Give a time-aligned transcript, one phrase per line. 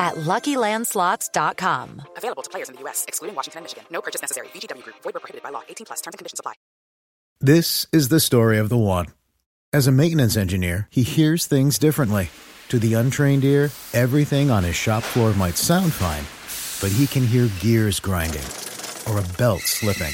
[0.00, 2.02] at LuckyLandSlots.com.
[2.16, 3.84] Available to players in the U.S., excluding Washington and Michigan.
[3.92, 4.48] No purchase necessary.
[4.48, 4.96] VGW Group.
[5.04, 5.62] Void where prohibited by law.
[5.68, 6.00] 18 plus.
[6.00, 6.54] Terms and conditions apply.
[7.40, 9.06] This is the story of the one.
[9.72, 12.30] As a maintenance engineer, he hears things differently.
[12.70, 16.24] To the untrained ear, everything on his shop floor might sound fine,
[16.80, 18.46] but he can hear gears grinding
[19.08, 20.12] or a belt slipping.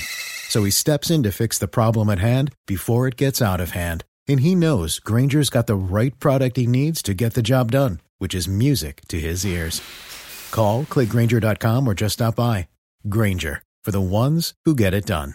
[0.48, 3.70] So he steps in to fix the problem at hand before it gets out of
[3.70, 4.04] hand.
[4.28, 8.00] And he knows Grainger's got the right product he needs to get the job done,
[8.18, 9.80] which is music to his ears.
[10.50, 12.68] Call, clickgrainger.com, or just stop by.
[13.08, 15.34] Grainger, for the ones who get it done.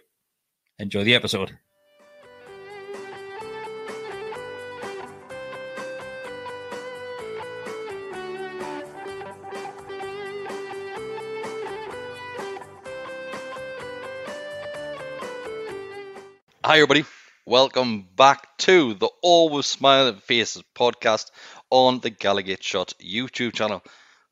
[0.79, 1.57] Enjoy the episode.
[16.63, 17.05] Hi, everybody.
[17.45, 21.31] Welcome back to the All With Smiling Faces podcast
[21.71, 23.81] on the Gallowgate Shot YouTube channel.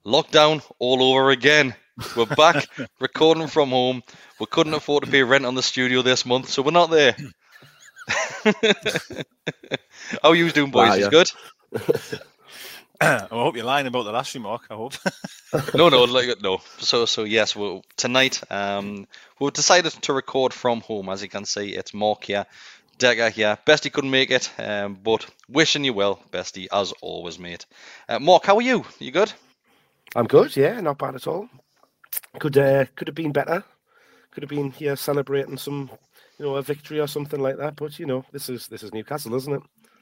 [0.06, 1.74] Lockdown all over again.
[2.16, 2.68] We're back
[3.00, 4.04] recording from home.
[4.40, 7.16] We couldn't afford to pay rent on the studio this month, so we're not there.
[10.22, 10.90] How are you doing, boys?
[10.90, 11.10] Wow, Is yeah.
[11.10, 11.32] good?
[13.02, 14.64] I hope you're lying about the last remark.
[14.70, 14.94] I hope.
[15.74, 16.60] no, no, like, no.
[16.80, 19.08] So, so yes, well, tonight um,
[19.40, 21.08] we've decided to record from home.
[21.08, 22.46] As you can see, it's Mark here,
[22.98, 23.58] Deka here.
[23.66, 27.66] Bestie couldn't make it, um, but wishing you well, Bestie, as always, mate.
[28.10, 28.84] Uh, Mark, how are you?
[29.00, 29.32] You good?
[30.14, 31.48] I'm good, yeah, not bad at all.
[32.38, 33.64] Could uh, could have been better.
[34.32, 35.90] Could have been here celebrating some,
[36.38, 37.78] you know, a victory or something like that.
[37.78, 39.62] But you know, this is this is Newcastle, isn't it?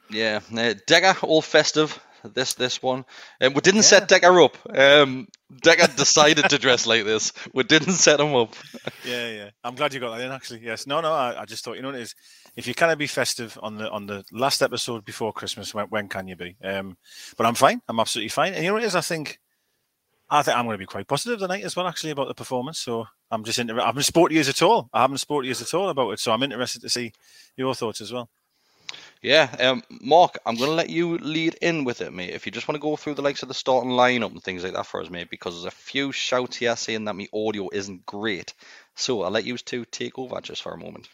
[0.09, 1.99] Yeah, uh, Deka, all festive.
[2.23, 3.05] This this one,
[3.39, 4.57] And we didn't set Deka up.
[4.69, 5.27] Um,
[5.63, 7.31] Deka decided to dress like this.
[7.53, 8.55] We didn't set him up.
[9.05, 9.49] yeah, yeah.
[9.63, 10.31] I'm glad you got that in.
[10.31, 10.87] Actually, yes.
[10.87, 11.13] No, no.
[11.13, 12.15] I, I just thought you know what it is.
[12.55, 16.07] If you cannot be festive on the on the last episode before Christmas, when, when
[16.07, 16.55] can you be?
[16.63, 16.97] Um,
[17.37, 17.81] but I'm fine.
[17.87, 18.53] I'm absolutely fine.
[18.53, 18.95] And you know what it is?
[18.95, 19.39] I think.
[20.29, 22.79] I think I'm going to be quite positive tonight as well, actually, about the performance.
[22.79, 23.81] So I'm just interested.
[23.81, 24.89] I haven't spoke to you at all.
[24.91, 26.19] I haven't spoke to you at all about it.
[26.19, 27.13] So I'm interested to see
[27.55, 28.29] your thoughts as well.
[29.21, 32.33] Yeah, um, Mark, I'm going to let you lead in with it, mate.
[32.33, 34.63] If you just want to go through the likes of the starting lineup and things
[34.63, 37.69] like that for us, mate, because there's a few shouts here saying that my audio
[37.73, 38.53] isn't great.
[38.95, 41.09] So I'll let you two take over just for a moment.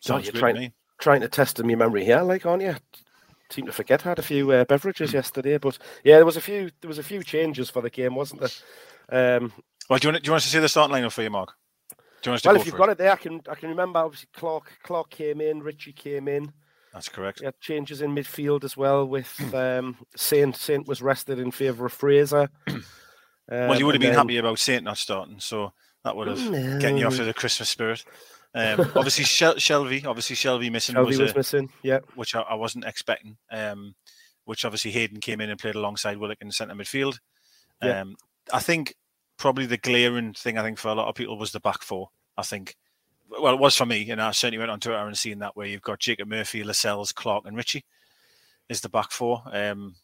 [0.00, 2.76] So you're good to trying trying to test in your memory here, like, aren't you?
[3.50, 6.40] Seem to forget I had a few uh, beverages yesterday, but yeah, there was a
[6.40, 8.42] few there was a few changes for the game, wasn't
[9.10, 9.36] there?
[9.38, 9.52] Um,
[9.88, 11.30] Well, do you want do you want us to see the starting lineup for you,
[11.30, 11.54] Mark?
[12.22, 13.40] Do you want us to well, go if you've for got it there, I can
[13.48, 16.52] I can remember obviously Clark Clark came in, Ritchie came in.
[16.92, 17.40] That's correct.
[17.42, 20.56] Yeah, changes in midfield as well with um, Saint.
[20.56, 22.48] Saint was rested in favour of Fraser.
[22.66, 25.72] well, Um, you would have been then- happy about Saint not starting, so
[26.04, 28.04] that would have getting you off to the Christmas spirit.
[28.54, 31.70] Um, obviously, Shel- Shelvey, obviously Shelvey missing Shelvey was, was a- missing.
[31.82, 33.36] Yeah, which I, I wasn't expecting.
[33.52, 33.94] Um,
[34.46, 37.18] which obviously Hayden came in and played alongside Willock in the centre midfield.
[37.82, 38.00] Yeah.
[38.00, 38.16] Um,
[38.50, 38.94] I think
[39.36, 42.08] probably the glaring thing I think for a lot of people was the back four.
[42.38, 42.74] I think,
[43.28, 45.66] well, it was for me, and I certainly went on Twitter and seen that where
[45.66, 47.84] you've got Jacob Murphy, Lascelles, Clark, and Ritchie
[48.68, 49.42] is the back four.
[49.50, 49.96] Um,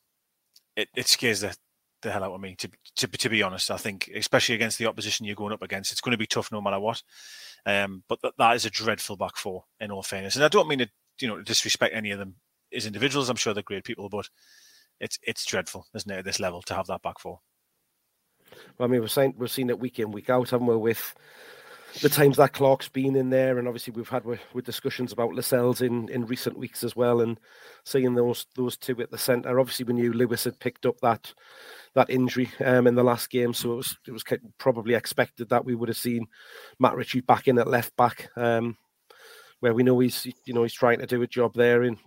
[0.76, 1.56] it, it scares the,
[2.02, 3.70] the hell out of me to, to to be honest.
[3.70, 6.52] I think, especially against the opposition you're going up against, it's going to be tough
[6.52, 7.02] no matter what.
[7.66, 10.36] Um, but that, that is a dreadful back four, in all fairness.
[10.36, 10.88] And I don't mean to,
[11.20, 12.36] you know, disrespect any of them
[12.74, 13.30] as individuals.
[13.30, 14.28] I'm sure they're great people, but
[15.00, 17.40] it's it's dreadful, isn't it, at this level to have that back four.
[18.78, 20.76] well, I mean we've seen we've seen it week in week out, haven't we?
[20.76, 21.14] With
[22.00, 25.35] the times that Clark's been in there, and obviously we've had with, with discussions about
[25.35, 27.38] Lascelles in, in recent weeks as well, and
[27.85, 29.61] seeing those those two at the centre.
[29.61, 31.32] Obviously, we knew Lewis had picked up that
[31.94, 34.25] that injury um, in the last game, so it was it was
[34.58, 36.26] probably expected that we would have seen
[36.79, 38.76] Matt Ritchie back in at left back, um,
[39.61, 41.99] where we know he's you know he's trying to do a job there in.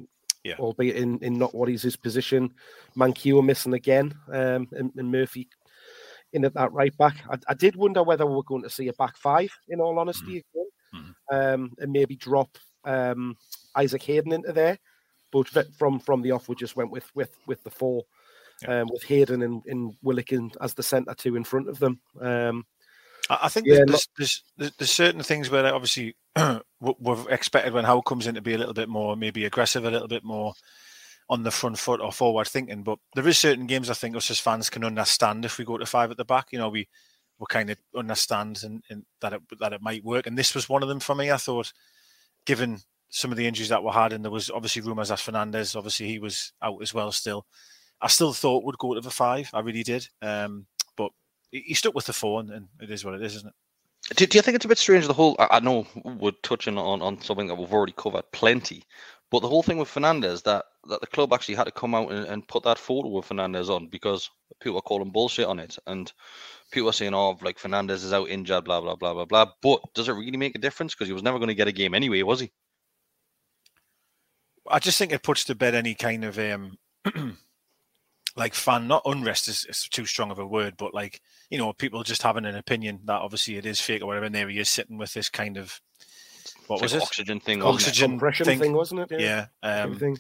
[0.43, 0.55] Yeah.
[0.59, 2.53] Albeit in, in not what is his position,
[2.95, 5.49] Manquillo missing again, um, and, and Murphy
[6.33, 7.17] in at that right back.
[7.29, 9.97] I, I, did wonder whether we are going to see a back five, in all
[9.99, 10.43] honesty,
[10.93, 10.99] mm-hmm.
[11.31, 13.37] again, um, and maybe drop um,
[13.75, 14.77] Isaac Hayden into there.
[15.31, 18.03] But from from the off, we just went with with with the four,
[18.61, 18.81] yeah.
[18.81, 21.99] um, with Hayden and, and Willikin as the centre two in front of them.
[22.19, 22.65] Um,
[23.29, 26.15] I, I think yeah, there's, there's, there's, there's certain things where obviously
[26.79, 29.91] we've expected when Howe comes in to be a little bit more maybe aggressive, a
[29.91, 30.53] little bit more
[31.29, 32.83] on the front foot or forward thinking.
[32.83, 35.77] But there is certain games I think us as fans can understand if we go
[35.77, 36.47] to five at the back.
[36.51, 36.87] You know, we
[37.39, 40.27] we kind of understand and, and that it that it might work.
[40.27, 41.31] And this was one of them for me.
[41.31, 41.71] I thought,
[42.45, 42.79] given
[43.09, 46.07] some of the injuries that were had, and there was obviously rumours that Fernandez, obviously
[46.07, 47.45] he was out as well still.
[48.01, 49.49] I still thought would go to the five.
[49.53, 50.07] I really did.
[50.21, 51.11] Um, but
[51.51, 54.15] he stuck with the four, and, and, it is what it is, isn't it?
[54.15, 55.07] Do, do you think it's a bit strange?
[55.07, 58.83] The whole I, I know we're touching on, on something that we've already covered plenty,
[59.29, 62.11] but the whole thing with Fernandez that that the club actually had to come out
[62.11, 64.29] and, and put that photo of Fernandez on because
[64.61, 66.11] people are calling bullshit on it and
[66.71, 69.81] people are saying, "Oh, like Fernandez is out injured, blah blah blah blah blah." But
[69.93, 70.93] does it really make a difference?
[70.93, 72.51] Because he was never going to get a game anyway, was he?
[74.69, 76.77] I just think it puts to bed any kind of um,
[78.35, 81.73] like fan, not unrest is, is, too strong of a word, but like you know,
[81.73, 84.59] people just having an opinion that obviously it is fake or whatever, and there he
[84.59, 85.81] is sitting with this kind of
[86.67, 87.05] what was like it?
[87.05, 88.59] Oxygen thing, oxygen compression thing.
[88.59, 88.73] thing.
[88.73, 89.19] wasn't it?
[89.19, 89.47] Yeah.
[89.63, 90.17] yeah um,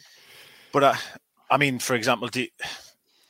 [0.71, 0.97] but I,
[1.49, 2.45] I mean, for example, do,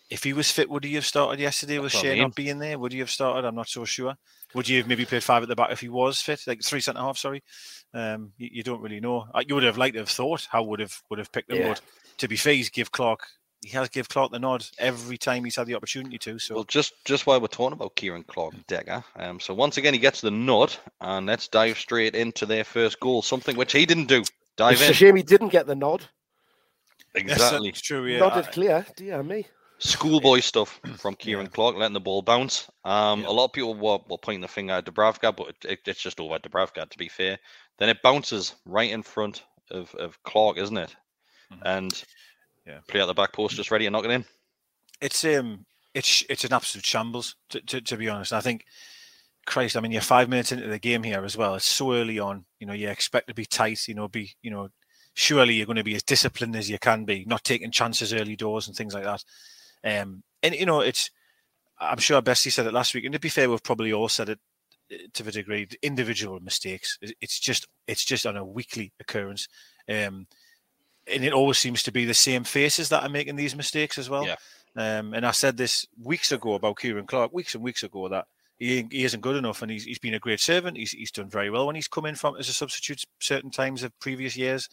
[0.09, 2.79] if he was fit, would he have started yesterday with Shea not being there?
[2.79, 3.45] Would he have started?
[3.45, 4.15] I'm not so sure.
[4.53, 6.79] Would you have maybe played five at the back if he was fit, like three
[6.79, 7.17] centre half?
[7.17, 7.43] Sorry,
[7.93, 9.27] um, you, you, don't really know.
[9.33, 11.57] Uh, you would have liked to have thought Howe would have would have picked him.
[11.57, 11.67] Yeah.
[11.69, 11.81] But
[12.19, 13.27] to be fair, he's give Clark
[13.61, 16.39] he has give Clark the nod every time he's had the opportunity to.
[16.39, 19.93] So well, just just while we're talking about Kieran Clark Deka, um, so once again
[19.93, 23.85] he gets the nod, and let's dive straight into their first goal, something which he
[23.85, 24.23] didn't do.
[24.55, 24.91] Dive it's in.
[24.91, 26.05] a shame he didn't get the nod.
[27.15, 28.05] Exactly, yes, true.
[28.05, 28.85] Yeah, nodded clear.
[28.95, 29.47] Dear me.
[29.79, 31.51] Schoolboy stuff from Kieran yeah.
[31.51, 32.67] Clark, letting the ball bounce.
[32.83, 33.27] Um, yeah.
[33.27, 36.01] A lot of people were, were pointing the finger at Dubravka, but it, it, it's
[36.01, 37.37] just over Dubravka, to be fair.
[37.77, 40.95] Then it bounces right in front of, of Clark, isn't it?
[41.53, 41.61] Mm-hmm.
[41.65, 42.03] And
[42.67, 44.25] yeah, play out the back post, just ready to knock it in.
[44.99, 48.33] It's um, it's it's an absolute shambles to, to, to be honest.
[48.33, 48.65] I think,
[49.45, 51.55] Christ, I mean, you're five minutes into the game here as well.
[51.55, 52.45] It's so early on.
[52.59, 53.87] You know, you expect to be tight.
[53.87, 54.69] You know, be you know,
[55.13, 58.35] surely you're going to be as disciplined as you can be, not taking chances early
[58.35, 59.23] doors and things like that.
[59.83, 61.09] Um, and you know, it's
[61.79, 64.29] I'm sure Bessie said it last week, and to be fair, we've probably all said
[64.29, 64.39] it
[64.91, 65.67] uh, to a degree.
[65.81, 66.97] Individual mistakes.
[67.21, 69.47] It's just it's just on a weekly occurrence.
[69.87, 70.27] Um,
[71.11, 74.09] and it always seems to be the same faces that are making these mistakes as
[74.09, 74.25] well.
[74.25, 74.35] Yeah.
[74.75, 78.25] Um, and I said this weeks ago about Kieran Clark, weeks and weeks ago, that
[78.59, 80.77] he, he isn't good enough, and he's, he's been a great servant.
[80.77, 83.83] He's, he's done very well when he's come in from as a substitute certain times
[83.83, 84.69] of previous years,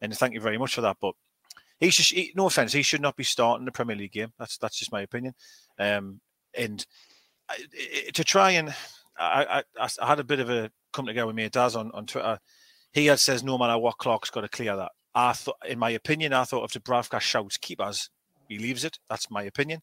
[0.00, 0.96] and thank you very much for that.
[1.00, 1.14] But
[1.80, 4.32] he should, he, no offense, he should not be starting the Premier League game.
[4.38, 5.34] That's that's just my opinion.
[5.78, 6.20] Um,
[6.56, 6.84] and
[7.48, 7.56] I,
[8.14, 8.74] to try and
[9.18, 12.06] I, I, I had a bit of a come together with me Daz on, on
[12.06, 12.38] Twitter.
[12.92, 14.92] He had says no matter what, Clark's got to clear that.
[15.18, 18.08] I thought, in my opinion, I thought if Dubravka shouts keepers,
[18.48, 19.00] he leaves it.
[19.10, 19.80] That's my opinion.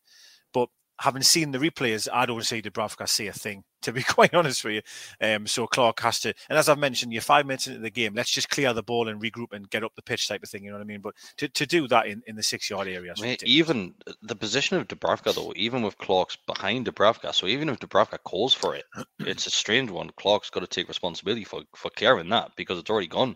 [0.54, 0.70] But
[1.02, 4.64] having seen the replays, I don't see Dubravka say a thing, to be quite honest
[4.64, 5.28] with you.
[5.28, 8.14] Um, so Clark has to, and as I've mentioned, you're five minutes into the game.
[8.16, 10.64] Let's just clear the ball and regroup and get up the pitch type of thing.
[10.64, 11.02] You know what I mean?
[11.02, 14.78] But to, to do that in, in the six yard area, Mate, even the position
[14.78, 18.86] of Dubravka, though, even with Clark's behind Dubravka, so even if Dubravka calls for it,
[19.20, 20.12] it's a strange one.
[20.16, 23.36] Clark's got to take responsibility for for clearing that because it's already gone.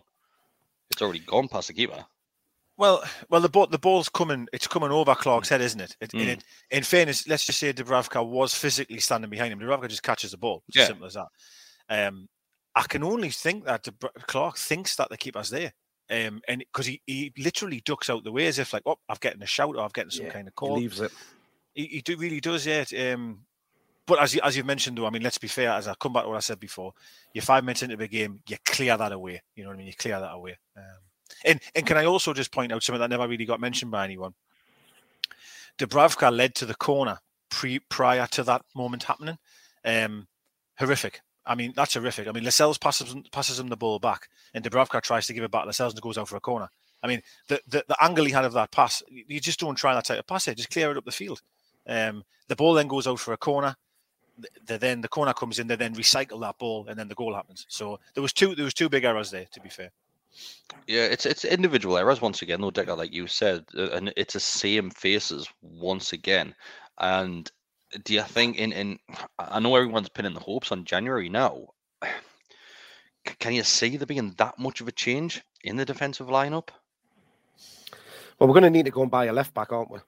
[0.90, 2.04] It's already gone past the keeper.
[2.76, 4.48] Well, well, the ball, the ball's coming.
[4.54, 5.96] It's coming over Clark's head, isn't it?
[6.00, 6.20] it, mm.
[6.26, 6.38] in,
[6.70, 9.60] in, fairness, let's just say Dubravka was physically standing behind him.
[9.60, 10.62] Dubravka just catches the ball.
[10.68, 10.86] It's yeah.
[10.86, 11.28] simple as that.
[11.90, 12.26] Um,
[12.74, 13.86] I can only think that
[14.26, 15.74] Clark thinks that the keeper's there,
[16.10, 19.20] um, and because he, he literally ducks out the way as if like, oh, I've
[19.20, 20.76] getting a shout or I've getting some yeah, kind of call.
[20.76, 21.12] He leaves it.
[21.74, 22.84] He, he do, really does, yeah.
[23.12, 23.40] Um,
[24.10, 25.70] but as you, as you've mentioned, though, I mean, let's be fair.
[25.70, 26.92] As I come back to what I said before,
[27.32, 29.40] you're five minutes into the game, you clear that away.
[29.54, 29.86] You know what I mean?
[29.86, 30.58] You clear that away.
[30.76, 30.82] Um,
[31.44, 34.04] and and can I also just point out something that never really got mentioned by
[34.04, 34.34] anyone?
[35.78, 39.38] Dubravka led to the corner pre prior to that moment happening.
[39.84, 40.26] Um,
[40.76, 41.20] horrific.
[41.46, 42.26] I mean, that's horrific.
[42.26, 45.52] I mean, Lascelles passes passes him the ball back, and Dubravka tries to give it
[45.52, 45.66] back.
[45.66, 46.68] Lascelles goes out for a corner.
[47.00, 49.94] I mean, the, the, the angle he had of that pass, you just don't try
[49.94, 50.48] that type of pass.
[50.48, 51.40] It just clear it up the field.
[51.86, 53.76] Um, the ball then goes out for a corner.
[54.66, 57.34] They then the corner comes in, they then recycle that ball, and then the goal
[57.34, 57.66] happens.
[57.68, 59.46] So there was two there was two big errors there.
[59.52, 59.90] To be fair.
[60.86, 64.34] Yeah, it's it's individual errors once again, though, Deka, like you said, uh, and it's
[64.34, 66.54] the same faces once again.
[66.98, 67.50] And
[68.04, 68.98] do you think in in
[69.38, 71.68] I know everyone's pinning the hopes on January now.
[73.38, 76.68] Can you see there being that much of a change in the defensive lineup?
[78.38, 79.98] Well, we're going to need to go and buy a left back, aren't we?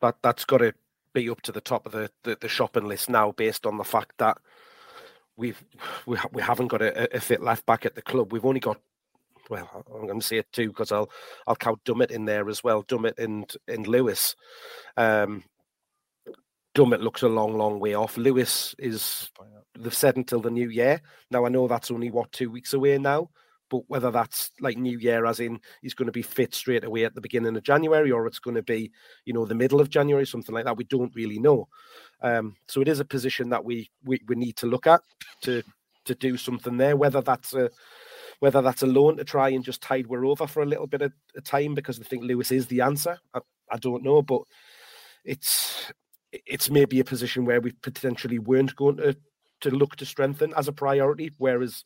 [0.00, 0.74] That that's got to
[1.18, 3.84] be up to the top of the, the, the shopping list now, based on the
[3.84, 4.38] fact that
[5.36, 5.62] we've
[6.06, 8.32] we, ha- we haven't got a, a fit left back at the club.
[8.32, 8.80] We've only got
[9.50, 11.10] well, I'm going to say it too because I'll
[11.46, 12.82] I'll count Dummett in there as well.
[12.82, 14.36] Dummett and and Lewis.
[14.96, 15.44] Um,
[16.74, 18.16] Dummett looks a long, long way off.
[18.16, 19.30] Lewis is
[19.76, 21.00] they've said until the new year.
[21.30, 23.30] Now I know that's only what two weeks away now,
[23.70, 27.04] but whether that's like new year, as in he's going to be fit straight away
[27.04, 28.90] at the beginning of January, or it's going to be
[29.24, 31.68] you know the middle of January, something like that, we don't really know.
[32.22, 35.00] Um, so it is a position that we, we we need to look at
[35.42, 35.62] to
[36.06, 36.96] to do something there.
[36.96, 37.70] Whether that's a
[38.40, 41.02] whether that's a loan to try and just tide we're over for a little bit
[41.02, 43.18] of, of time because I think Lewis is the answer.
[43.34, 44.42] I, I don't know, but
[45.24, 45.92] it's
[46.32, 49.16] it's maybe a position where we potentially weren't going to
[49.60, 51.84] to look to strengthen as a priority, whereas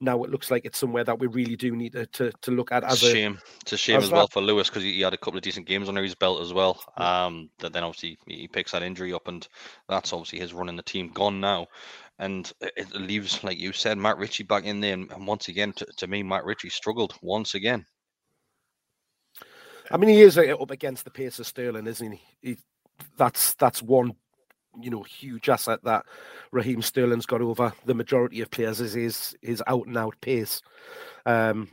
[0.00, 2.72] now it looks like it's somewhere that we really do need to to, to look
[2.72, 3.38] at as It's a shame.
[3.62, 4.32] It's a shame as as well that.
[4.32, 6.52] for Lewis because he, he had a couple of decent games under his belt as
[6.52, 6.82] well.
[6.96, 9.46] Um, that then obviously he picks that injury up, and
[9.88, 11.66] that's obviously his running the team gone now.
[12.18, 14.94] And it it leaves, like you said, Matt Ritchie back in there.
[14.94, 17.84] And and once again, to, to me, Matt Ritchie struggled once again.
[19.90, 22.20] I mean, he is uh, up against the pace of Sterling, isn't he?
[22.42, 22.58] he
[23.16, 24.14] that's that's one,
[24.80, 26.04] you know, huge asset that
[26.52, 30.62] Raheem Sterling's got over the majority of players is his his out and out pace.
[31.24, 31.68] Um,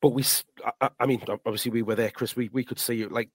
[0.00, 0.24] but we,
[0.98, 2.34] I mean, obviously we were there, Kris.
[2.34, 3.30] We we could see it like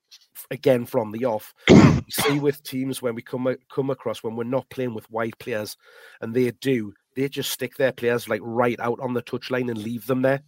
[0.51, 1.53] again from the off.
[1.69, 5.39] we see with teams when we come come across when we're not playing with wide
[5.39, 5.77] players,
[6.19, 9.77] and they do, they just stick their players like right out on the touchline and
[9.77, 10.41] leave them there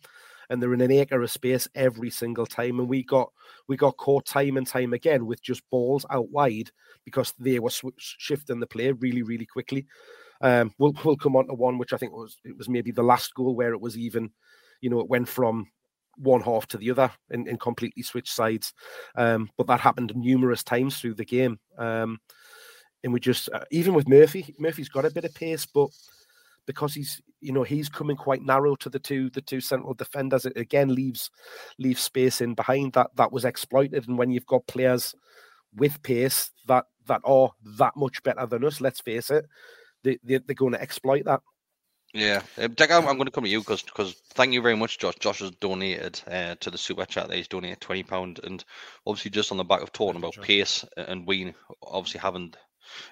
[0.49, 2.79] and they're in an acre of space every single time.
[2.79, 3.31] And we got
[3.67, 6.71] we got caught time and time again with just balls out wide
[7.05, 9.85] because they were shifting the play really really quickly.
[10.41, 13.03] Um, we'll we'll come on to one which I think was it was maybe the
[13.03, 14.31] last goal where it was even,
[14.81, 15.67] you know, it went from
[16.17, 18.73] one half to the other and, and completely switched sides.
[19.15, 21.59] Um, but that happened numerous times through the game.
[21.77, 22.19] Um,
[23.03, 25.89] and we just uh, even with Murphy, Murphy's got a bit of pace, but
[26.69, 30.45] because he's you know he's coming quite narrow to the two the two central defenders
[30.45, 31.31] it again leaves
[31.79, 35.15] leaves space in behind that that was exploited and when you've got players
[35.73, 37.49] with pace that that are
[37.79, 39.47] that much better than us let's face it
[40.03, 41.41] they, they, they're going to exploit that
[42.13, 44.75] Yeah, uh, Dick, I'm, I'm going to come to you because because thank you very
[44.75, 45.15] much, Josh.
[45.19, 47.27] Josh has donated uh, to the super chat.
[47.27, 48.63] There, he's donated twenty pound, and
[49.05, 52.57] obviously just on the back of talking about pace and we obviously haven't.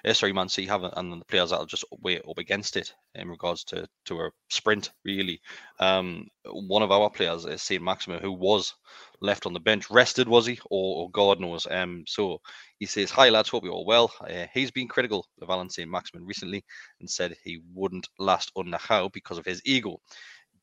[0.04, 2.92] Uh, sorry, Man City haven't, and the players that are just way up against it
[3.14, 4.90] in regards to to a sprint.
[5.04, 5.40] Really,
[5.80, 8.74] um, one of our players is Saint Maximin, who was
[9.20, 11.66] left on the bench, rested was he, or, or God knows.
[11.70, 12.40] Um, so
[12.78, 15.90] he says, "Hi lads, hope you're all well." Uh, he's been critical of Allan Saint
[15.90, 16.64] Maximin recently
[17.00, 20.00] and said he wouldn't last under Howe because of his ego.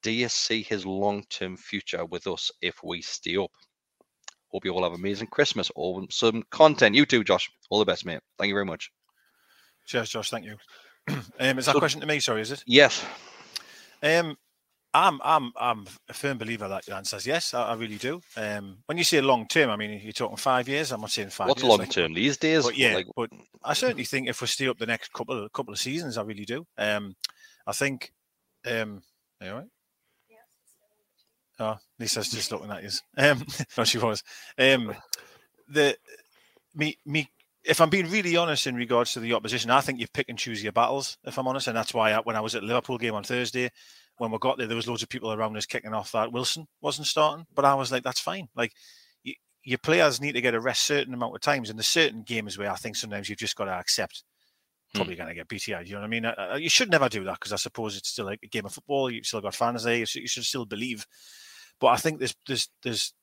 [0.02, 3.52] Do you see his long-term future with us if we stay up?
[4.56, 6.96] Hope you all have an amazing Christmas or some content.
[6.96, 7.52] You too, Josh.
[7.70, 8.22] All the best, mate.
[8.40, 8.90] Thank you very much.
[9.86, 10.30] Cheers, Josh.
[10.30, 10.56] Thank you.
[11.10, 12.22] um, is that So- question to me?
[12.22, 12.64] Sorry, is it?
[12.66, 13.04] Yes.
[14.02, 14.38] Um,
[14.94, 17.54] I'm I'm I'm a firm believer that your answer is yes.
[17.54, 18.22] I, I really do.
[18.38, 20.94] Um, when you say long term, I mean you're talking five years.
[20.94, 21.50] I'm not saying five.
[21.50, 22.64] What's years, long like- term these days?
[22.64, 23.30] But yeah, Like, but
[23.62, 26.46] I certainly think if we stay up the next couple couple of seasons, I really
[26.46, 26.66] do.
[26.78, 27.14] Um,
[27.68, 28.14] I think.
[28.66, 29.02] Um,
[29.42, 29.68] all right?
[31.60, 32.90] Oh, Lisa's just looking at you.
[33.18, 33.46] Um,
[33.78, 34.24] no, she was.
[34.58, 34.94] Um,
[35.68, 35.98] the
[36.74, 37.30] me me.
[37.64, 40.38] If I'm being really honest in regards to the opposition, I think you pick and
[40.38, 41.18] choose your battles.
[41.24, 43.72] If I'm honest, and that's why I, when I was at Liverpool game on Thursday,
[44.18, 46.68] when we got there, there was loads of people around us kicking off that Wilson
[46.82, 48.50] wasn't starting, but I was like, that's fine.
[48.56, 48.72] Like
[49.24, 49.34] you,
[49.64, 52.58] your players need to get a rest certain amount of times, and there's certain games
[52.58, 54.24] where I think sometimes you've just got to accept
[54.96, 55.86] probably going to get BTI.
[55.86, 56.26] You know what I mean?
[56.26, 58.66] Uh, uh, you should never do that because I suppose it's still like a game
[58.66, 59.12] of football.
[59.12, 59.98] You've still got fans there.
[59.98, 61.06] You should, you should still believe.
[61.80, 63.14] But I think there's there's there's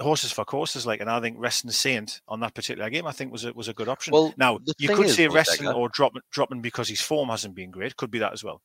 [0.00, 3.32] horses for courses, like, and I think resting Saint on that particular game, I think
[3.32, 4.12] was a was a good option.
[4.12, 7.70] Well, now you could is, say resting or dropping dropping because his form hasn't been
[7.70, 7.96] great.
[7.96, 8.62] Could be that as well.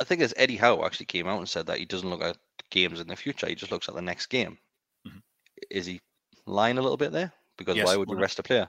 [0.00, 2.36] I think as Eddie Howe actually came out and said that he doesn't look at
[2.70, 3.48] games in the future.
[3.48, 4.58] He just looks at the next game.
[5.06, 5.22] Mhm.
[5.70, 6.00] Is he
[6.46, 7.32] lying a little bit there?
[7.56, 8.68] Because Yes, why would you rest a player?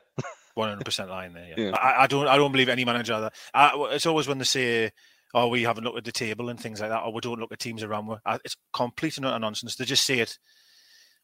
[0.56, 1.48] One hundred percent lying there.
[1.50, 1.72] Yeah, Yeah.
[1.78, 2.28] I, I don't.
[2.28, 3.20] I don't believe any manager.
[3.22, 4.92] That I, it's always when they say,
[5.34, 7.52] "Oh, we haven't looked at the table and things like that," or "We don't look
[7.52, 8.10] at teams around."
[8.44, 9.76] It's complete and utter nonsense.
[9.76, 10.38] They just say it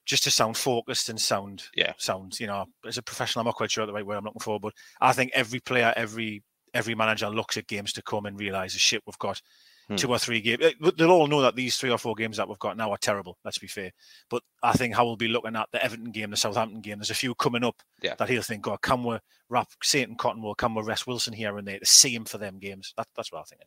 [0.06, 1.94] just to sound focused and sound Yeah.
[1.98, 2.40] sound.
[2.40, 4.60] You know, as a professional, I'm not quite sure the right word I'm looking for,
[4.60, 6.44] but I think every player, every
[6.74, 9.42] every manager looks at games to come and realizes shit, we've got
[9.88, 9.96] Hmm.
[9.96, 10.74] two or three games.
[10.98, 13.38] They'll all know that these three or four games that we've got now are terrible.
[13.46, 13.94] Let's be fair.
[14.30, 16.98] But I think how we'll be looking at the Everton game, the Southampton game.
[16.98, 18.16] There's a few coming up Yeah.
[18.16, 21.66] that he'll think, God, can we wrap Satan Cottonwell, can we rest Wilson here and
[21.68, 22.94] there to see him for them games?
[22.98, 23.62] That, that's what I think.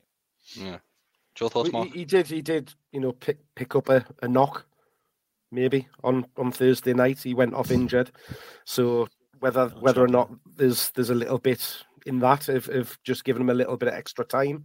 [0.55, 0.79] Yeah.
[1.41, 2.27] Your thoughts, he, he did.
[2.27, 2.75] He did.
[2.91, 4.67] You know, pick pick up a, a knock,
[5.53, 7.21] maybe on on Thursday night.
[7.23, 8.11] He went off injured,
[8.65, 9.07] so
[9.39, 13.43] whether whether or not there's there's a little bit in that of, of just giving
[13.43, 14.65] him a little bit of extra time.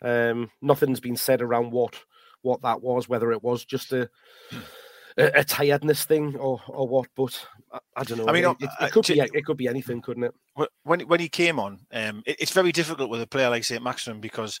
[0.00, 2.00] Um, nothing's been said around what
[2.40, 4.08] what that was, whether it was just a
[5.18, 7.08] a, a tiredness thing or or what.
[7.14, 8.28] But I, I don't know.
[8.28, 10.34] I mean, it, it, uh, it could to- be it could be anything, couldn't it?
[10.84, 13.82] When when he came on, um, it- it's very difficult with a player like St.
[13.82, 14.60] Maximin because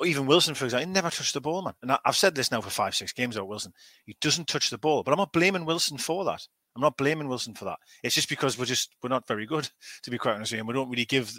[0.00, 1.74] or even Wilson, for example, he never touched the ball, man.
[1.82, 3.72] And I, I've said this now for five, six games about Wilson.
[4.06, 6.46] He doesn't touch the ball, but I'm not blaming Wilson for that.
[6.78, 7.78] I'm not blaming Wilson for that.
[8.04, 9.68] It's just because we're just we're not very good,
[10.04, 10.60] to be quite honest with you.
[10.60, 11.32] And we don't really give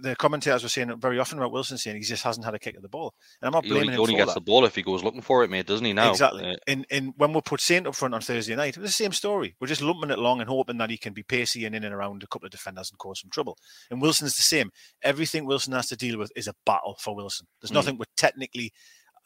[0.00, 2.76] the commentators were saying very often about Wilson saying he just hasn't had a kick
[2.76, 3.14] at the ball.
[3.42, 4.40] And I'm not He blaming only, him only for gets that.
[4.40, 5.92] the ball if he goes looking for it, mate, doesn't he?
[5.92, 6.46] Now, Exactly.
[6.48, 9.04] Uh, and and when we put Saint up front on Thursday night, it was the
[9.04, 9.54] same story.
[9.60, 11.94] We're just lumping it along and hoping that he can be pacey and in and
[11.94, 13.58] around a couple of defenders and cause some trouble.
[13.90, 14.70] And Wilson's the same.
[15.02, 17.46] Everything Wilson has to deal with is a battle for Wilson.
[17.60, 17.74] There's Mm.
[17.74, 18.72] nothing we're technically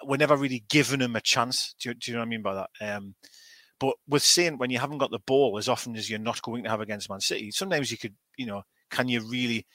[0.02, 1.74] we're never really giving him a chance.
[1.78, 2.70] Do you, do you know what I mean by that?
[2.80, 3.14] Um,
[3.80, 6.62] but with Saint, when you haven't got the ball as often as you're not going
[6.64, 9.66] to have against Man City, sometimes you could, you know, can you really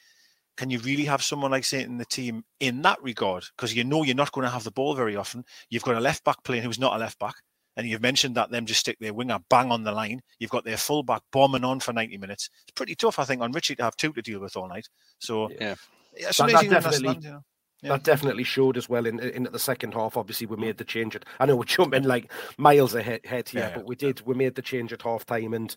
[0.58, 3.44] can you really have someone like Saint in the team in that regard?
[3.58, 5.44] Because you know you're not going to have the ball very often.
[5.70, 7.36] You've got a left back playing who's not a left back,
[7.76, 10.22] and you've mentioned that them just stick their winger bang on the line.
[10.40, 12.50] You've got their full back bombing on for 90 minutes.
[12.64, 14.88] It's pretty tough, I think, on Ritchie to have two to deal with all night.
[15.20, 15.76] So Yeah.
[16.16, 17.44] yeah, That- that definitely- you know.
[17.82, 17.90] Yeah.
[17.90, 20.18] That definitely showed as well in in the second half.
[20.18, 21.16] Obviously, we made the change.
[21.16, 24.22] At, I know we're jumping like miles ahead, ahead here, Yeah, but we did.
[24.26, 25.76] We made the change at half time, and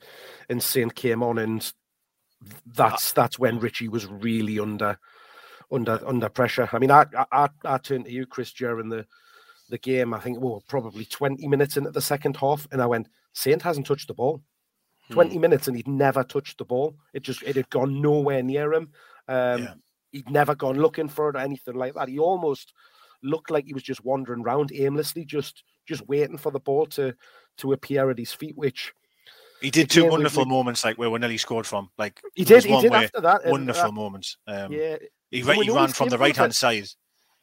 [0.48, 1.70] and Saint came on, and
[2.66, 4.98] that's that's when Ritchie was really under
[5.70, 6.68] under under pressure.
[6.72, 9.04] I mean, I I, I, I turned to you, Kris, during the
[9.68, 10.14] the game.
[10.14, 13.86] I think well, probably twenty minutes into the second half, and I went, Saint hasn't
[13.86, 14.42] touched the ball.
[15.10, 16.94] 20 minutes and he'd never touched the ball.
[17.14, 18.90] It just it had gone nowhere near him.
[19.26, 19.74] Um, Yeah.
[20.12, 22.08] He'd never gone looking for it or anything like that.
[22.08, 22.72] He almost
[23.22, 27.14] looked like he was just wandering around aimlessly, just just waiting for the ball to
[27.58, 28.56] to appear at his feet.
[28.56, 28.92] Which
[29.60, 31.90] He did two again, wonderful we- moments, like where we nearly scored from.
[31.98, 32.64] Like he did.
[32.64, 33.44] He one did where- after that.
[33.46, 34.36] wonderful that- moments.
[34.46, 34.96] Um, yeah,
[35.30, 36.86] He, And ran, he ran from the right hand side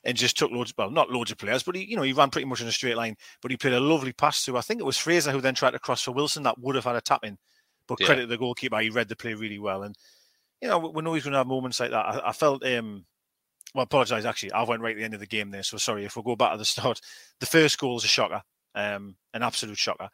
[0.03, 2.29] and just took loads, well, not loads of players, but he, you know, he ran
[2.29, 3.15] pretty much in a straight line.
[3.41, 5.71] But he played a lovely pass to, I think it was Fraser who then tried
[5.71, 7.37] to cross for Wilson that would have had a tap in.
[7.87, 8.05] But Yeah.
[8.07, 9.83] credit to the goalkeeper, he read the play really well.
[9.83, 9.95] And,
[10.61, 12.05] you know, we know he's going to have moments like that.
[12.05, 13.05] I, I felt, um,
[13.73, 14.53] well, apologise, actually.
[14.53, 15.63] I went right at the end of the game there.
[15.63, 17.01] So sorry if we go back to the start.
[17.39, 18.41] The first goal was a shocker,
[18.75, 20.09] um, an absolute shocker.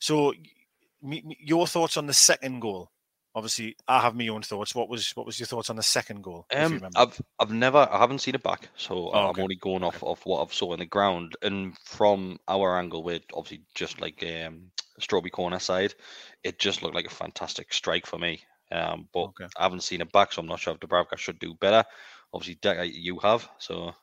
[0.00, 2.90] So, m- m- your thoughts on the second goal?
[3.34, 4.74] Obviously, I have my own thoughts.
[4.74, 6.48] What was what was your thoughts on the second goal?
[6.58, 7.02] if you Um, remember?
[7.02, 9.40] I've I've never I haven't seen it back, so Oh, I'm okay.
[9.40, 11.36] only going off of what I've saw in the ground.
[11.42, 15.94] And from our angle, with obviously just like um Strawberry Corner side,
[16.44, 18.42] it just looked like a fantastic strike for me.
[18.74, 19.46] Um, but Okay.
[19.56, 21.84] I haven't seen it back, so I'm not sure if Dubravka should do better.
[22.32, 23.94] Obviously, Deck, you have, so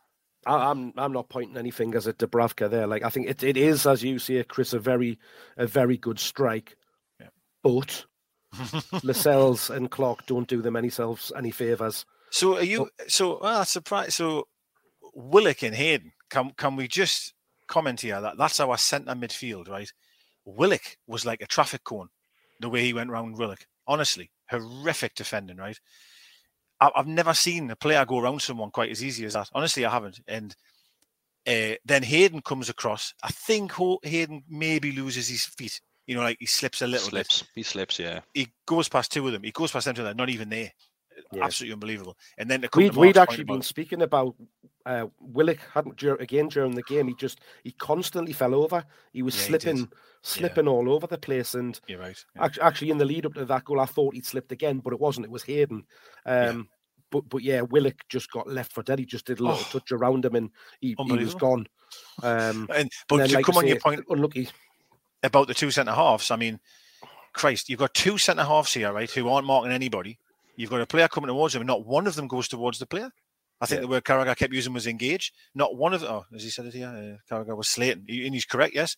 [0.46, 2.88] I, I'm I'm not pointing any fingers at Dubravka there.
[2.88, 5.20] Like I think it, it is, as you say, Kris, a very
[5.58, 6.78] a very good strike.
[7.20, 7.28] Yeah.
[7.62, 8.06] But
[9.04, 10.92] Lascelles and Clark don't do them any
[11.36, 12.06] any favors.
[12.32, 12.90] So are you?
[13.08, 14.14] So well, that's surprised.
[14.14, 14.48] So
[15.14, 17.34] Willock and Hayden, can can we just
[17.68, 19.92] comment here that that's our centre midfield, right?
[20.46, 22.10] Willock was like a traffic cone,
[22.60, 23.66] the way he went round Willock.
[23.88, 25.80] Honestly, horrific defending, right?
[26.80, 29.50] I- I've never seen a player go around someone quite as easy as that.
[29.54, 30.20] Honestly, I haven't.
[30.28, 30.56] And
[31.48, 33.14] uh, then Hayden comes across.
[33.24, 33.72] I think
[34.04, 35.80] Hayden maybe loses his feet.
[36.08, 37.44] You know, like he slips a little bit slips.
[37.56, 38.20] He slips, yeah.
[38.34, 39.44] he goes past two of them.
[39.44, 40.04] He goes past them two.
[40.04, 40.72] They're not even there.
[41.32, 41.46] Yeah.
[41.46, 42.18] Absolutely unbelievable.
[42.38, 44.36] And then to come We'd, to we'd Mark's point actually about- been speaking about
[44.86, 47.08] uh, Willock hadn't dur- again during the game.
[47.08, 48.84] He just he constantly fell over.
[49.14, 49.92] He was Yeah, he slipping,
[50.22, 51.54] slipping all over the place.
[51.56, 52.26] And You're right.
[52.36, 52.46] yeah.
[52.46, 54.94] Act- Actually, in the lead up to that goal, I thought he'd slipped again, but
[54.94, 55.26] it wasn't.
[55.26, 55.84] It was Hayden.
[56.26, 56.68] Um,
[57.12, 59.00] But but yeah, Willock just got left for dead.
[59.00, 59.68] He just did a little Oh.
[59.72, 61.68] touch around him, and he, he was gone.
[62.24, 64.48] Um, And and but then, to like come on your point unlucky.
[65.24, 66.60] about the two centre halves, I mean,
[67.34, 70.18] Christ, you've got two centre halves here, right, who aren't marking anybody.
[70.56, 72.86] You've got a player coming towards them, and not one of them goes towards the
[72.86, 73.12] player.
[73.62, 75.32] I think the word Carragher kept using was engage.
[75.54, 76.12] Not one of them.
[76.12, 78.74] Oh, as he said it here, uh, Carragher was slating, He- and he's correct.
[78.76, 78.96] Yes,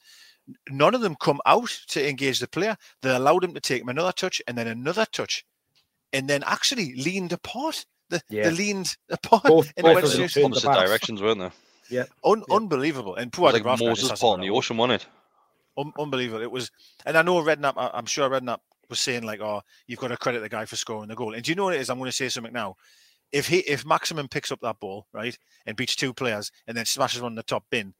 [0.70, 2.78] none of them come out to engage the player.
[3.02, 5.46] They allowed him to take him another touch and then another touch,
[6.14, 7.86] and then actually leaned apart.
[8.10, 8.44] The, Yeah.
[8.50, 9.44] They leaned apart.
[9.44, 11.96] Both- and both went of them the directions, weren't they?
[11.96, 12.56] Yeah, Un- Yeah.
[12.56, 13.16] Unbelievable.
[13.16, 15.08] And poor like Moses has Paul in the ocean, wasn't it?
[15.78, 16.42] Un- unbelievable.
[16.42, 16.72] It was,
[17.06, 17.74] and I know Redknapp.
[17.78, 20.76] I- I'm sure Redknapp was saying like, "Oh, you've got to credit the guy for
[20.76, 21.90] scoring the goal." And do you know what it is?
[21.90, 22.76] I'm going to say something now.
[23.34, 26.86] If he if Maximin picks up that ball right and beats two players and then
[26.86, 27.94] smashes one in the top bin,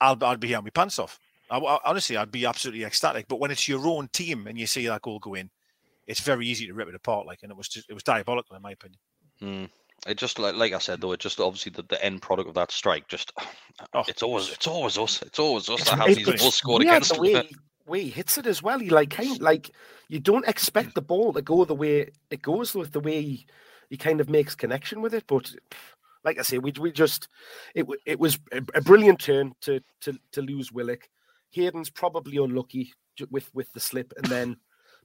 [0.00, 1.18] I'll I'd be having my pants off.
[1.50, 3.26] I, I, honestly, I'd be absolutely ecstatic.
[3.28, 5.50] But when it's your own team and you see that goal go in,
[6.06, 7.26] it's very easy to rip it apart.
[7.26, 9.00] Like, and it was just it was diabolical in my opinion.
[9.42, 9.70] Mm.
[10.06, 12.54] It just like like I said though, it just obviously the, the end product of
[12.54, 13.06] that strike.
[13.08, 13.32] Just
[13.92, 15.20] oh, it's always it's always us.
[15.22, 17.50] It's always us that have these goals scored against the way,
[17.86, 18.78] way he hits it as well.
[18.78, 19.70] He like kind like
[20.08, 23.46] you don't expect the ball to go the way it goes with the way he,
[23.90, 25.24] he kind of makes connection with it.
[25.26, 25.52] But
[26.24, 27.28] like I say, we we just
[27.74, 31.08] it it was a, brilliant turn to to to lose Willock.
[31.50, 32.92] Hayden's probably unlucky
[33.30, 34.56] with with the slip, and then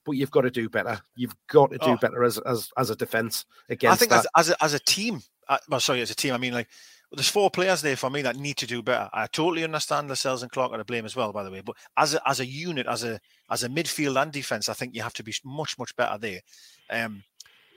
[0.05, 0.99] but you've got to do better.
[1.15, 1.97] You've got to do oh.
[1.97, 3.93] better as as as a defense against.
[3.93, 4.25] I think that.
[4.35, 5.21] as as a, as a team.
[5.47, 6.67] Uh, well, sorry, as a team, I mean like
[7.11, 9.09] there's four players there for me that need to do better.
[9.13, 11.61] I totally understand Lascelles and Clark are to blame as well, by the way.
[11.61, 13.19] But as a, as a unit, as a
[13.49, 16.41] as a midfield and defense, I think you have to be much much better there.
[16.89, 17.23] Um,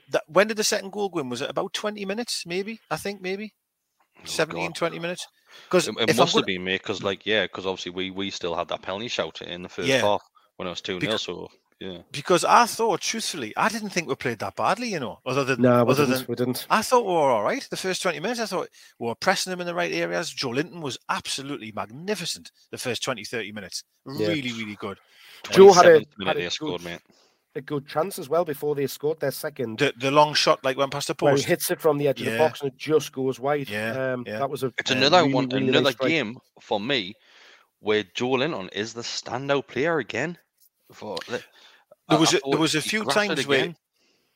[0.09, 1.29] that when did the second goal go in?
[1.29, 2.43] Was it about 20 minutes?
[2.45, 3.53] Maybe I think maybe
[4.17, 4.75] oh, 17, God.
[4.75, 5.27] 20 minutes.
[5.65, 6.75] Because it, it must have been me.
[6.75, 9.87] Because like yeah, because obviously we we still had that penalty shout in the first
[9.87, 10.01] yeah.
[10.01, 10.21] half
[10.57, 11.99] when it was two 0 So yeah.
[12.11, 15.19] Because I thought, truthfully, I didn't think we played that badly, you know.
[15.25, 16.67] Other than no, we other didn't, than we didn't.
[16.69, 17.65] I thought we were all right.
[17.69, 18.69] The first twenty minutes, I thought
[18.99, 20.33] we were pressing them in the right areas.
[20.33, 22.51] Joelinton was absolutely magnificent.
[22.71, 24.57] The first 20, 30 minutes, really, yeah.
[24.57, 24.97] really good.
[25.51, 27.01] Joe had a, had a scored, good, mate.
[27.55, 29.79] A good chance as well before they scored their second.
[29.79, 31.31] The, the long shot, like went past the post.
[31.31, 32.27] Where he hits it from the edge yeah.
[32.27, 33.67] of the box and it just goes wide.
[33.67, 34.37] Yeah, um, yeah.
[34.37, 34.71] that was a.
[34.77, 37.15] It's another really, one, really another nice game for me
[37.79, 40.37] where Joelinton is the standout player again.
[40.91, 43.73] For there was a, there was a few times where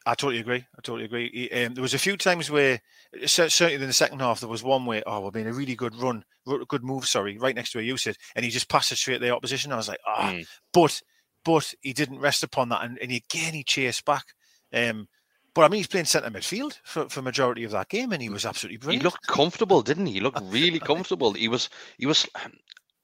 [0.06, 0.66] I totally agree.
[0.78, 1.30] I totally agree.
[1.34, 2.82] He, um, there was a few times where
[3.26, 5.96] certainly in the second half there was one where oh we're being a really good
[5.96, 6.24] run,
[6.68, 7.08] good move.
[7.08, 9.30] Sorry, right next to where you said, and he just passed it straight at the
[9.30, 9.72] opposition.
[9.72, 10.34] I was like ah, oh.
[10.34, 10.48] mm.
[10.72, 11.02] but
[11.44, 14.26] but he didn't rest upon that, and, and again he chased back.
[14.74, 15.08] Um,
[15.54, 18.30] but I mean, he's playing centre midfield for, for majority of that game, and he
[18.30, 19.04] was absolutely brilliant.
[19.04, 20.14] He looked comfortable, didn't he?
[20.14, 21.34] He looked really comfortable.
[21.34, 22.28] He was he was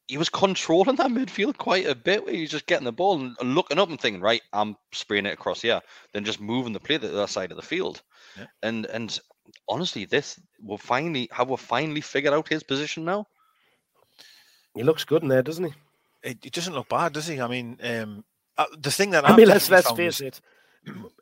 [0.08, 2.26] he was controlling that midfield quite a bit.
[2.26, 5.28] Where he was just getting the ball and, looking up and thinking, right, I'm spraying
[5.28, 5.80] it across here,
[6.14, 8.02] then just moving the play to the other side of the field.
[8.36, 8.46] Yeah.
[8.64, 9.20] And and
[9.68, 13.28] honestly, this will finally have we finally figured out his position now.
[14.74, 15.74] He looks good in there, doesn't he?
[16.24, 17.40] It, it doesn't look bad, does he?
[17.40, 18.24] I mean, um,
[18.58, 20.42] uh, the thing that I mean, let's let's face it.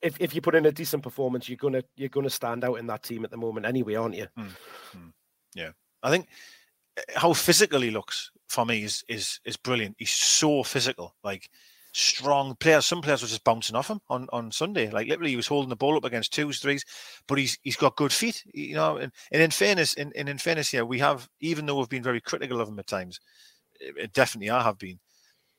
[0.01, 2.87] If, if you put in a decent performance, you're gonna you're gonna stand out in
[2.87, 4.27] that team at the moment anyway, aren't you?
[4.37, 4.49] Mm,
[4.95, 5.11] mm,
[5.55, 5.71] yeah,
[6.03, 6.27] I think
[6.97, 9.95] eh, how physical he looks for me is is is brilliant.
[9.99, 11.49] He's so physical, like
[11.97, 12.85] strong players.
[12.85, 14.89] Some players were just bouncing off him on, on Sunday.
[14.89, 16.85] Like literally, he was holding the ball up against twos, threes,
[17.27, 18.43] but he's he's got good feet.
[18.53, 21.77] You know, and, and in fairness, in, in, in fairness, yeah, we have even though
[21.77, 23.19] we've been very critical of him at times,
[23.79, 24.99] it, it definitely I have been.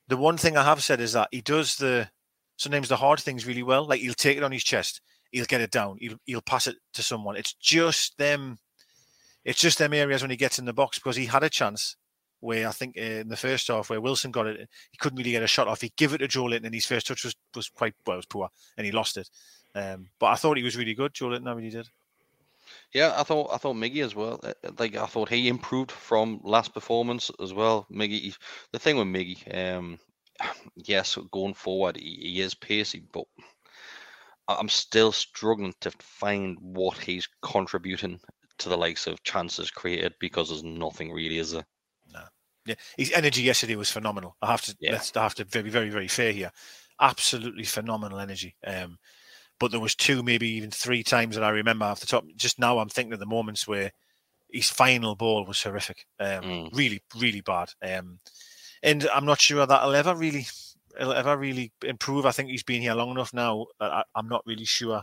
[0.08, 2.10] The one thing I have said is that he does the
[2.56, 3.86] sometimes the hard things really well.
[3.86, 5.00] Like he'll take it on his chest,
[5.32, 7.36] he'll get it down, he'll he'll pass it to someone.
[7.36, 8.58] It's just them.
[9.44, 11.96] It's just them areas when he gets in the box because he had a chance
[12.40, 15.30] where I think uh, in the first half where Wilson got it, he couldn't really
[15.30, 15.80] get a shot off.
[15.80, 18.48] He give it to Joelinton, and his first touch was was quite well, was poor,
[18.76, 19.28] and he lost it.
[19.74, 21.48] Um, but I thought he was really good, Joelinton.
[21.48, 21.88] I really did.
[22.94, 24.40] Yeah, I thought I thought Miggy as well.
[24.42, 27.86] Uh, uh, like I thought he improved from last performance as well.
[27.92, 28.36] Miggy,
[28.72, 29.98] the thing with Miggy, um,
[30.76, 33.24] yes, going forward he, he is pacey, but
[34.48, 38.18] I'm still struggling to find what he's contributing
[38.58, 41.66] to the likes of chances created because there's nothing really, is there?
[42.12, 42.22] No.
[42.66, 44.36] Yeah, his energy yesterday was phenomenal.
[44.42, 44.92] I have to yeah.
[44.92, 46.50] let's I have to be very very very fair here.
[47.00, 48.56] Absolutely phenomenal energy.
[48.66, 48.98] Um,
[49.58, 52.24] but there was two, maybe even three times that I remember off the top.
[52.36, 53.92] Just now, I'm thinking of the moments where
[54.50, 56.06] his final ball was horrific.
[56.18, 56.76] Um, mm.
[56.76, 57.70] really, really bad.
[57.82, 58.20] Um,
[58.82, 60.46] and I'm not sure that'll ever really,
[60.98, 62.26] ever really improve.
[62.26, 63.66] I think he's been here long enough now.
[63.80, 65.02] I, am not really sure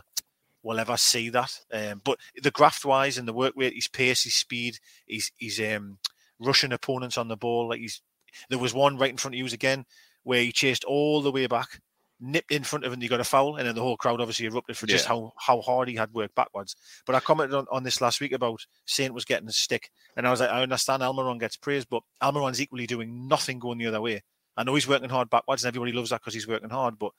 [0.62, 1.52] we'll ever see that.
[1.72, 5.60] Um, but the graft wise and the work rate, his pace, his speed, his his
[5.60, 5.98] um
[6.38, 7.68] rushing opponents on the ball.
[7.68, 8.02] Like he's
[8.50, 9.84] there was one right in front of you again
[10.24, 11.80] where he chased all the way back,
[12.20, 14.20] nipped in front of him, and he got a foul, and then the whole crowd
[14.20, 15.08] obviously erupted for just yeah.
[15.08, 16.76] how how hard he had worked backwards.
[17.06, 20.26] But I commented on, on this last week about Saint was getting a stick, and
[20.26, 23.86] I was like, I understand Almiron gets praised, but Almiron's equally doing nothing going the
[23.86, 24.22] other way.
[24.56, 27.12] I know he's working hard backwards, and everybody loves that because he's working hard, but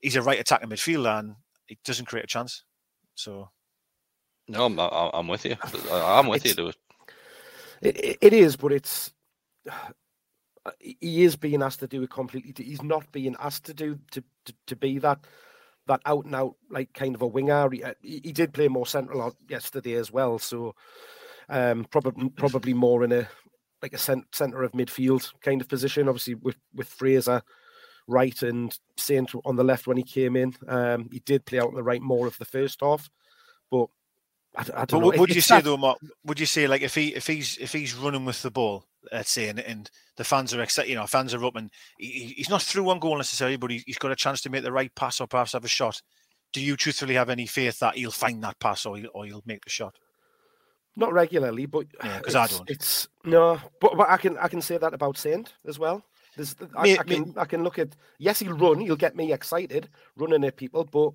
[0.00, 1.34] he's a right attacking midfielder, and
[1.68, 2.64] it doesn't create a chance.
[3.14, 3.50] So.
[4.46, 5.56] No, I'm, I'm with you.
[5.92, 6.72] I'm with you.
[7.80, 9.12] It, it is, but it's
[10.80, 12.64] he is being asked to do it completely.
[12.64, 15.18] He's not being asked to do to to, to be that
[15.86, 17.68] that out and out like kind of a winger.
[17.70, 20.74] He, uh, he did play more central yesterday as well, so
[21.48, 23.28] um, probably probably more in a
[23.82, 26.08] like a center of midfield kind of position.
[26.08, 27.42] Obviously with with Fraser
[28.06, 30.54] right and Saint on the left when he came in.
[30.68, 33.08] Um, he did play out on the right more of the first half,
[33.70, 33.86] but
[34.56, 35.20] I, I don't But know.
[35.20, 35.98] would, It- you say that- though, Mark?
[36.24, 39.30] Would you say like if he if he's if he's running with the ball, let's
[39.30, 42.34] say, and, and the fans are excited, you know, fans are up, and he, he-
[42.34, 44.72] he's not through one goal necessarily, but he, he's got a chance to make the
[44.72, 46.00] right pass or perhaps have a shot.
[46.52, 49.42] Do you truthfully have any faith that he'll find that pass or he'll, or he'll
[49.46, 49.96] make the shot?
[50.96, 52.70] Not regularly, but Yeah, 'cause I don't.
[52.70, 56.04] It's no, but, but I can I can say that about Saint as well.
[56.36, 59.32] There's, I, Me- I can I can look at yes, he'll run, he'll get me
[59.32, 61.12] excited running at people, but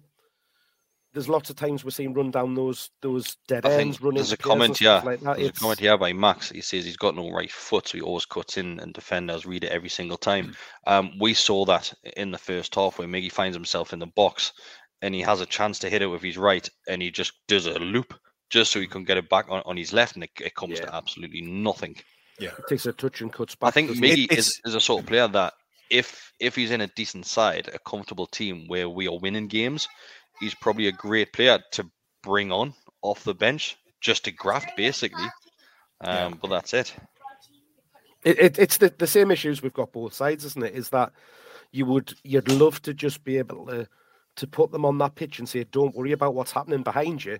[1.14, 4.16] there's lots of times we're seeing run down those those dead I ends, think running.
[4.18, 5.02] there's a comment, yeah.
[5.04, 5.38] like that.
[5.38, 6.50] There's a comment here by Max.
[6.50, 9.64] He says he's got no right foot, so he always cuts in, and defenders read
[9.64, 10.56] it every single time.
[10.88, 14.54] Um, we saw that in the first half where Miggy finds himself in the box,
[15.02, 17.66] and he has a chance to hit it with his right, and he just does
[17.66, 18.14] a loop
[18.50, 20.80] just so he can get it back on, on his left, and it, it comes
[20.80, 21.96] to absolutely nothing.
[22.40, 23.68] Yeah, It takes a touch and cuts back.
[23.68, 24.04] I think doesn't?
[24.04, 25.54] Miggy is, is a sort of player that
[25.90, 29.88] if if he's in a decent side, a comfortable team where we are winning games,
[30.40, 31.90] he's probably a great player to
[32.24, 35.28] bring on off the bench just to graft basically.
[36.02, 36.94] Um, But that's it.
[38.24, 40.76] It, it, it's the, the same issues we've got both sides, isn't it?
[40.76, 41.12] Is that
[41.72, 43.88] you would you'd love to just be able to
[44.36, 47.40] to put them on that pitch and say, "Don't worry about what's happening behind you.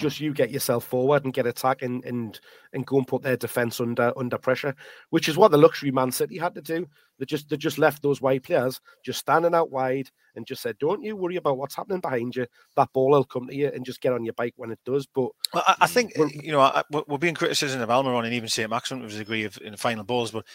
[0.00, 2.40] Just you get yourself forward and get attack and and
[2.72, 4.74] and go and put their defense under under pressure."
[5.10, 6.88] Which is what the luxury Man City had to do.
[7.18, 10.78] They just they just left those wide players just standing out wide and just said,
[10.78, 12.46] "Don't you worry about what's happening behind you.
[12.76, 15.06] That ball will come to you and just get on your bike when it does."
[15.06, 15.90] But Well, I, I mm.
[15.90, 18.70] think eh, you know I, we're being criticism of Almiron and even St.
[18.70, 20.46] Maximin to a degree of in the final balls, but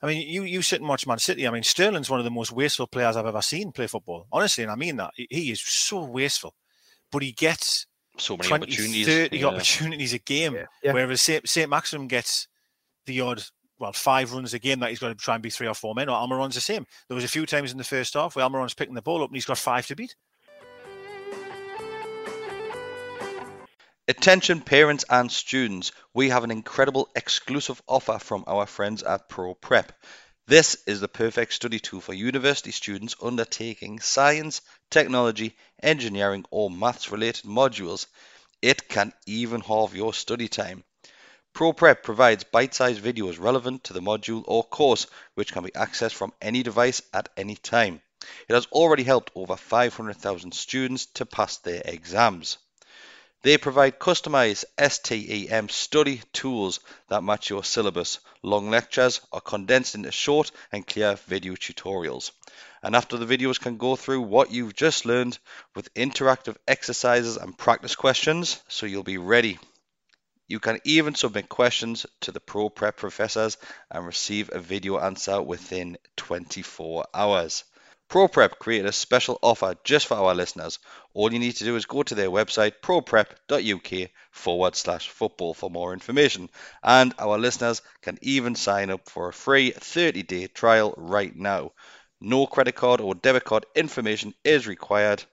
[0.00, 1.46] I mean, you you sit and watch Man City.
[1.46, 4.26] I mean, Sterling's one of the most wasteful players I've ever seen play football.
[4.30, 6.54] Honestly, and I mean that he is so wasteful,
[7.10, 7.86] but he gets
[8.18, 9.06] So many 20, opportunities.
[9.06, 9.46] 30 yeah.
[9.46, 10.92] opportunities a game, yeah.
[10.92, 11.48] whereas St.
[11.48, 11.70] St.
[11.70, 12.48] Maximin gets
[13.06, 13.42] the odd.
[13.80, 15.94] Well, five runs a game that he's got to try and be three or four
[15.94, 16.08] men.
[16.08, 16.84] Or Almiron's the same.
[17.06, 19.30] There was a few times in the first half where Almiron's picking the ball up
[19.30, 20.16] and he's got five to beat.
[24.08, 29.54] Attention parents and students, we have an incredible exclusive offer from our friends at Pro
[29.54, 29.92] Prep.
[30.46, 37.10] This is the perfect study tool for university students undertaking science, technology, engineering, or maths
[37.10, 38.06] related modules.
[38.62, 40.84] It can even halve your study time.
[41.52, 45.70] Pro Prep provides bite sized videos relevant to the module or course, which can be
[45.72, 48.00] accessed from any device at any time.
[48.48, 52.58] It has already helped over 500,000 students to pass their exams.
[53.42, 58.18] They provide customized STEM study tools that match your syllabus.
[58.42, 62.32] Long lectures are condensed into short and clear video tutorials.
[62.82, 65.38] And after the videos can go through what you've just learned
[65.74, 69.58] with interactive exercises and practice questions so you'll be ready.
[70.46, 73.58] You can even submit questions to the Pro Prep professors
[73.90, 77.64] and receive a video answer within 24 hours.
[78.08, 80.78] ProPrep created a special offer just for our listeners.
[81.12, 85.68] All you need to do is go to their website, proprep.uk forward slash football for
[85.70, 86.48] more information.
[86.82, 91.72] And our listeners can even sign up for a free 30 day trial right now.
[92.20, 95.24] No credit card or debit card information is required.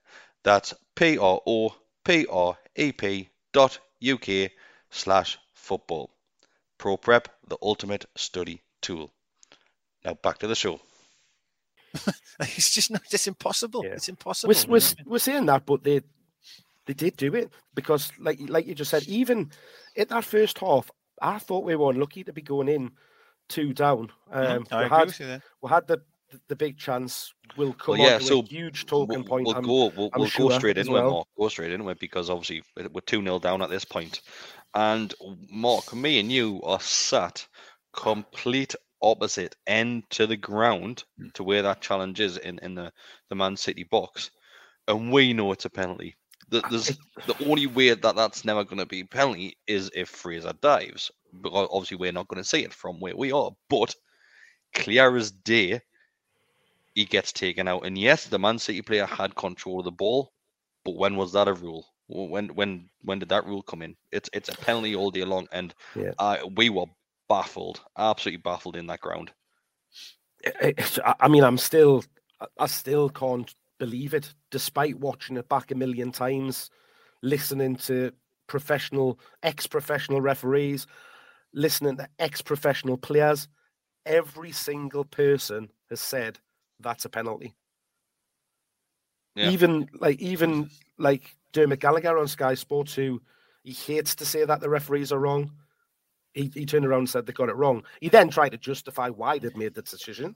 [0.44, 1.80] That's P-R-O-P-R-E-P
[3.54, 4.52] dot UK
[4.92, 6.12] slash football.
[6.78, 9.12] ProPrep, the ultimate study tool.
[10.04, 10.80] Now back to the show.
[12.40, 13.02] It's just not.
[13.12, 13.86] It's impossible.
[13.86, 13.94] Yeah.
[13.94, 14.54] It's impossible.
[14.54, 16.02] We're, we're, we're saying that, but they
[16.86, 19.52] they did do it because, like like you just said, even
[19.96, 22.92] in that first half, I thought we were unlucky to be going in
[23.48, 24.12] two down.
[24.30, 25.42] Um, I we agree had with you there.
[25.62, 26.02] we had the
[26.48, 27.34] the big chance.
[27.58, 29.46] Will come Well, yeah, on so a huge talking we'll, point.
[29.48, 29.92] We'll I'm- go.
[29.96, 31.12] We'll, I'm we'll sure go straight as into it, well.
[31.12, 31.28] Mark.
[31.38, 34.22] Go straight into it because obviously we're two 0 down at this point.
[34.22, 34.22] point,
[34.74, 35.14] and
[35.50, 37.46] Mark, me and you are sat
[37.94, 41.28] complete opposite end to the ground Hmm.
[41.36, 42.92] to where that challenge is in in the
[43.30, 44.32] the Man City box,
[44.88, 46.16] and we know it's a penalty.
[46.50, 46.96] The, there's,
[47.26, 51.10] the only way that that's never going to be a penalty is if Fraser dives.
[51.34, 53.50] But obviously, we're not going to see it from where we are.
[53.68, 53.96] But
[54.76, 55.80] clear as day,
[56.96, 57.86] he gets taken out.
[57.86, 60.32] And yes, the Man City player had control of the ball,
[60.84, 61.86] but when was that a rule?
[62.08, 63.96] When when when did that rule come in?
[64.12, 66.12] It's it's a penalty all day long, and Yeah.
[66.20, 66.86] uh, we were
[67.28, 69.32] baffled, absolutely baffled in that ground.
[70.62, 72.04] It's- I mean, I'm still,
[72.40, 76.70] I- I still can't believe it, despite watching it back a million times,
[77.24, 78.14] listening to
[78.48, 80.86] professional, ex-professional referees,
[81.52, 83.48] listening to ex-professional players.
[84.06, 86.40] Every single person has said
[86.80, 87.56] that's a penalty.
[89.36, 89.50] Yeah.
[89.50, 93.22] Even like, even like Dermot Gallagher on Sky Sports, who
[93.64, 95.52] he hates to say that the referees are wrong.
[96.34, 97.84] He, he turned around and said they got it wrong.
[98.02, 100.36] He then tried to justify why they'd made the decision,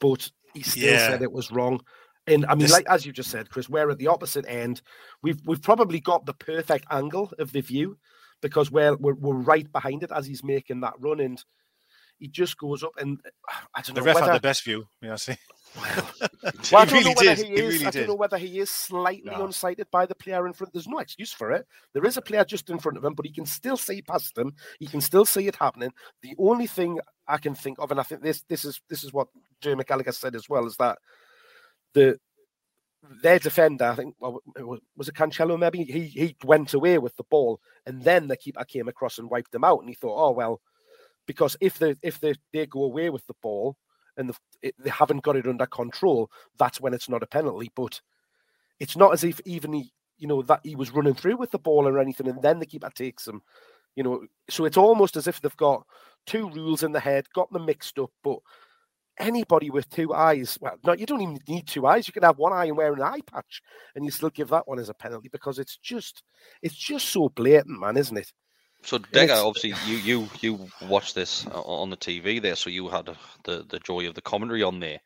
[0.00, 1.08] but he still Yeah.
[1.08, 1.80] said it was wrong.
[2.26, 4.82] And I mean, This- like as you just said, Kris, we're at the opposite end.
[5.22, 7.98] We've we've probably got the perfect angle of the view
[8.40, 11.44] because we're we're, we're right behind it as he's making that run, and
[12.22, 12.92] he just goes up.
[12.98, 13.20] And
[13.74, 14.32] I don't The know ref whether.
[14.32, 14.86] had the best view.
[15.02, 15.36] Yeah, I see.
[16.70, 17.38] Well, I he don't really know whether did.
[17.46, 17.74] he He is.
[17.74, 19.46] really I don't know whether he is slightly No.
[19.46, 20.72] unsighted by the player in front.
[20.72, 21.66] There's no excuse for it.
[21.94, 24.36] There is a player just in front of him, but he can still see past
[24.36, 24.54] him.
[24.78, 25.92] He can still see it happening.
[26.22, 29.12] The only thing I can think of, and I think this this is this is
[29.12, 29.28] what
[29.62, 30.98] Dermot Gallagher said as well, is that
[31.94, 32.18] the
[33.22, 35.58] their defender, I think, well, it was, was it Cancelo?
[35.58, 39.28] Maybe he he went away with the ball, and then the keeper came across and
[39.30, 39.80] wiped them out.
[39.80, 40.60] And he thought, oh well,
[41.26, 43.76] because if they if they, they go away with the ball
[44.16, 47.70] and the, it, they haven't got it under control, that's when it's not a penalty.
[47.74, 48.00] But
[48.80, 51.58] it's not as if even he, you know, that he was running through with the
[51.58, 53.42] ball or anything, and then the keeper takes him.
[53.94, 55.86] You know, so it's almost as if they've got
[56.26, 58.10] two rules in the head, got them mixed up.
[58.24, 58.38] But
[59.18, 62.06] anybody with two eyes, well, no, you don't even need two eyes.
[62.06, 63.62] You can have one eye and wear an eye patch,
[63.94, 66.22] and you still give that one as a penalty because it's just,
[66.62, 68.32] it's just so blatant, man, isn't it?
[68.84, 73.06] So, it's- obviously, you you you watched this on the TV there, so you had
[73.44, 75.00] the the joy of the commentary on there.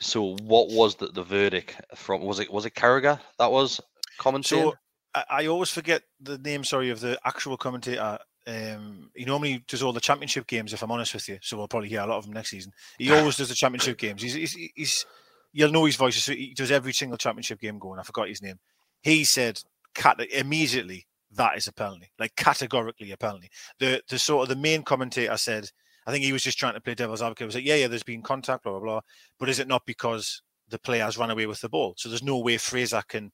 [0.00, 2.22] So, what was the, the verdict from?
[2.22, 3.80] Was it was it Carragher that was
[4.18, 4.44] commentating?
[4.44, 4.74] So
[5.14, 8.18] I, I always forget the name, sorry, of the actual commentator.
[8.46, 11.38] Um, he normally does all the championship games, if I'm honest with you.
[11.42, 12.72] So we'll probably hear a lot of them next season.
[12.98, 14.22] He always does the championship games.
[14.22, 15.06] He's, he's, he's
[15.52, 16.16] you'll know his voice.
[16.16, 18.00] So he does every single championship game going.
[18.00, 18.58] I forgot his name.
[19.02, 19.62] He said
[19.94, 23.50] cat immediately that is a penalty, like categorically a penalty.
[23.78, 25.68] The the sort of the main commentator said,
[26.06, 27.46] I think he was just trying to play devil's advocate.
[27.46, 29.00] Was like, yeah, yeah, there's been contact, blah blah blah.
[29.38, 31.94] But is it not because the player has run away with the ball?
[31.96, 33.32] So there's no way Fraser can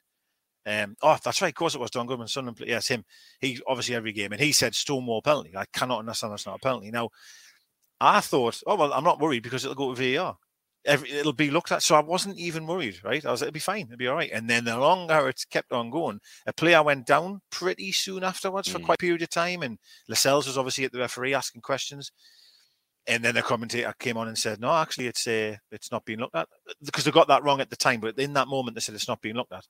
[0.66, 1.48] um, oh, that's right.
[1.48, 2.26] Of course, it was Don Goodman.
[2.26, 2.58] Sunderland.
[2.66, 3.04] Yes, him.
[3.40, 5.56] He obviously every game, and he said Stonewall penalty.
[5.56, 6.90] I cannot understand that's not a penalty.
[6.90, 7.10] Now,
[8.00, 10.36] I thought, oh well, I'm not worried because it'll go to VAR.
[10.86, 11.82] Every, it'll be looked at.
[11.82, 13.00] So I wasn't even worried.
[13.04, 13.24] Right?
[13.26, 13.42] I was.
[13.42, 13.86] It'll be fine.
[13.86, 14.30] It'll be all right.
[14.32, 18.68] And then the longer it's kept on going, a player went down pretty soon afterwards
[18.68, 18.84] for Mm.
[18.84, 22.12] quite a period of time, and Lascelles was obviously at the referee asking questions.
[23.08, 26.18] And then the commentator came on and said, "No, actually, it's uh, it's not being
[26.18, 26.48] looked at
[26.84, 28.00] because they got that wrong at the time.
[28.00, 29.66] But in that moment, they said it's not being looked at."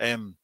[0.00, 0.36] Um,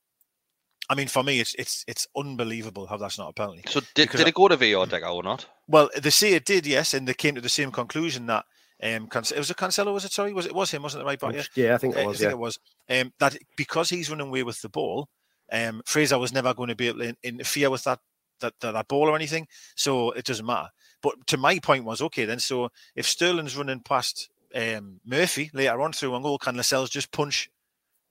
[0.91, 3.63] I mean, for me, it's it's it's unbelievable how that's not a penalty.
[3.69, 5.47] so, did, did it go to VAR, Deka, or not?
[5.67, 8.45] Well, they say it did, yes, and they came to the same conclusion that
[8.85, 10.13] um, it was a Cancelo, was it?
[10.13, 10.83] Sorry, was it was him?
[10.83, 11.35] Wasn't it right back?
[11.35, 12.17] Yeah, Yeah, I think Uh, it was.
[12.17, 12.35] I think Yeah.
[12.35, 12.59] it was.
[12.89, 15.09] Um, that because he's running away with the ball,
[15.51, 18.01] um, Fraser was never going to be able to interfere with that,
[18.41, 19.49] that that that ball or anything.
[19.75, 20.69] So it doesn't matter.
[21.03, 22.41] But to my point was okay then.
[22.41, 27.11] So if Sterling's running past um, Murphy later on through on goal, can Lascelles just
[27.11, 27.51] punch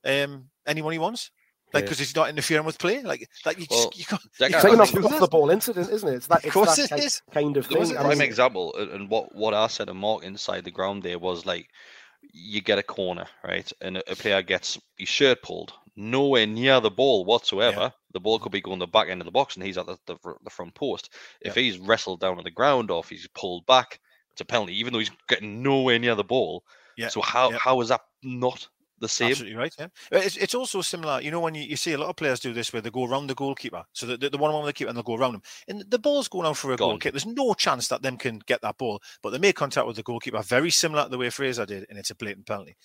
[0.05, 1.31] um, anyone he wants?
[1.73, 1.85] Like Yeah.
[1.85, 4.21] because he's not interfering with play, like like you, Well, just, you can't.
[4.39, 6.15] Deka, you It's I like an can't off, off the ball incident, isn't it?
[6.15, 6.45] It's that.
[6.45, 7.97] Of It's that it kind, of There thing.
[7.97, 11.17] I prime mean, example, and what what I said to Mark inside the ground there
[11.19, 11.69] was like,
[12.31, 16.79] you get a corner, right, and a, a player gets his shirt pulled, nowhere near
[16.79, 17.91] the ball whatsoever.
[18.13, 19.97] The ball could be going the back end of the box, and he's at the,
[20.05, 21.09] the, the front post.
[21.41, 23.99] If he's wrestled down on the ground or if he's pulled back,
[24.31, 26.63] it's a penalty, even though he's getting nowhere near the ball.
[26.95, 27.57] Yeah, So how yeah.
[27.57, 28.67] how is that not
[29.03, 29.27] the same?
[29.29, 29.75] Absolutely right.
[29.79, 31.21] Yeah, Uh, it's, it's also similar.
[31.21, 33.05] You know, when you, you see a lot of players do this, where they go
[33.05, 35.35] around the goalkeeper, so the, the, the one on the keeper and they'll go around
[35.35, 37.13] him, and the ball's going out for a goal kick.
[37.13, 40.03] There's no chance that them can get that ball, but they make contact with the
[40.03, 42.75] goalkeeper, very similar to the way Fraser did, and it's a blatant penalty.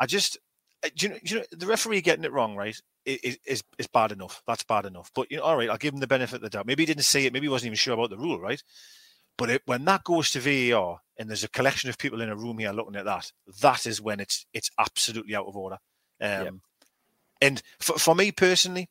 [0.00, 0.38] I just,
[0.84, 2.76] uh, do you know, you know the referee getting it wrong, right?
[3.06, 4.42] i- i- Is is bad enough.
[4.46, 5.10] That's bad enough.
[5.14, 6.66] But you know, all right, I'll give him the benefit of the doubt.
[6.66, 7.32] Maybe he didn't see it.
[7.32, 8.62] Maybe he wasn't even sure about the rule, right?
[9.38, 12.36] But it, when that goes to VAR and there's a collection of people in a
[12.36, 15.78] room here looking at that, that is when it's it's absolutely out of order.
[16.20, 16.44] Um,
[17.40, 18.88] And for, for me personally,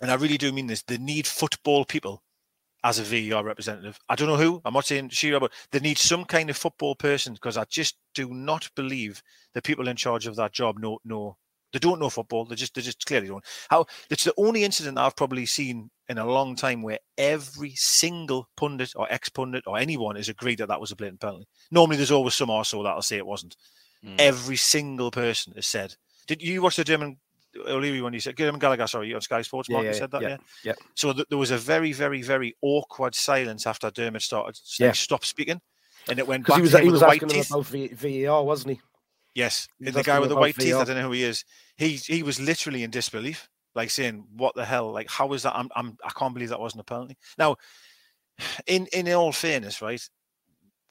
[0.00, 2.22] and I really do mean this, they need football people
[2.82, 3.98] as a VAR representative.
[4.08, 4.62] I don't know who.
[4.64, 7.96] I'm not saying Shearer, but they need some kind of football person because I just
[8.14, 11.36] do not believe the people in charge of that job know know
[11.72, 12.44] they don't know football.
[12.44, 13.44] They just they just clearly don't.
[13.68, 18.48] How it's the only incident I've probably seen in a long time where every single
[18.56, 21.46] pundit or ex pundit or anyone is agreed that that was a blatant penalty.
[21.70, 23.56] Normally, there's always some arsehole that'll say it wasn't.
[24.04, 24.16] Mm.
[24.18, 25.94] Every single person has said.
[26.26, 27.16] Did you watch the Dermot
[27.66, 28.86] O'Leary when you said Dermot Gallagher?
[28.86, 29.68] Sorry, on Sky Sports.
[29.68, 30.36] Yeah, Mark, yeah, you said that, yeah, yeah.
[30.64, 30.72] yeah.
[30.94, 34.92] So th- there was a very, very, very awkward silence after Dermot started Yeah.
[34.92, 35.60] stop speaking,
[36.08, 37.66] and it went Because back he was he was asking about
[37.98, 38.80] VAR, wasn't he?
[39.38, 40.74] Yes, He the guy with the white teeth.
[40.74, 41.44] I don't know who he is.
[41.76, 44.90] He he was literally in disbelief, like saying, "What the hell?
[44.90, 45.54] Like, how is that?
[45.54, 47.54] I'm, I'm I can't believe that wasn't a penalty." Now,
[48.66, 50.02] in in all fairness, right?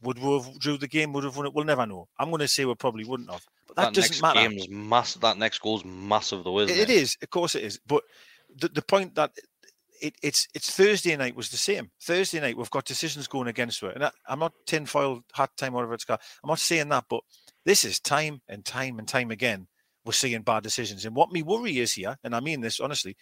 [0.02, 1.12] Would we have drew the game?
[1.12, 1.54] Would have won it?
[1.54, 2.08] We'll never know.
[2.18, 4.40] I'm going to say we probably wouldn't have, but that, That, doesn't next matter.
[4.48, 5.16] game's mass.
[5.16, 7.02] That next goal's massive, though, isn't It it?
[7.02, 7.82] is, of course, it is.
[7.86, 8.04] But
[8.56, 9.32] the, the point that
[10.02, 11.92] it, it's it's Thursday night was the same.
[12.02, 15.74] Thursday night we've got decisions going against it, and I, I'm not tinfoil hat time
[15.74, 16.22] whatever it's called.
[16.44, 17.22] I'm not saying that, but
[17.68, 19.68] this is time and time and time again
[20.06, 21.04] we're seeing bad decisions.
[21.04, 23.18] And what me worry is here, and I mean this honestly,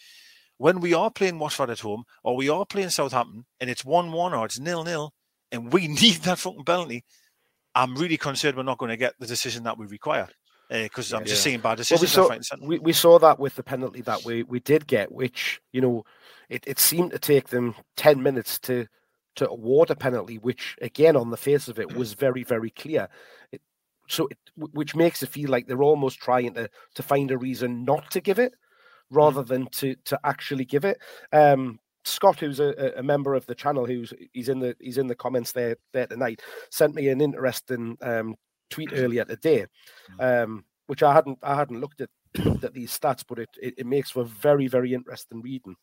[0.58, 4.12] when we are playing Watford at home or we are playing Southampton and it's 1
[4.12, 5.12] 1 or it's nil nil
[5.52, 7.04] and we need that fucking penalty,
[7.74, 10.30] I'm really concerned we're not going to get the decision that we require.
[10.70, 12.16] Because uh, I'm just seeing bad decisions.
[12.16, 15.12] Well, we, saw, we, we, saw that with the penalty that we, we did get,
[15.12, 16.06] which, you know,
[16.50, 18.88] it, it seemed to take them 10 minutes to
[19.36, 23.08] to award a penalty, which, again, on the face of it, was very, very clear.
[23.52, 23.62] It,
[24.08, 27.84] so, it, which makes it feel like they're almost trying to, to find a reason
[27.84, 28.54] not to give it
[29.10, 29.54] rather mm-hmm.
[29.54, 30.98] than to to actually give it.
[31.32, 35.08] Um, Scott, who's a, a, member of the channel, who's he's in the he's in
[35.08, 38.36] the comments there there tonight, sent me an interesting um,
[38.70, 39.66] tweet earlier today,
[40.20, 40.44] mm.
[40.44, 42.10] um, which I hadn't I hadn't looked at
[42.64, 45.76] at these stats, but it, it, it makes for very very interesting reading.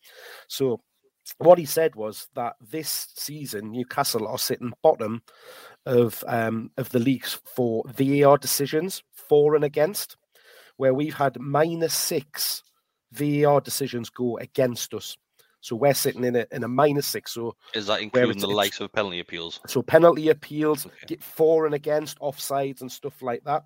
[0.48, 0.80] So
[1.38, 5.22] what he said was that this season Newcastle are sitting bottom
[5.86, 10.16] of um, of the leagues for VAR decisions for and against,
[10.76, 12.62] where we've had minus six
[13.12, 15.16] VAR decisions go against us.
[15.60, 17.32] So we're sitting in a in a minus six.
[17.32, 19.60] So is that including the likes of penalty appeals?
[19.68, 20.96] So penalty appeals, okay.
[21.06, 23.64] get for and against, offsides and stuff like that.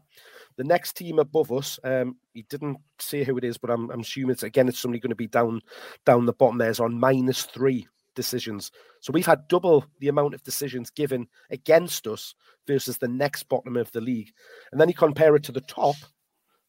[0.56, 4.00] The next team above us, um, he didn't say who it is, but I'm, I'm
[4.00, 5.62] assuming it's again it's somebody going to be down
[6.04, 6.58] down the bottom.
[6.58, 8.72] There's on minus three decisions.
[9.00, 12.34] So we've had double the amount of decisions given against us
[12.66, 14.32] versus the next bottom of the league.
[14.72, 15.94] And then you compare it to the top.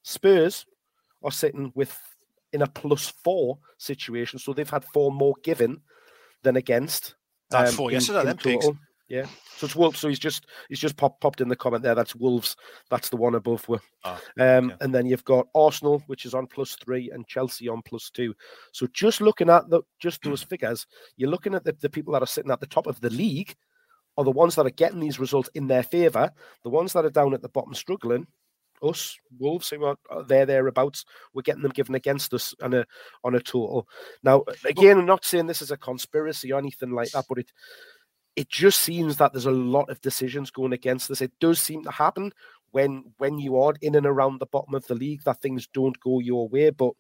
[0.04, 0.68] Spurs
[1.24, 2.00] are sitting with
[2.54, 4.38] in a plus four situation.
[4.38, 5.82] So they've had four more given
[6.44, 7.16] than against.
[7.50, 8.68] That's um, four yesterday, then pigs.
[9.08, 9.26] Yeah.
[9.56, 10.00] So it's Wolves.
[10.00, 11.96] So he's just he's just popped popped in the comment there.
[11.96, 12.58] That's Wolves.
[12.90, 13.68] That's the one above.
[13.70, 13.80] Were.
[14.04, 17.82] Oh, um, And then you've got Arsenal, which is on plus three, and Chelsea on
[17.84, 18.36] plus two.
[18.74, 20.86] So just looking at the just those figures,
[21.16, 23.56] you're looking at the, the people that are sitting at the top of the league
[24.18, 26.32] are the ones that are getting these results in their favour.
[26.64, 28.28] The ones that are down at the bottom struggling
[28.84, 29.98] us Wolves who are
[30.28, 31.06] there thereabouts.
[31.34, 32.86] We're getting them given against us on a
[33.24, 33.88] on a total.
[34.24, 37.52] Now, again, I'm not saying this is a conspiracy or anything like that, but it
[38.38, 41.22] it just seems that there's a lot of decisions going against us.
[41.22, 42.32] It does seem to happen
[42.72, 46.00] when when you are in and around the bottom of the league that things don't
[46.00, 46.70] go your way.
[46.70, 46.94] But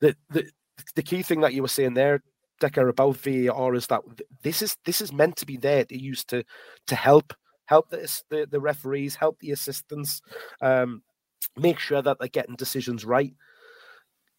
[0.00, 0.50] the the
[0.96, 2.22] the key thing that you were saying there,
[2.62, 4.00] Deka, about VAR is that
[4.42, 6.42] this is this is meant to be there to use to
[6.86, 7.34] to help
[7.66, 10.20] help the, the, the referees, help the assistants,
[10.60, 11.02] um,
[11.56, 13.32] make sure that they're getting decisions right.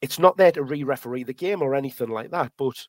[0.01, 2.85] It's not there to re-referee the game or anything like that, but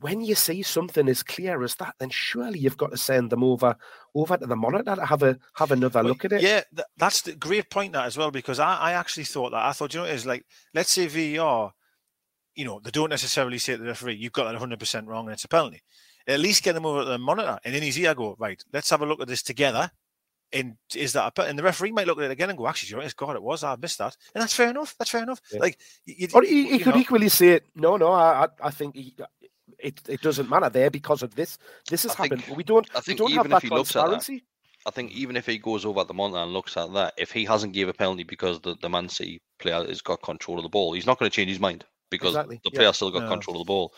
[0.00, 3.42] when you see something as clear as that, then surely you've got to send them
[3.42, 3.76] over
[4.14, 6.42] over to the monitor to have a have another look at it.
[6.42, 6.62] Yeah,
[6.96, 9.94] that's the great point that as well because I, I actually thought that I thought
[9.94, 10.44] you know it is like
[10.74, 11.72] let's say VAR,
[12.54, 15.26] you know they don't necessarily say to the referee you've got that 100 percent wrong
[15.26, 15.82] and it's a penalty
[16.26, 17.58] at least get them over to the monitor.
[17.64, 19.90] And in his ear, go, right, let's have a look at this together.
[20.52, 22.90] And is that a, and the referee might look at it again and go, actually,
[22.90, 23.64] you know, God, it was.
[23.64, 24.94] I missed that, and that's fair enough.
[24.98, 25.40] That's fair enough.
[25.52, 25.60] Yeah.
[25.60, 27.00] Like, you, or he, he could know.
[27.00, 29.14] equally say, no, no, I, I think he,
[29.86, 31.58] it, it doesn't matter there because of this.
[31.88, 32.44] This has I happened.
[32.44, 32.88] Think, we don't.
[32.94, 34.40] I think we don't even have that if he looks at that,
[34.86, 37.32] I think even if he goes over at the monitor and looks at that, if
[37.32, 40.62] he hasn't gave a penalty because the, the Man City player has got control of
[40.62, 42.60] the ball, he's not going to change his mind because exactly.
[42.62, 42.92] the player yeah.
[42.92, 43.28] still got no.
[43.28, 43.94] control of the ball.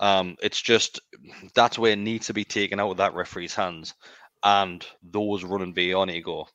[0.00, 1.00] Um, it's just
[1.54, 3.94] that's where it needs to be taken out of that referee's hands.
[4.44, 6.48] And those running VAR need to go.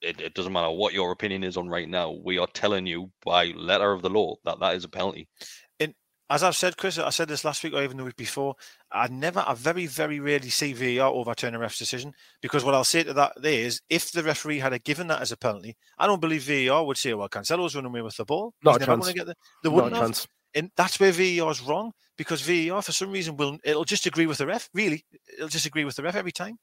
[0.00, 2.10] It, it, doesn't matter what your opinion is on right now.
[2.24, 5.28] We are telling you by letter of the law that that is a penalty.
[6.32, 8.54] As I've said, Kris, I said this last week or even the week before.
[8.90, 12.84] I never, I very, very rarely see VAR overturn a ref's decision because what I'll
[12.84, 16.06] say to that is, if the referee had a given that as a penalty, I
[16.06, 18.86] don't believe VAR would say, "Well, Cancelo's running away with the ball." Not He's a
[18.86, 19.12] chance.
[19.12, 22.82] Get the, they wouldn't Not a chance and that's where VAR is wrong because VAR
[22.82, 24.68] for some reason will it'll just agree with the ref.
[24.74, 25.04] Really,
[25.36, 26.58] it'll just agree with the ref every time.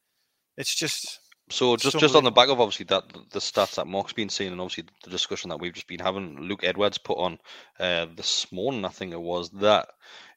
[0.57, 1.19] It's just
[1.49, 4.51] so just just on the back of obviously that the stats that Mark's been seeing
[4.51, 7.39] and obviously the discussion that we've just been having, Luke Edwards put on
[7.79, 9.89] uh, this morning, I think it was that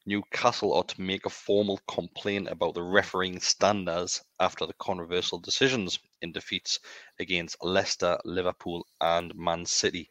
[0.05, 5.99] Newcastle ought to make a formal complaint about the refereeing standards after the controversial decisions
[6.21, 6.79] in defeats
[7.19, 10.09] against Leicester, Liverpool, and Man City.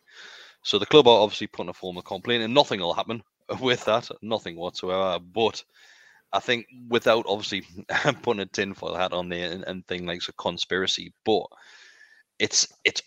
[0.63, 3.23] So the club are obviously putting a formal complaint, and nothing will happen
[3.61, 5.19] with that, nothing whatsoever.
[5.19, 5.63] But
[6.33, 7.63] I think without obviously
[8.23, 11.47] putting a tinfoil hat on there and, and thing like a conspiracy, but
[12.39, 13.03] it's it's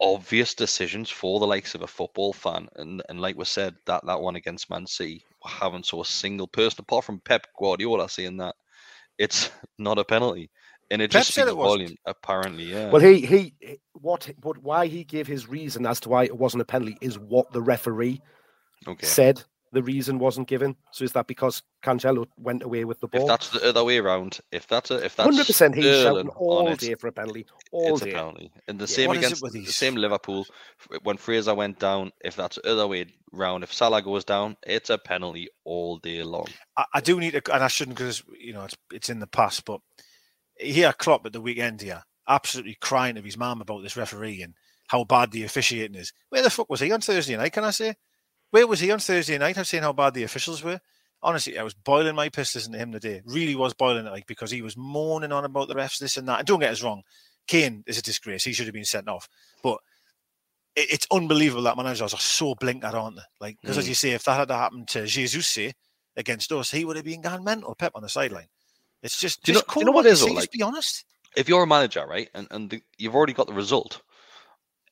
[0.00, 4.04] obvious decisions for the likes of a football fan, and and like we said, that
[4.06, 8.08] that one against Man City, I haven't saw a single person apart from Pep Guardiola
[8.08, 8.54] saying that
[9.18, 10.50] it's not a penalty.
[10.90, 12.64] And it Pep just speaks volume, apparently.
[12.64, 12.90] Yeah.
[12.90, 13.54] Well, he he
[13.92, 17.18] what what why he gave his reason as to why it wasn't a penalty is
[17.18, 18.20] what the referee
[18.86, 19.06] okay.
[19.06, 19.42] said
[19.74, 20.76] the reason wasn't given.
[20.92, 23.22] So is that because Cancelo went away with the ball?
[23.22, 26.26] If that's the other way around, if that's a, if that's hundred percent, he's Sterling
[26.26, 28.10] shouting all it, day for a penalty, all it's day.
[28.10, 28.52] a penalty.
[28.68, 28.96] And the Yeah.
[28.96, 30.46] same What is it against with the same Liverpool
[31.02, 32.12] when Fraser went down.
[32.24, 36.22] If that's the other way round, if Salah goes down, it's a penalty all day
[36.22, 36.46] long.
[36.76, 39.26] I, I do need to, and I shouldn't because you know it's it's in the
[39.26, 39.64] past.
[39.64, 39.80] But
[40.58, 44.54] here, Klopp at the weekend here, absolutely crying to his mum about this referee and
[44.88, 46.12] how bad the officiating is.
[46.28, 47.52] Where the fuck was he on Thursday night?
[47.52, 47.94] Can I say?
[48.54, 49.58] Where was he on Thursday night?
[49.58, 50.80] I've seen how bad the officials were.
[51.20, 53.20] Honestly, I was boiling my piss listening to him today.
[53.24, 56.28] Really was boiling it like because he was moaning on about the refs, this and
[56.28, 56.38] that.
[56.38, 57.02] And don't get us wrong,
[57.48, 58.44] Kane is a disgrace.
[58.44, 59.28] He should have been sent off.
[59.60, 59.78] But
[60.76, 63.22] it, it's unbelievable that managers are so blinkered, aren't they?
[63.40, 63.88] Like because as Mm.
[63.88, 65.72] you say, if that had happened to Jesus, say
[66.16, 67.74] against us, he would have been gone mental.
[67.74, 68.46] Pep on the sideline.
[69.02, 71.04] It's just, Do you know- just you know what what it is, like- be honest.
[71.36, 74.00] If you're a manager, right, and and the, you've already got the result.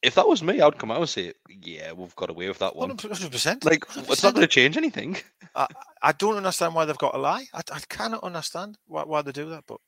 [0.02, 2.74] If that was me, I'd come out and say, "Yeah, we've got away with that
[2.74, 3.64] one." Hundred percent.
[3.64, 5.16] Like, it's not going to change anything.
[5.54, 5.66] I,
[6.02, 7.46] I don't understand why they've got to lie.
[7.54, 9.64] I, I cannot understand why, why they do that.
[9.66, 9.78] But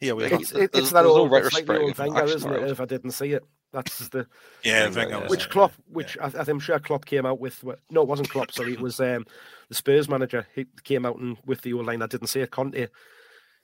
[0.00, 0.38] here we Like, go.
[0.38, 2.52] It's, There's- it, it's there's that no old, it's like the old Wenger, action isn't
[2.52, 2.70] it?
[2.70, 3.42] If I didn't see it,
[3.72, 4.26] that's the
[4.62, 5.84] Yeah, Yeah, Wenger which yeah, Klopp, yeah.
[5.92, 7.64] which I, I'm sure Klopp came out with.
[7.90, 8.52] No, it wasn't Klopp.
[8.52, 9.26] Sorry, it was um,
[9.68, 10.46] the Spurs manager.
[10.54, 12.02] He came out and with the old line.
[12.02, 12.50] I didn't see it.
[12.52, 12.86] Conte.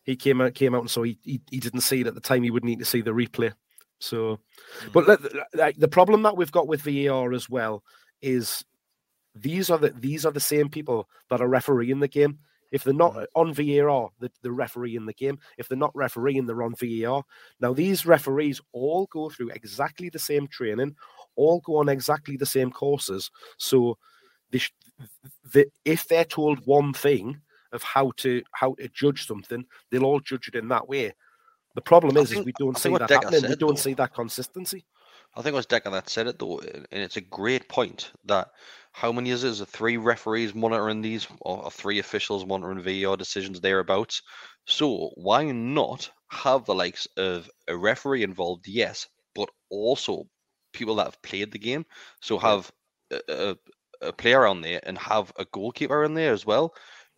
[0.03, 2.21] He came out, came out, and so he, he he didn't see it at the
[2.21, 2.43] time.
[2.43, 3.53] He would need to see the replay.
[4.05, 4.39] So,
[4.93, 5.09] but mm.
[5.09, 7.83] let- like the problem that we've got with VAR as well
[8.23, 8.65] is
[9.35, 12.39] these are the these are the same people that are refereeing the game.
[12.71, 15.39] If they're not on VAR, the, the referee in the game.
[15.59, 17.23] If they're not refereeing, they're on VAR.
[17.61, 20.97] Now, these referees all go through exactly the same training,
[21.37, 23.31] all go on exactly the same courses.
[23.59, 23.97] So,
[24.51, 24.75] they sh-
[25.53, 27.41] the, if they're told one thing
[27.73, 31.13] of how to how to judge something, they'll all judge it in that way.
[31.75, 33.43] The problem is, is we don't see that happening.
[33.49, 34.85] We don't though- see that consistency.
[35.37, 38.51] I think it was Deka that said it though, and it's a great point that
[38.93, 39.49] how many is it?
[39.49, 44.23] Is it three referees monitoring these, or three officials monitoring VAR decisions thereabouts?
[44.67, 48.69] So why not have the likes of a referee involved?
[48.69, 50.29] Yes, but also
[50.73, 51.85] people that have played the game.
[52.21, 52.71] So have
[53.11, 53.57] a, a,
[54.03, 56.75] a player on there and have a goalkeeper in there as well,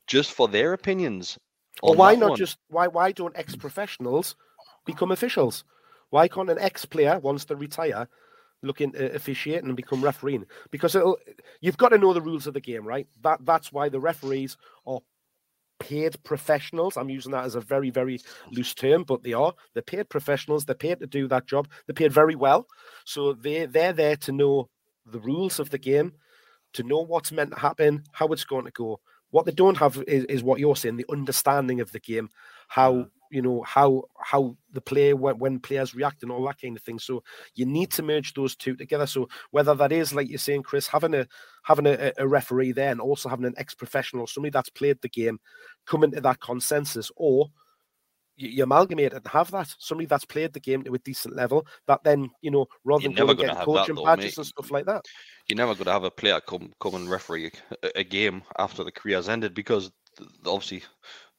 [0.07, 1.39] just for their opinions.
[1.83, 2.39] Or on why not one.
[2.39, 4.37] just why why don't ex professionals
[4.87, 5.65] become officials?
[6.11, 8.09] Why can't an ex player wants to retire
[8.63, 10.47] look into uh, officiating and become refereeing?
[10.71, 10.97] Because
[11.61, 13.07] you've got to know the rules of the game, right?
[13.23, 14.57] That that's why the referees
[14.87, 15.01] are
[15.79, 16.97] paid professionals.
[16.97, 18.21] I'm using that as a very very
[18.51, 19.53] loose term, but they are.
[19.75, 20.65] They're paid professionals.
[20.65, 21.69] They're paid to do that job.
[21.87, 22.67] They're paid very well,
[23.05, 24.71] so they they're there to know
[25.05, 26.13] the rules of the game,
[26.73, 29.01] to know what's meant to happen, how it's going to go.
[29.31, 32.29] What they don't have is, is what you're saying, the understanding of the game,
[32.69, 36.77] how you know how how the play when, when players react and all that kind
[36.77, 36.99] of thing.
[36.99, 37.23] So
[37.55, 39.07] you need to merge those two together.
[39.07, 41.27] So whether that is like you're saying, Kris, having a
[41.63, 45.39] having a, a referee there and also having an ex-professional, somebody that's played the game,
[45.87, 47.49] coming to that consensus, or
[48.37, 51.35] you, you amalgamate it and have that somebody that's played the game to a decent
[51.35, 54.05] level that then you know rather You're than going and have getting that coaching though,
[54.05, 54.39] badges mate.
[54.39, 55.05] and stuff like that.
[55.49, 57.51] you're never going to have a player come come and referee
[57.83, 59.91] a, a game after the career's ended because
[60.47, 60.83] obviously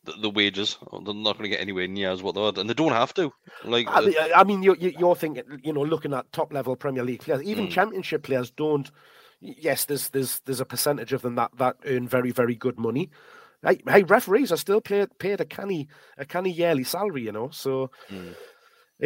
[0.07, 2.67] the, the wages they're not going to get anywhere near as what they are, and
[2.67, 3.31] they don't have to.
[3.63, 6.75] Like I mean, I mean, you're, you- you're thinking, you know, looking at top level
[6.75, 7.71] Premier League players, even Mm.
[7.71, 8.89] Championship players don't.
[9.39, 13.11] Yes, there's there's there's a percentage of them that that earn very very good money.
[13.63, 15.87] Hey, hey referees are still paid paid a canny
[16.17, 17.49] a canny yearly salary, you know.
[17.51, 18.33] So Mm.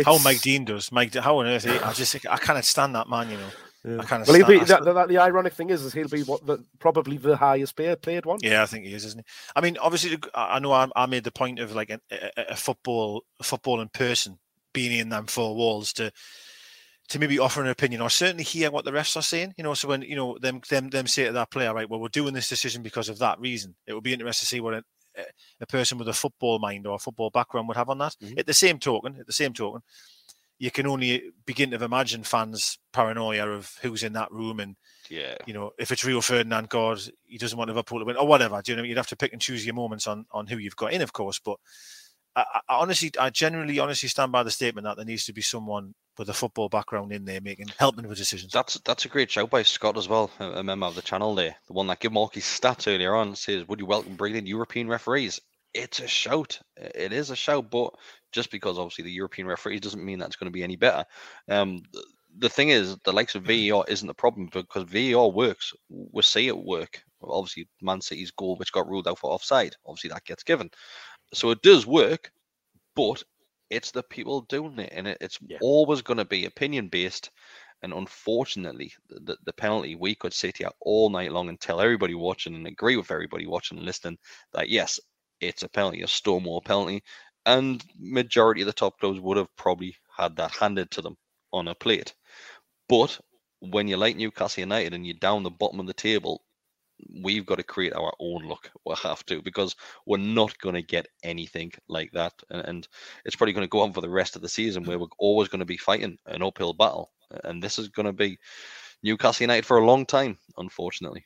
[0.05, 1.13] How it's- Mike Dean does, Mike.
[1.15, 1.65] How on earth?
[1.65, 3.29] He, I just I can't stand that man.
[3.29, 3.49] You know.
[3.83, 4.27] I kind of.
[4.27, 7.17] Well, he'll be, that, that, the ironic thing is, is he'll be what the probably
[7.17, 8.39] the highest paid paid one.
[8.41, 9.25] Yeah, I think he is, isn't he?
[9.55, 12.43] I mean, obviously, I I know I, I made the point of like a, a,
[12.49, 14.37] a football, a footballing person
[14.73, 16.11] being in them four walls to
[17.09, 19.53] to maybe offer an opinion or certainly hear what the refs are saying.
[19.57, 21.99] You know, so when you know them them them say to that player, right, well,
[21.99, 23.75] we're doing this decision because of that reason.
[23.87, 24.83] It would be interesting to see what a,
[25.59, 28.15] a person with a football mind or a football background would have on that.
[28.21, 28.39] Mhm.
[28.39, 29.81] At the same token, at the same token,
[30.61, 34.75] you can only begin to imagine fans' paranoia of who's in that room and
[35.09, 38.27] yeah, you know, if it's Rio Ferdinand, God, he doesn't want Liverpool to win or
[38.27, 38.61] whatever.
[38.61, 38.81] Do you know?
[38.81, 38.89] what I mean?
[38.89, 41.13] You'd have to pick and choose your moments on on who you've got in, of
[41.13, 41.39] course.
[41.43, 41.57] But
[42.35, 45.41] I, I honestly, I generally, honestly stand by the statement that there needs to be
[45.41, 48.53] someone with a football background in there making helping with decisions.
[48.53, 51.33] that's that's a great shout by Scott as well, a, a member of the channel
[51.33, 54.45] there, the one that gave Marky's stats earlier on says, "Would you welcome bringing in
[54.45, 55.41] European referees?"
[55.73, 56.59] It's a shout.
[56.75, 57.93] It is a shout, but
[58.31, 61.05] just because obviously the European referees doesn't mean that's going to be any better.
[61.47, 61.83] Um,
[62.37, 65.73] the thing is, the likes of VAR isn't the problem because VAR works.
[65.89, 67.03] We see it work.
[67.21, 70.69] Obviously, Man City's goal, which got ruled out for offside, obviously that gets given.
[71.33, 72.31] So it does work,
[72.95, 73.23] but
[73.69, 75.61] it's the people doing it, and it's Yeah.
[75.61, 77.31] always going to be opinion based.
[77.83, 82.13] And unfortunately, the, the penalty, we could sit here all night long and tell everybody
[82.15, 84.19] watching and agree with everybody watching and listening
[84.53, 84.99] that yes,
[85.41, 87.03] it's a penalty, a Stonewall penalty.
[87.45, 91.17] And majority of the top clubs would have probably had that handed to them
[91.51, 92.13] on a plate.
[92.87, 93.19] But
[93.59, 96.43] when you're like Newcastle United and you're down the bottom of the table,
[97.23, 98.69] we've got to create our own look.
[98.85, 99.75] We'll have to because
[100.05, 102.87] we're not going to get anything like that, and, and
[103.25, 105.49] it's probably going to go on for the rest of the season where we're always
[105.49, 107.11] going to be fighting an uphill battle,
[107.43, 108.37] and this is going to be
[109.03, 111.25] Newcastle United for a long time, unfortunately.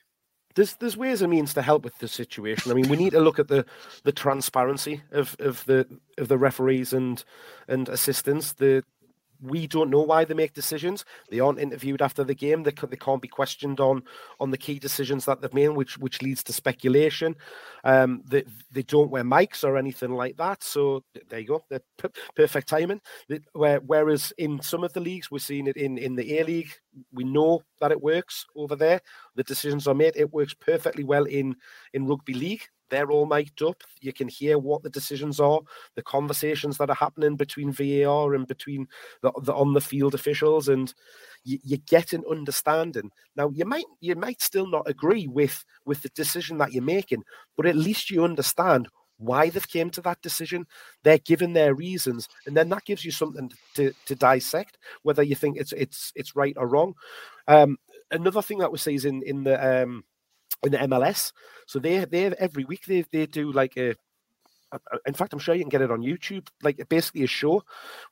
[0.55, 2.71] There's there's ways and means to help with the situation.
[2.71, 3.65] I mean, we need to look at the
[4.03, 5.87] the transparency of, of the
[6.17, 7.23] of the referees and
[7.67, 8.53] and assistants.
[8.53, 8.83] The
[9.41, 11.05] we don't know why they make decisions.
[11.29, 12.63] They aren't interviewed after the game.
[12.63, 14.03] They, they can't be questioned on
[14.39, 17.35] on the key decisions that they've made, which which leads to speculation.
[17.83, 20.63] Um, they they don't wear mics or anything like that.
[20.63, 21.65] So there you go.
[21.69, 23.01] They're perfect timing.
[23.53, 26.71] Where, whereas in some of the leagues, we're seeing it in in the A League.
[27.11, 29.01] We know that it works over there.
[29.35, 30.15] The decisions are made.
[30.15, 31.55] It works perfectly well in
[31.93, 33.81] in rugby league they're all mic'd up.
[34.01, 35.61] You can hear what the decisions are,
[35.95, 38.87] the conversations that are happening between VAR and between
[39.21, 40.93] the, the on the field officials, and
[41.43, 43.11] you, you, get an understanding.
[43.35, 47.23] Now you might you might still not agree with with the decision that you're making,
[47.57, 50.65] but at least you understand why they've came to that decision.
[51.03, 55.35] They're given their reasons, and then that gives you something to, to dissect, whether you
[55.35, 56.93] think it's it's it's right or wrong.
[57.47, 57.77] Um,
[58.11, 60.03] another thing that we see is in in the um,
[60.63, 61.31] in the MLS.
[61.67, 63.95] So they they every week they they do like a
[65.05, 67.63] in fact, I'm sure you can get it on YouTube, like basically a show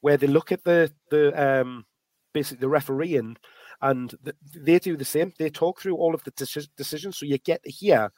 [0.02, 1.86] where they look at the the um
[2.34, 3.40] basically the referee and
[3.82, 5.34] and the, they do the same.
[5.38, 6.32] They talk through all of the
[6.78, 8.12] decisions, so you get to hear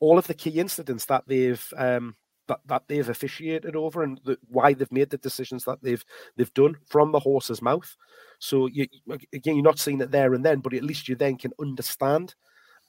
[0.00, 2.16] all of the key incidents that they've um
[2.46, 6.04] that, that they've officiated over and the, why they've made the decisions that they've
[6.36, 7.96] they've done from the horse's mouth.
[8.38, 8.86] So you
[9.32, 12.34] again, you're not seeing it there and then, but at least you then can understand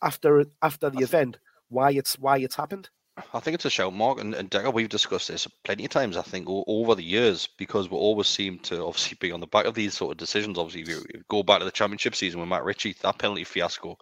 [0.02, 1.38] after after the event
[1.70, 2.89] why it's why it's happened.
[3.34, 6.18] I think it's a show, Mark, and, and Deka, we've discussed this plenty of times,
[6.18, 9.66] I think, over the years, because we always seem to obviously be on the back
[9.66, 10.58] of these sort of decisions.
[10.58, 13.98] Obviously, if you go back to the championship season with Matt Ritchie, that penalty fiasco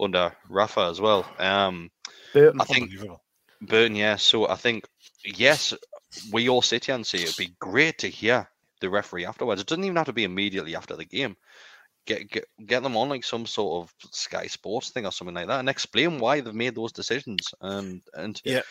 [0.00, 1.24] under Rafa as well.
[1.38, 1.92] Um,
[2.32, 2.90] Burton, I think
[3.60, 4.16] Burton, yeah.
[4.16, 4.86] So I think,
[5.24, 5.72] yes,
[6.32, 8.48] we all sit here and say it'd be great to hear
[8.80, 9.60] the referee afterwards.
[9.60, 11.36] It doesn't even have to be immediately after the game
[12.08, 15.46] get get get them on like some sort of Sky Sports thing or something like
[15.46, 17.52] that, and explain why they've made those decisions.
[17.60, 18.62] And and yeah,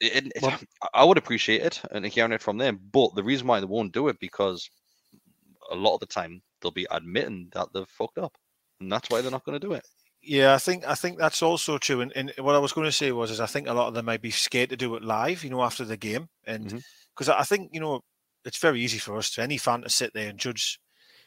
[0.00, 0.58] it, it, well,
[0.94, 2.80] I would appreciate it and hearing it from them.
[2.92, 4.70] But the reason why they won't do it because
[5.70, 8.36] a lot of the time they'll be admitting that they've fucked up,
[8.80, 9.86] and that's why they're not going to do it.
[10.22, 12.00] Yeah, I think I think that's also true.
[12.00, 13.94] And, and, what I was going to say was, is I think a lot of
[13.94, 17.28] them might be scared to do it live, you know, after the game, and because
[17.28, 17.40] mm-hmm.
[17.40, 18.00] I think you know
[18.44, 20.78] it's very easy for us to any fan to sit there and judge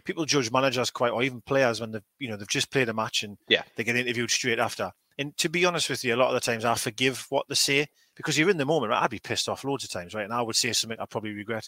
[0.08, 2.94] people judge managers quite, or even players when they've you know they've just played a
[2.94, 4.92] match and yeah they get interviewed straight after.
[5.20, 7.56] And to be honest with you, a lot of the times I forgive what they
[7.56, 8.92] say because you're in the moment.
[8.92, 9.04] Right?
[9.04, 10.24] I'd be pissed off loads of times, right?
[10.24, 11.68] And I would say something I probably regret.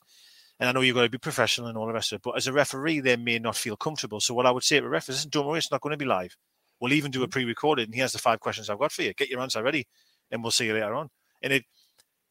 [0.60, 2.22] And I know you've got to be professional and all the rest of it.
[2.24, 4.20] But as a referee, they may not feel comfortable.
[4.20, 5.98] So what I would say to a referee is, don't worry, it's not going to
[5.98, 6.36] be live.
[6.80, 7.32] We'll even do a mm.
[7.32, 7.88] pre-recorded.
[7.88, 9.14] And here's the five questions I've got for you.
[9.14, 9.88] Get your answer ready,
[10.32, 11.10] and we'll see you later on.
[11.42, 11.64] And it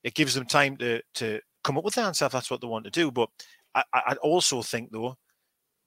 [0.04, 2.66] it gives them time to to come up with the answer if that's what they
[2.66, 3.10] want to do.
[3.10, 3.30] But
[3.74, 5.16] I, I also think though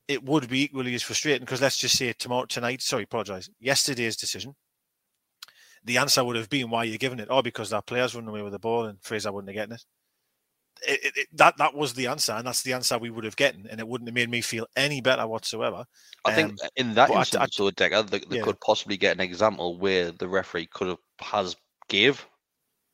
[0.08, 4.18] it would be equally as frustrating because let's just say tomorrow tonight, sorry, apologise, yesterday's
[4.18, 4.56] decision,
[5.84, 7.28] the answer would have been why you're giving it.
[7.30, 9.86] Oh, because that player's running away with the ball and Fraser wouldn't have gotten it.
[10.88, 11.28] It, it, it.
[11.34, 13.88] that that was the answer, and that's the answer we would have gotten, and it
[13.88, 15.86] wouldn't have made me feel any better whatsoever.
[16.26, 18.42] I um, think in that instance, I, I, so Deka, they, they yeah.
[18.42, 21.56] could possibly get an example where the referee could have has
[21.88, 22.26] gave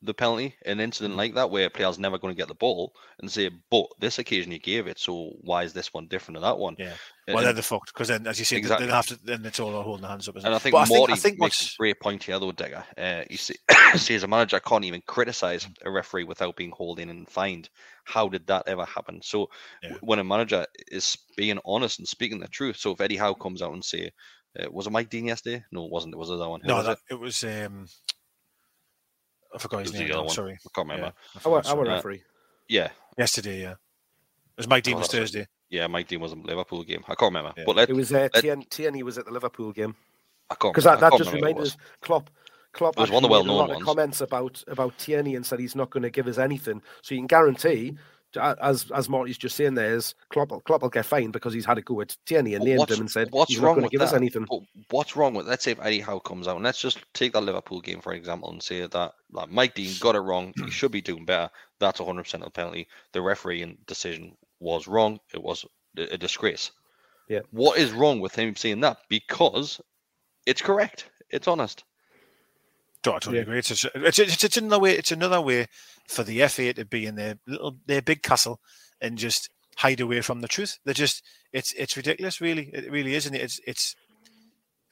[0.02, 1.18] the penalty, an incident mm.
[1.18, 4.18] like that where a player's never going to get the ball and say, but this
[4.18, 6.76] occasion you gave it, so why is this one different to that one?
[6.78, 6.94] Yeah.
[7.26, 8.86] Well, then they're fucked because then, as you say, exactly.
[8.86, 10.36] then after then it's all holding the hands up.
[10.36, 11.74] and I think but Morty I think, I think makes what's...
[11.74, 12.84] a great point here, though, Deka.
[12.96, 13.56] Uh, you see,
[14.14, 17.68] as a manager, I can't even criticize a referee without being holding and fined.
[18.04, 19.20] How did that ever happen?
[19.22, 19.50] So
[19.82, 19.94] yeah.
[20.00, 23.60] when a manager is being honest and speaking the truth, so if Eddie Howe comes
[23.60, 24.10] out and say,
[24.58, 25.62] uh, was it Mike Dean yesterday?
[25.70, 26.14] No, it wasn't.
[26.14, 26.60] It was the other one.
[26.62, 27.14] Who no, that, it?
[27.14, 27.44] it was.
[27.44, 27.86] Um,
[29.58, 30.12] I forgot his name.
[30.12, 30.52] I'm sorry.
[30.52, 31.12] I can't remember.
[31.34, 32.22] Yeah, I, I, I referee.
[32.68, 32.90] Yeah.
[33.16, 33.72] Yesterday, yeah.
[33.72, 35.40] It was Mike Dean oh, was Thursday.
[35.40, 35.48] Right.
[35.70, 37.02] Yeah, Mike Dean was in Liverpool game.
[37.08, 37.52] I can't remember.
[37.56, 37.64] Yeah.
[37.66, 39.96] But let, it was uh, let, Tierney was at the Liverpool game.
[40.48, 42.30] I can't because that, that just reminded us Klopp.
[42.72, 43.84] Klopp it was one of the well-known ones.
[43.84, 46.80] comments about about Tierney and said he's not going to give us anything.
[47.02, 47.96] So you can guarantee
[48.36, 51.78] as as Marty's just saying there is Klopp, Klopp will get fined because he's had
[51.78, 53.90] a go at Tierney and named him and said what's he's wrong not going to
[53.90, 54.08] give that?
[54.08, 54.46] us anything.
[54.48, 54.60] But
[54.90, 57.42] what's wrong with let's say if Eddie Howe comes out and let's just take that
[57.42, 60.92] Liverpool game for example and say that like Mike Dean got it wrong, he should
[60.92, 61.50] be doing better.
[61.80, 62.88] That's 100 percent of the penalty.
[63.12, 65.20] The referee and decision was wrong.
[65.32, 65.64] It was
[65.96, 66.70] a disgrace.
[67.28, 67.40] Yeah.
[67.50, 68.98] What is wrong with him saying that?
[69.08, 69.80] Because
[70.46, 71.10] it's correct.
[71.30, 71.84] It's honest.
[73.06, 73.42] I totally Yeah.
[73.42, 73.58] agree.
[73.58, 74.92] It's, it's, it's, it's another way.
[74.96, 75.66] It's another way
[76.08, 78.60] for the FA to be in their little their big castle
[79.00, 80.78] and just hide away from the truth.
[80.84, 81.22] They're just
[81.52, 82.40] it's it's ridiculous.
[82.40, 83.94] Really, it really is, and it's it's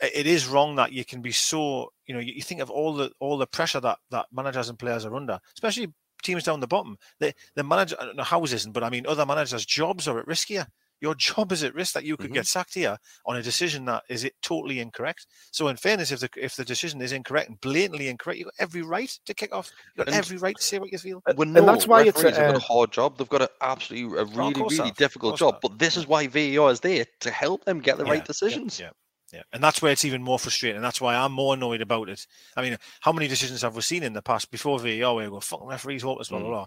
[0.01, 2.95] it is wrong that you can be so you know you, you think of all
[2.95, 5.93] the all the pressure that that managers and players are under, especially
[6.23, 6.97] teams down the bottom.
[7.19, 10.19] The the manager, I don't know how isn't, but I mean other managers' jobs are
[10.19, 10.67] at risk here.
[11.01, 14.05] Your job is at risk that you could get sacked here on a decision that
[14.09, 15.27] is it totally incorrect.
[15.51, 18.55] So in fairness, if the if the decision is incorrect and blatantly incorrect, you've got
[18.59, 19.71] every right to kick off.
[19.97, 21.23] You've got And- every right to say what you feel.
[21.37, 23.19] We and that's why it's a- referees have got uh, a hard job.
[23.19, 24.97] They've got a absolutely a really really have.
[24.97, 25.57] Difficult job.
[25.61, 25.69] they.
[25.69, 28.81] But this is why VAR is there to help them get the Yeah, right decisions.
[28.81, 28.91] Yeah,
[29.33, 30.77] yeah, and that's where it's even more frustrating.
[30.77, 32.27] And that's why I'm more annoyed about it.
[32.57, 35.31] I mean, how many decisions have we seen in the past before VAR where you
[35.31, 36.53] go, fucking referees, hopeless, blah, blah, Mm.
[36.53, 36.67] blah,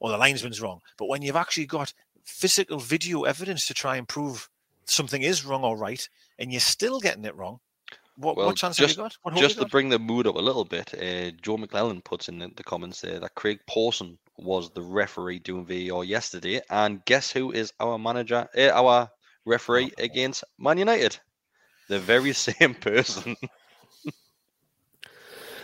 [0.00, 0.80] or the linesman's wrong.
[0.96, 1.92] But when you've actually got
[2.28, 4.48] physical video evidence to try and prove
[4.84, 6.08] something is wrong or right,
[6.38, 7.58] and you're still getting it wrong,
[8.18, 9.16] what, Well, what chance just, have you got?
[9.22, 12.28] What just you to bring the mood up a little bit, uh, Joe McClellan puts
[12.28, 17.04] in the, the comments there that Craig Pawson was the referee doing VAR yesterday, and
[17.04, 19.08] guess who is our manager, uh, our
[19.44, 21.18] referee against Man United?
[21.88, 23.36] The very same person.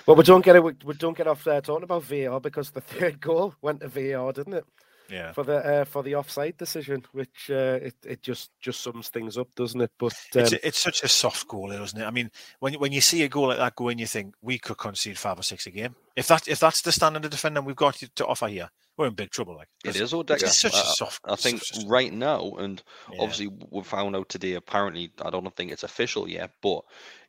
[0.06, 0.62] Well, we don't get it.
[0.62, 3.88] We, we don't get off there talking about VAR because the third goal went to
[3.88, 4.66] VAR, didn't it?
[5.11, 5.32] Yeah.
[5.32, 9.36] For the uh, for the offside decision, which uh, it it just just sums things
[9.36, 9.90] up, doesn't it?
[9.98, 12.05] But um, It's, a, it's such a soft goal, isn't it?
[12.05, 12.30] I mean,
[12.61, 14.78] when you- when you see a goal like that go in, you think we could
[14.78, 15.94] concede five or six a game.
[16.16, 19.14] If that if that's the standard of defending we've got to offer here, we're in
[19.14, 19.57] big trouble.
[19.57, 20.42] Like It's- is Odega.
[20.42, 21.20] It's such a soft.
[21.26, 22.82] I think such a- right now, and
[23.12, 23.18] Yeah.
[23.20, 24.55] obviously we found out today.
[24.55, 26.80] Apparently, I don't think it's official yet, but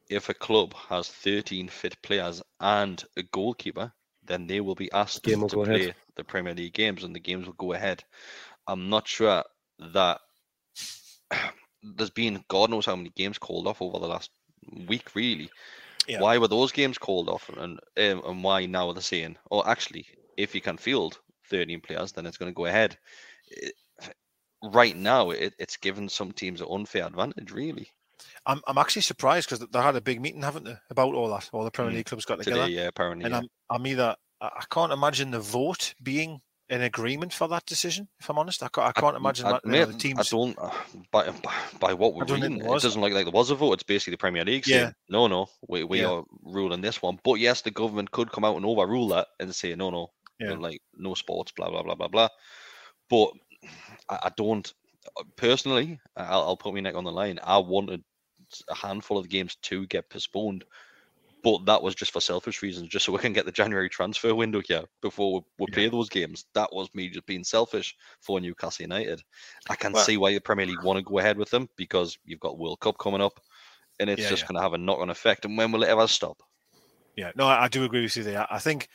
[0.09, 3.91] if a club has 13 fit players and a goalkeeper,
[4.27, 5.81] then they will be asked will to go ahead.
[5.81, 8.03] play the Premier League games, and the games will go ahead.
[8.67, 9.43] I'm not sure
[9.93, 10.19] that
[11.83, 14.31] there's been God knows how many games called off over the last
[14.87, 15.15] week.
[15.15, 15.49] Really,
[16.07, 16.19] Yeah.
[16.19, 19.63] why were those games called off, and um, and why now are they're saying, oh,
[19.63, 20.07] actually,
[20.37, 21.19] if you can field
[21.49, 22.97] 13 players, then it's going to go ahead.
[23.47, 23.73] It-
[24.63, 27.51] right now, it, it's given some teams an unfair advantage.
[27.51, 27.89] Really,
[28.45, 31.49] I'm I'm actually surprised because they had a big meeting, haven't they, about all that?
[31.53, 31.95] All the Premier Mm.
[31.95, 33.39] League clubs got together, today, yeah, apparently, and yeah.
[33.39, 38.07] I'm I'm either I I can't imagine the vote being in agreement for that decision.
[38.19, 39.61] If I'm honest, I can't, I can't imagine I, that.
[39.65, 40.19] you know, the teams.
[40.19, 40.57] I don't.
[40.57, 40.71] Uh,
[41.11, 41.31] by,
[41.79, 43.73] by what we're reading, there it doesn't look like there was a vote.
[43.73, 44.77] It's basically the Premier League Yeah.
[44.85, 46.09] saying, "No, no, we, we Yeah.
[46.09, 49.53] are ruling this one." But yes, the government could come out and overrule that and
[49.53, 50.53] say, "No, no, Yeah.
[50.53, 52.29] like no sports, blah blah blah blah blah."
[53.11, 53.33] But
[54.09, 54.73] I, I don't
[55.35, 55.99] personally.
[56.15, 57.39] I'll, I'll put my neck on the line.
[57.43, 58.03] I wanted
[58.69, 60.63] a handful of games to get postponed.
[61.43, 64.33] But that was just for selfish reasons, just so we can get the January transfer
[64.33, 66.45] window here before we, we play those games.
[66.55, 69.21] That was me just being selfish for Newcastle United.
[69.69, 72.17] I can Well- see why the Premier League want to go ahead with them because
[72.25, 73.39] you've got World Cup coming up,
[73.99, 74.47] and it's Yeah, just yeah.
[74.47, 75.45] going to have a knock-on effect.
[75.45, 76.41] And when will it ever stop?
[77.15, 78.47] Yeah, no, I, I do agree with you there.
[78.49, 78.89] I think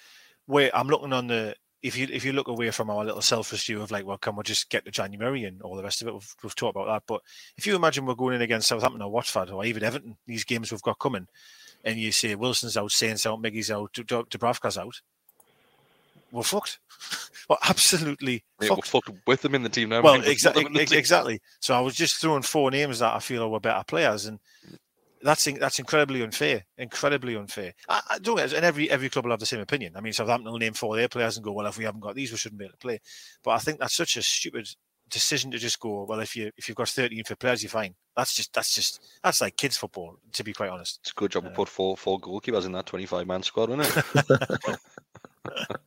[0.46, 3.66] where I'm looking on the if you if you look away from our little selfish
[3.66, 6.08] view of like, well, can we just get to January and all the rest of
[6.08, 6.14] it?
[6.14, 7.22] We've, we've talked about that, but
[7.56, 10.70] if you imagine we're going in against Southampton or Watford or even Everton, these games
[10.70, 11.26] we've got coming,
[11.84, 15.00] and you say Wilson's out, Saints out, Miggy's out, Dub- Dub- Dubravka's out,
[16.32, 16.78] we're fucked.
[17.48, 18.88] we're absolutely Mate, we're fucked.
[18.88, 20.02] fucked with them in the team now.
[20.02, 20.98] Well, exactly, them in the team.
[20.98, 21.40] exactly.
[21.60, 24.38] So I was just throwing four names that I feel were better players, and
[25.22, 26.64] that's that's incredibly unfair.
[26.78, 27.74] Incredibly unfair.
[27.88, 29.94] I, I don't get, and every every club will have the same opinion.
[29.96, 32.00] I mean, Southampton will name four of their players and go, well, if we haven't
[32.00, 33.00] got these, we shouldn't be able to play.
[33.42, 34.68] But I think that's such a stupid
[35.08, 37.94] decision to just go, well, if you if you've got thirteen for players, you're fine.
[38.16, 41.00] That's just that's just that's like kids football, to be quite honest.
[41.02, 43.70] It's a good job we Uh, put four four goalkeepers in that 25 man squad,
[43.70, 44.76] wasn't it?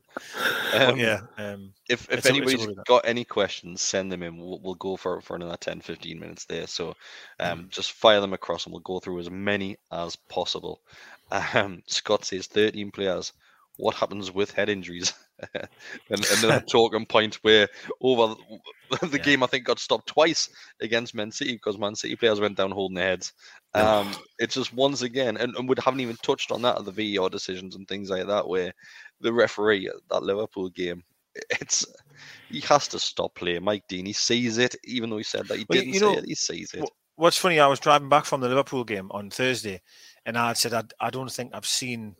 [0.73, 4.37] Um, yeah, um, if if a- it's a anybody's got any questions, send them in.
[4.37, 6.67] We'll, we'll go for for another 10, 15 minutes there.
[6.67, 6.95] So
[7.39, 7.51] Mm.
[7.51, 10.81] um, just fire them across, and we'll go through as many as possible.
[11.55, 13.33] Um, Scott says thirteen players.
[13.77, 15.13] What happens with head injuries?
[16.09, 17.67] and, and then a talking point where
[18.01, 18.35] over
[18.89, 19.23] the, the Yeah.
[19.23, 20.49] game, I think got stopped twice
[20.81, 23.33] against Man City because Man City players went down holding their heads.
[23.73, 27.15] Um, it's just once again, and, and we haven't even touched on that of the
[27.17, 28.71] VAR decisions and things like that, where
[29.21, 31.03] the referee at that Liverpool game,
[31.49, 31.85] it's
[32.49, 33.63] he has to stop playing.
[33.63, 36.13] Mike Dean, he sees it, even though he said that he Well, didn't you say
[36.13, 36.89] know, it, he sees it.
[37.15, 39.81] What's funny, I was driving back from the Liverpool game on Thursday,
[40.25, 42.15] and I said I, I don't think I've seen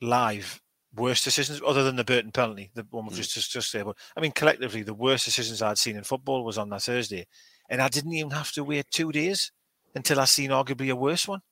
[0.00, 0.60] live
[0.96, 3.18] worse decisions other than the Burton penalty, the one we've Mm.
[3.18, 3.84] just discussed there.
[3.84, 7.26] But I mean, collectively, the worst decisions I'd seen in football was on that Thursday,
[7.68, 9.52] and I didn't even have to wait two days
[9.94, 11.42] until I seen arguably a worse one.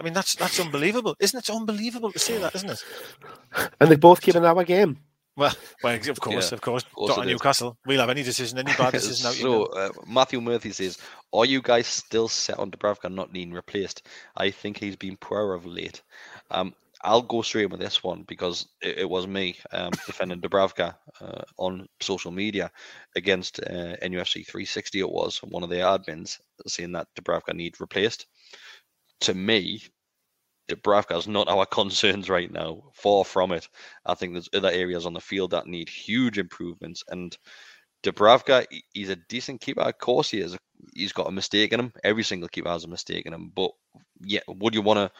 [0.00, 1.40] I mean, that's that's unbelievable, isn't it?
[1.40, 2.82] It's unbelievable to say that, isn't it?
[3.80, 5.00] and they both came in our game.
[5.36, 6.82] Well, well, of course, Yeah, of course.
[6.82, 7.26] of course Dot.
[7.26, 7.76] Newcastle.
[7.86, 9.34] We'll have any decision, any bad decision out.
[9.34, 10.98] so uh, Matthew Murphy says,
[11.32, 14.06] "Are you guys still set on Dubravka not being replaced?
[14.36, 16.02] I think he's been poor of late."
[16.50, 20.96] Um, I'll go straight with this one because it, it was me um, defending Dubravka
[21.20, 22.70] uh, on social media
[23.16, 25.00] against uh, NUFC 360.
[25.00, 28.26] It was one of the admins saying that Dubravka needs replaced.
[29.22, 29.82] To me,
[30.70, 32.90] Dubravka is not our concerns right now.
[32.94, 33.68] Far from it.
[34.06, 37.04] I think there's other areas on the field that need huge improvements.
[37.08, 37.36] And
[38.04, 39.82] Dubravka, he- he's a decent keeper.
[39.82, 40.56] Of course, he is.
[40.94, 41.92] He's got a mistake in him.
[42.04, 43.50] Every single keeper has a mistake in him.
[43.54, 43.72] But
[44.22, 45.12] yeah, would you want to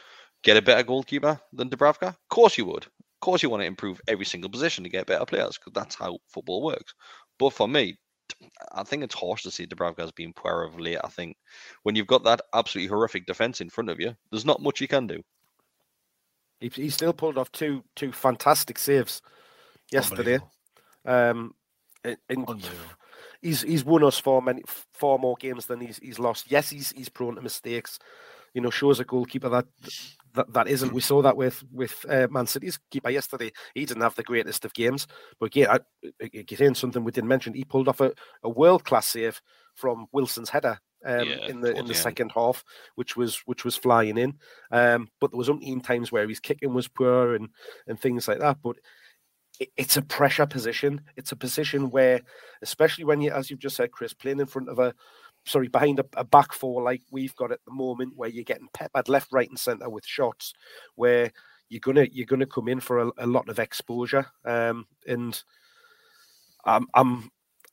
[0.43, 2.09] get a better goalkeeper than Dubravka?
[2.09, 2.85] Of course you would.
[2.85, 5.95] Of course you want to improve every single position to get better players because that's
[5.97, 6.95] how football works.
[7.39, 7.99] But for me,
[8.73, 10.99] I think it's harsh to see Dubravka as being poor of late.
[11.03, 11.37] I think
[11.83, 14.89] when you've got that absolutely horrific defense in front of you, there's not much you
[14.89, 15.23] can do.
[16.61, 19.23] He, he still pulled off two two fantastic saves
[19.91, 20.39] yesterday.
[21.05, 21.55] Um,
[22.05, 22.47] and- and
[23.43, 24.63] he's he's won us four many
[24.93, 26.51] four more games than he's he's lost.
[26.51, 27.99] Yes, he's he's prone to mistakes.
[28.55, 29.67] You know, shows a goalkeeper that
[30.39, 30.93] that, that isn't.
[30.93, 33.53] We saw that with with uh, Man City's keeper yesterday.
[33.75, 35.07] He didn't have the greatest of games,
[35.39, 35.79] but again, I,
[36.23, 37.55] again something we didn't mention.
[37.55, 38.13] He pulled off a,
[38.43, 39.41] a world class save
[39.75, 40.79] from Wilson's header.
[41.07, 41.97] Um, Yeah, in the in the end.
[41.97, 42.65] second half,
[42.97, 44.37] which was which was flying in,
[44.73, 47.49] um, but there was umpteen times where his kicking was poor and
[47.87, 48.59] and things like that.
[48.63, 48.77] But
[49.61, 51.01] it- it's a pressure position.
[51.17, 52.21] It's a position where,
[52.63, 54.93] especially when you, as you've just said, Kris, playing in front of a,
[55.49, 58.69] sorry, behind a, a back four like we've got at the moment, where you're getting
[58.73, 60.53] peppered left, right, and centre with shots,
[60.95, 61.33] where
[61.69, 64.27] you're gonna you're gonna come in for a, a lot of exposure.
[64.45, 65.43] Um, and
[66.65, 67.31] I'm I'm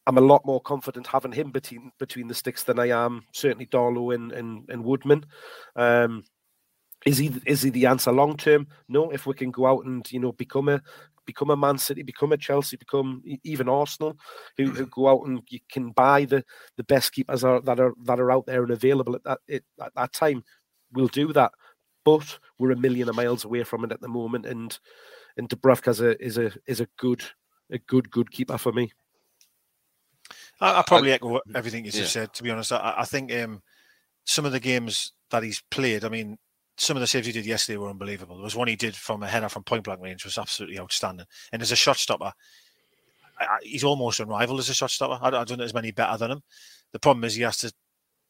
[0.07, 3.65] I'm a lot more confident having him between between the sticks than I am certainly
[3.65, 5.25] Darlow and and, and Woodman.
[5.75, 6.23] Um,
[7.05, 8.67] is he is he the answer long term?
[8.87, 9.11] No.
[9.11, 10.81] If we can go out and you know become a
[11.25, 14.17] become a Man City, become a Chelsea, become even Arsenal,
[14.57, 16.43] who, who go out and you can buy the
[16.77, 19.63] the best keepers are, that are that are out there and available at that it,
[19.81, 20.43] at that time,
[20.93, 21.51] we'll do that.
[22.03, 24.77] But we're a million of miles away from it at the moment, and
[25.37, 27.23] and Dubravka is a is a is a good
[27.71, 28.91] a good good keeper for me.
[30.61, 32.21] I, I probably echo everything you just yeah.
[32.21, 32.33] said.
[32.33, 33.61] To be honest, I, I think um,
[34.25, 36.37] some of the games that he's played, I mean,
[36.77, 38.35] some of the saves he did yesterday were unbelievable.
[38.35, 41.25] There was one he did from a header from point blank range, was absolutely outstanding.
[41.51, 42.33] And as a shot stopper,
[43.39, 45.17] I, I, he's almost unrivaled as a shot stopper.
[45.21, 46.43] I, don't- I don't know there's many better than him.
[46.91, 47.73] The problem is he has to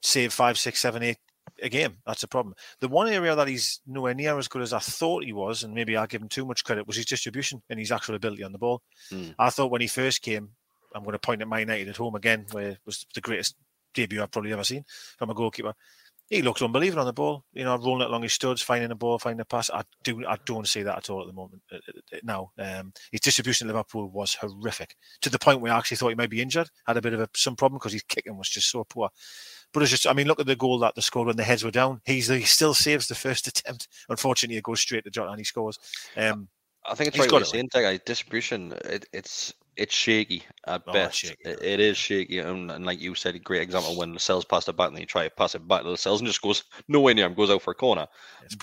[0.02, 1.18] save five, six, seven, eight
[1.62, 1.98] a game.
[2.06, 2.56] That's a problem.
[2.80, 5.74] The one area that he's nowhere near as good as I thought he was, and
[5.74, 8.52] maybe I give him too much credit, was his distribution and his actual ability on
[8.52, 8.82] the ball.
[9.10, 9.30] Hmm.
[9.38, 10.50] I thought when he first came,
[10.94, 13.56] I'm going to point at Man United at home again, where it was the greatest
[13.94, 14.86] debut I've probably ever seen
[15.18, 15.74] from a goalkeeper.
[16.30, 18.96] He looks unbelievable on the ball, you know, rolling it along his studs, finding the
[18.96, 19.70] ball, finding the pass.
[19.70, 21.62] I do, I don't see that at all at the moment.
[21.72, 25.78] uh, uh, Now, um, his distribution at Liverpool was horrific to the point where I
[25.78, 28.04] actually thought he might be injured, had a bit of a, some problem because his
[28.04, 29.10] kicking was just so poor.
[29.72, 31.64] But it's just, I mean, look at the goal that they scored when the heads
[31.64, 32.02] were down.
[32.06, 33.88] He's he still saves the first attempt.
[34.10, 35.78] Unfortunately, it goes straight to Jota and he scores.
[36.18, 36.48] Um,
[36.88, 38.00] I think it's right what you're saying.
[38.06, 41.12] Distribution, it, it's it's shaky at Oh, best.
[41.12, 44.46] shaky, It- it is shaky, and, and like you said, a great example when Lascelles
[44.46, 46.42] passed it back, and then you try to pass it back to Lascelles and just
[46.42, 48.08] goes nowhere near him, goes out for a corner.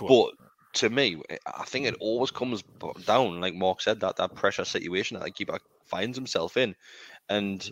[0.06, 0.32] But
[0.74, 2.62] to me, eh, I think it always comes
[3.04, 6.74] down, like Mark said, that that pressure situation that the keeper uh, finds himself in,
[7.28, 7.68] and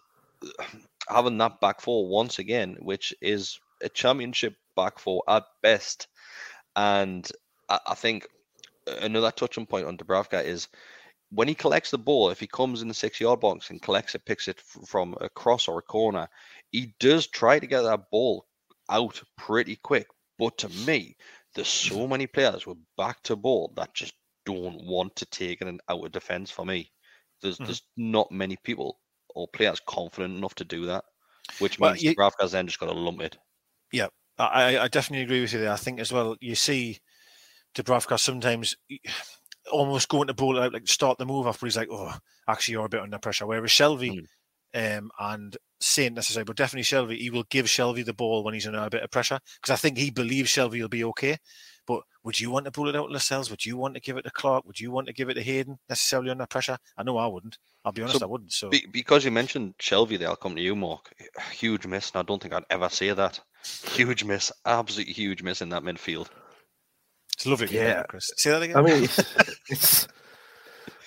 [0.58, 0.64] uh,
[1.08, 6.08] having that back four once again, which is a championship back four at best,
[6.76, 7.28] and
[7.68, 8.26] I, I think
[8.86, 10.68] another touching point on Dubravka is
[11.30, 14.14] when he collects the ball, if he comes in the six yard box and collects
[14.14, 16.28] it, picks it f- from a cross or a corner,
[16.72, 18.46] he does try to get that ball
[18.90, 20.08] out pretty quick.
[20.38, 21.16] But to me,
[21.54, 24.14] there's so many players with back to ball that just
[24.46, 26.92] don't want to take it and out of defense for me.
[27.42, 27.66] There's Mhm.
[27.66, 29.00] there's not many people
[29.34, 31.04] or players confident enough to do that,
[31.58, 33.38] which Well, means you- Dubravka's then just got to lump it.
[33.92, 34.08] Yeah,
[34.38, 35.72] I, I definitely agree with you there.
[35.72, 37.00] I think as well, you see
[37.74, 38.76] Dubravka sometimes
[39.72, 42.14] almost going to bowl it out, like start the move off, but he's like, oh,
[42.48, 43.46] actually, you're a bit under pressure.
[43.46, 44.24] Whereas Shelvey
[44.74, 48.66] um, and Saint necessarily, but definitely Shelvey, he will give Shelvey the ball when he's
[48.66, 51.38] under a bit of pressure because I think he believes Shelvey will be okay.
[51.86, 53.50] But would you want to pull it out Lascelles?
[53.50, 54.64] Would you want to give it to Clark?
[54.66, 56.78] Would you want to give it to Hayden necessarily under pressure?
[56.96, 57.58] I know I wouldn't.
[57.84, 58.52] I'll be honest, So, I wouldn't.
[58.52, 61.12] So Be- because you mentioned Shelvey there, I'll come to you, Mark.
[61.50, 63.40] Huge miss, and I don't think I'd ever say that.
[63.64, 66.28] Huge miss, absolutely huge miss in that midfield.
[67.40, 67.68] It's lovely.
[67.70, 67.94] Yeah.
[67.94, 68.30] that, Kris.
[68.36, 68.76] Say that again.
[68.76, 69.18] I mean, it's,
[69.70, 70.08] it's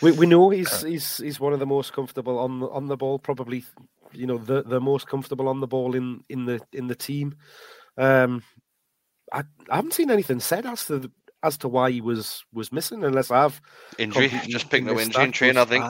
[0.02, 2.98] we, we know he's he's he's one of the most comfortable on the on the
[2.98, 3.64] ball, probably
[4.12, 7.36] you know the the most comfortable on the ball in in the in the team.
[8.00, 8.42] Um,
[9.32, 11.12] I, I haven't seen anything said as to the,
[11.44, 13.62] as to why he was was missing, unless I've
[14.00, 15.86] Injury, just picking up injury in train, I think.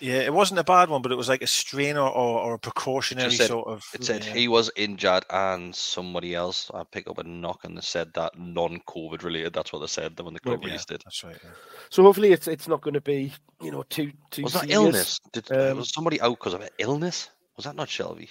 [0.00, 2.40] I- Yeah, it wasn't a bad one, but it was like a strain or, or,
[2.40, 3.82] or a precautionary said- sort of.
[3.94, 4.32] It said yeah.
[4.34, 6.70] he was injured and somebody else.
[6.74, 9.52] I pick up a knock and they said that non-COVID related.
[9.52, 11.02] That's what they said when the Well, club yeah, released it.
[11.04, 11.36] That's right.
[11.42, 11.50] yeah.
[11.90, 13.32] So hopefully it's it's not going to be
[13.62, 14.42] you know too too.
[14.42, 15.18] Was that illness?
[15.32, 17.30] Did Um, was somebody out because of an illness?
[17.56, 18.28] Was that not Shelvey?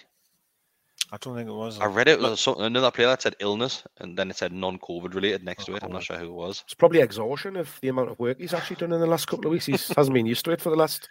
[1.12, 1.80] I don't think it was.
[1.80, 5.14] I read it was some, another player that said illness, and then it said non-COVID
[5.14, 5.84] related next to it.
[5.84, 6.64] I'm not sure who it was.
[6.66, 9.46] It's probably exhaustion of the amount of work he's actually done in the last couple
[9.46, 9.68] of weeks.
[9.68, 11.10] He hasn't been used to it for the last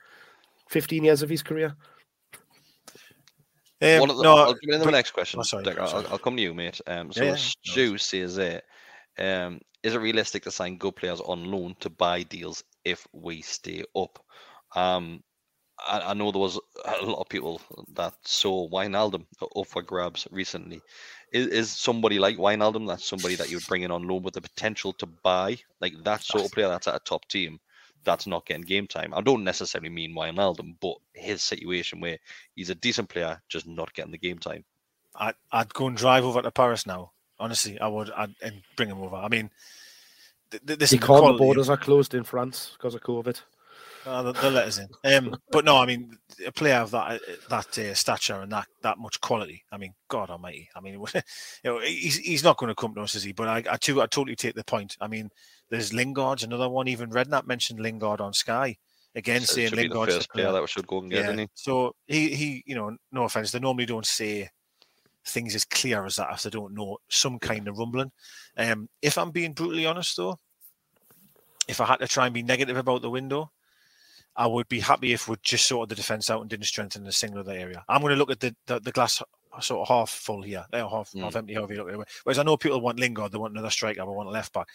[0.72, 1.76] fifteen years of his career.
[3.80, 5.40] Um, One of the, no, I'll jump into the but- next question.
[5.40, 6.06] Oh, sorry, Dick, I'll.
[6.08, 6.80] I'll come to you, mate.
[6.86, 8.64] Um, so Yeah, yeah, Stu says it.
[9.18, 13.42] Um, is it realistic to sign good players on loan to buy deals if we
[13.42, 14.18] stay up?
[14.76, 15.22] Um,
[15.84, 17.60] I, I know there was a lot of people
[17.94, 20.80] that saw Wijnaldum up for grabs recently.
[21.32, 24.34] Is, is somebody like Wijnaldum that's somebody that you would bring in on loan with
[24.34, 27.58] the potential to buy like that sort of player that's at a top team
[28.04, 29.12] that's not getting game time?
[29.14, 32.18] I don't necessarily mean Wijnaldum, but his situation where
[32.54, 34.64] he's a decent player just not getting the game time.
[35.14, 37.12] I'd, I'd go and drive over to Paris now.
[37.38, 39.16] Honestly, I would, I'd, and bring him over.
[39.16, 39.50] I mean,
[40.50, 43.02] th- th- this He is the the quality- borders are closed in France because of
[43.02, 43.40] COVID.
[44.04, 44.88] Uh, the, the letters in.
[45.04, 48.98] Um, but no, I mean, a player of that that uh, stature and that that
[48.98, 49.62] much quality.
[49.70, 50.68] I mean, God Almighty.
[50.74, 51.20] I mean, you
[51.64, 53.32] know, he's he's not going to come to us, is he?
[53.32, 54.96] But I, I too, I totally take the point.
[55.00, 55.30] I mean,
[55.72, 56.86] there's Lingard's another one.
[56.86, 58.76] Even Redknapp mentioned Lingard on Sky
[59.14, 61.40] again, So saying Lingard the first player that we should go and get, yeah.
[61.40, 61.48] he?
[61.54, 64.50] So he he, you know, no offense, they normally don't say
[65.26, 68.12] things as clear as that if they don't know some kind of rumbling.
[68.58, 70.38] Um, if I'm being brutally honest, though,
[71.66, 73.50] if I had to try and be negative about the window,
[74.36, 77.12] I would be happy if we'd just sorted the defence out and didn't strengthen a
[77.12, 77.82] single other area.
[77.88, 79.22] I'm going to look at the, the, the glass
[79.60, 82.08] sort of half full here, uh, half, half empty, however you look at it.
[82.24, 84.66] Whereas I know people want Lingard, they want another striker, they want a left back.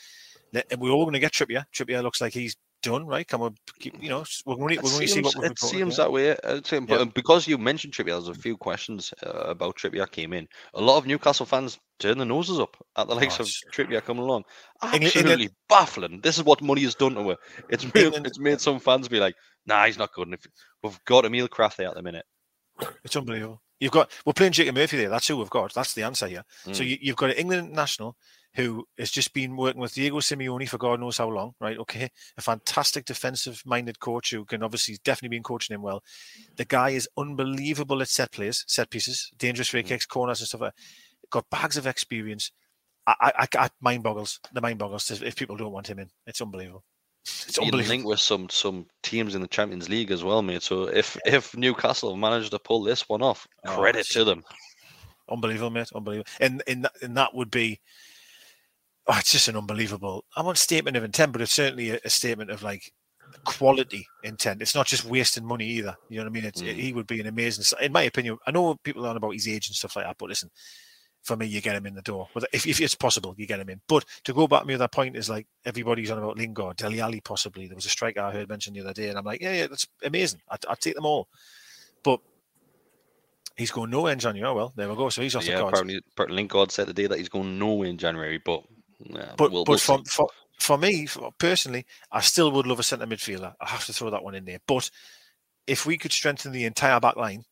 [0.77, 1.65] We're all going to get Trippier.
[1.75, 3.27] Trippier looks like he's done, right?
[3.27, 5.97] Can we keep, you know, we're going to, we're going to see what it seems
[5.97, 6.31] that way.
[6.37, 7.05] uh, Tim, But Yeah.
[7.13, 10.47] because you mentioned Trippier, there's a few questions uh, about Trippier came in.
[10.75, 14.23] A lot of Newcastle fans turn their noses up at the likes of Trippier coming
[14.23, 14.43] along.
[14.83, 16.21] England- Absolutely baffling.
[16.21, 17.37] This is what money has done to her.
[17.69, 19.35] It's made, England- it's made some fans be like,
[19.65, 20.45] "Nah, he's not good." And if
[20.83, 22.25] we've got Emil Krafth there at the minute,
[23.03, 23.61] It's unbelievable.
[23.79, 25.09] You've got we're playing Jacob Murphy there.
[25.09, 25.73] That's who we've got.
[25.73, 26.43] That's the answer here.
[26.65, 26.87] So Mm.
[26.89, 28.15] you, you've got an England national
[28.57, 31.77] who has just been working with Diego Simeone for God knows how long, right?
[31.77, 36.03] Okay, a fantastic defensive-minded coach who can obviously definitely been coaching him well.
[36.55, 39.89] The guy is unbelievable at set plays, set pieces, dangerous free mm-hmm.
[39.89, 40.61] kicks, corners, and stuff.
[40.61, 40.73] Like.
[41.29, 42.51] Got bags of experience.
[43.05, 44.39] I, I, I, mind boggles.
[44.53, 46.09] The mind boggles if people don't want him in.
[46.25, 46.83] It's unbelievable.
[47.47, 47.95] It's you unbelievable.
[47.95, 50.63] link with some some teams in the Champions League as well, mate.
[50.63, 54.43] So if if Newcastle managed to pull this one off, Oh, credit to them.
[55.29, 55.89] unbelievable, mate.
[55.93, 56.29] Unbelievable.
[56.39, 57.81] And and and that would be,
[59.07, 60.25] oh, it's just an unbelievable.
[60.35, 62.91] I want statement of intent, but it's certainly a, a statement of like
[63.45, 64.61] quality intent.
[64.61, 65.95] It's not just wasting money either.
[66.09, 66.45] You know what I mean?
[66.45, 66.73] It's, Mm.
[66.73, 67.63] He would be an amazing.
[67.81, 70.17] In my opinion, I know people are on about his age and stuff like that,
[70.17, 70.49] but listen.
[71.23, 72.29] For me, you get him in the door.
[72.53, 73.81] If, if it's possible, you get him in.
[73.89, 77.01] But to go back to my other point is like everybody's on about Lingard, Dele
[77.01, 77.67] Alli possibly.
[77.67, 79.67] There was a striker I heard mentioned the other day, and I'm like, yeah, yeah,
[79.67, 80.39] that's amazing.
[80.49, 81.27] I'd, I'd take them all.
[82.01, 82.21] But
[83.57, 84.49] he's going nowhere in January.
[84.49, 85.09] Oh, well, there we go.
[85.09, 85.73] So he's off Yeah, the cards.
[85.79, 88.63] apparently, apparently Lingard said the day that he's going nowhere in January, but
[88.99, 90.29] yeah, But we'll, but we'll for, for
[90.59, 93.53] for me for, personally, I still would love a centre midfielder.
[93.61, 94.59] I have to throw that one in there.
[94.67, 94.89] But
[95.67, 97.43] if we could strengthen the entire back line,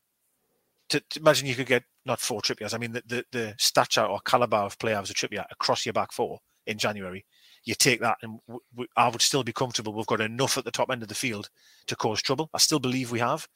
[0.89, 2.73] to, to imagine you could get not four Trippiers.
[2.73, 5.93] I mean the, the the stature or caliber of player as a Trippier across your
[5.93, 7.25] back four in January.
[7.65, 9.93] You take that, and w- w- I would still be comfortable.
[9.93, 11.49] We've got enough at the top end of the field
[11.87, 12.49] to cause trouble.
[12.53, 13.47] I still believe we have.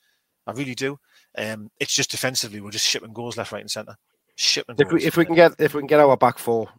[0.47, 0.99] I really do.
[1.37, 3.95] Um, it's just defensively, we're just shipping goals left, right, and centre.
[4.35, 6.69] Shipping If we if we can get if we can get our back four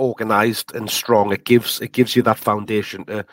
[0.00, 3.24] organized and strong, it gives it gives you that foundation to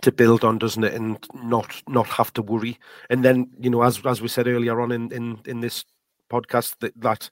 [0.00, 0.94] to build on, doesn't it?
[0.94, 2.78] And not not have to worry.
[3.10, 5.84] And then you know, as as we said earlier on in in in this
[6.30, 7.30] podcast, that that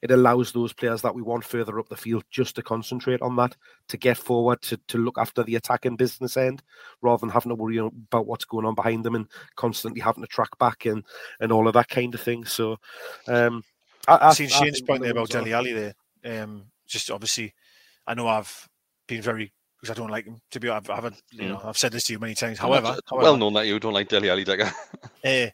[0.00, 3.36] it allows those players that we want further up the field just to concentrate on
[3.36, 3.56] that,
[3.88, 6.62] to get forward, to to look after the attacking business end,
[7.02, 9.26] rather than having to worry about what's going on behind them and
[9.56, 11.04] constantly having to track back and
[11.40, 12.44] and all of that kind of thing.
[12.44, 12.78] So.
[13.28, 13.64] um
[14.08, 15.94] I, I've seen Shane's point there about Dele Alli there.
[16.24, 17.54] Um, just obviously,
[18.06, 18.68] I know I've
[19.06, 20.40] been very because I don't like him.
[20.50, 22.58] To be, I've, I haven't, you know, I've said this to you many times.
[22.58, 24.70] However, however, well known that you don't like Dele Alli, Digger.
[25.24, 25.50] uh, I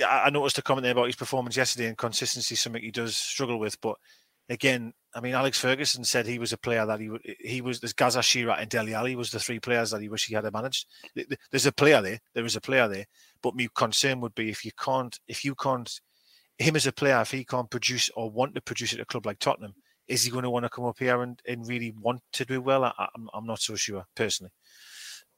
[0.00, 3.58] I noticed a comment there about his performance yesterday and consistency, something he does struggle
[3.58, 3.80] with.
[3.80, 3.96] But
[4.48, 7.78] again, I mean, Alex Ferguson said he was a player that he would, he was,
[7.78, 10.52] there's Gazza Shearer and Dele Alli was the three players that he wish he had
[10.52, 10.86] managed.
[11.14, 13.06] Th- th- There's a player there, there is a player there.
[13.40, 16.00] But my concern would be if you can't, if you can't,
[16.58, 19.26] him as a player, if he can't produce or want to produce at a club
[19.26, 19.74] like Tottenham,
[20.08, 22.60] is he going to want to come up here and, and really want to do
[22.60, 22.84] well?
[22.84, 24.52] I, I'm, I'm not so sure personally.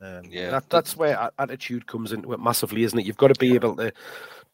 [0.01, 3.07] Um, Yeah, that, that's where attitude comes into it massively, isn't it?
[3.07, 3.93] You've got to be able to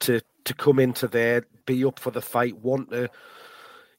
[0.00, 3.08] to to come into there, be up for the fight, want to,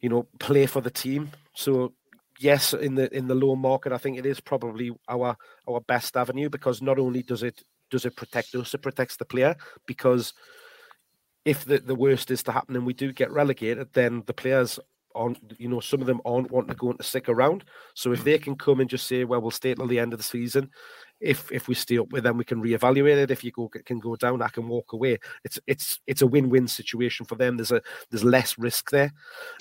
[0.01, 1.31] you know, play for the team.
[1.55, 1.93] So
[2.39, 5.35] yes, in the in the low market, I think it is probably our
[5.67, 9.25] our best avenue because not only does it does it protect us, it protects the
[9.25, 9.55] player
[9.85, 10.33] because
[11.45, 14.79] if the, the worst is to happen and we do get relegated, then the players
[15.15, 17.63] aren't, you know, some of them aren't wanting to go and to stick around.
[17.93, 20.19] So if they can come and just say, well, we'll stay till the end of
[20.19, 20.69] the season.
[21.19, 23.31] If if we stay up with them, we can reevaluate it.
[23.31, 25.19] If you go can go down, I can walk away.
[25.45, 27.55] It's it's it's a win-win situation for them.
[27.55, 29.13] There's a there's less risk there.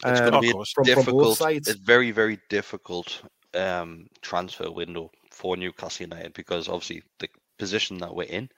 [0.04, 0.72] It's going um, to be of a course.
[0.72, 1.38] from- from both difficult.
[1.38, 1.68] sides.
[1.68, 3.22] It's very, very difficult
[3.54, 7.28] um, transfer window for Newcastle United because obviously the
[7.58, 8.48] position that we're in,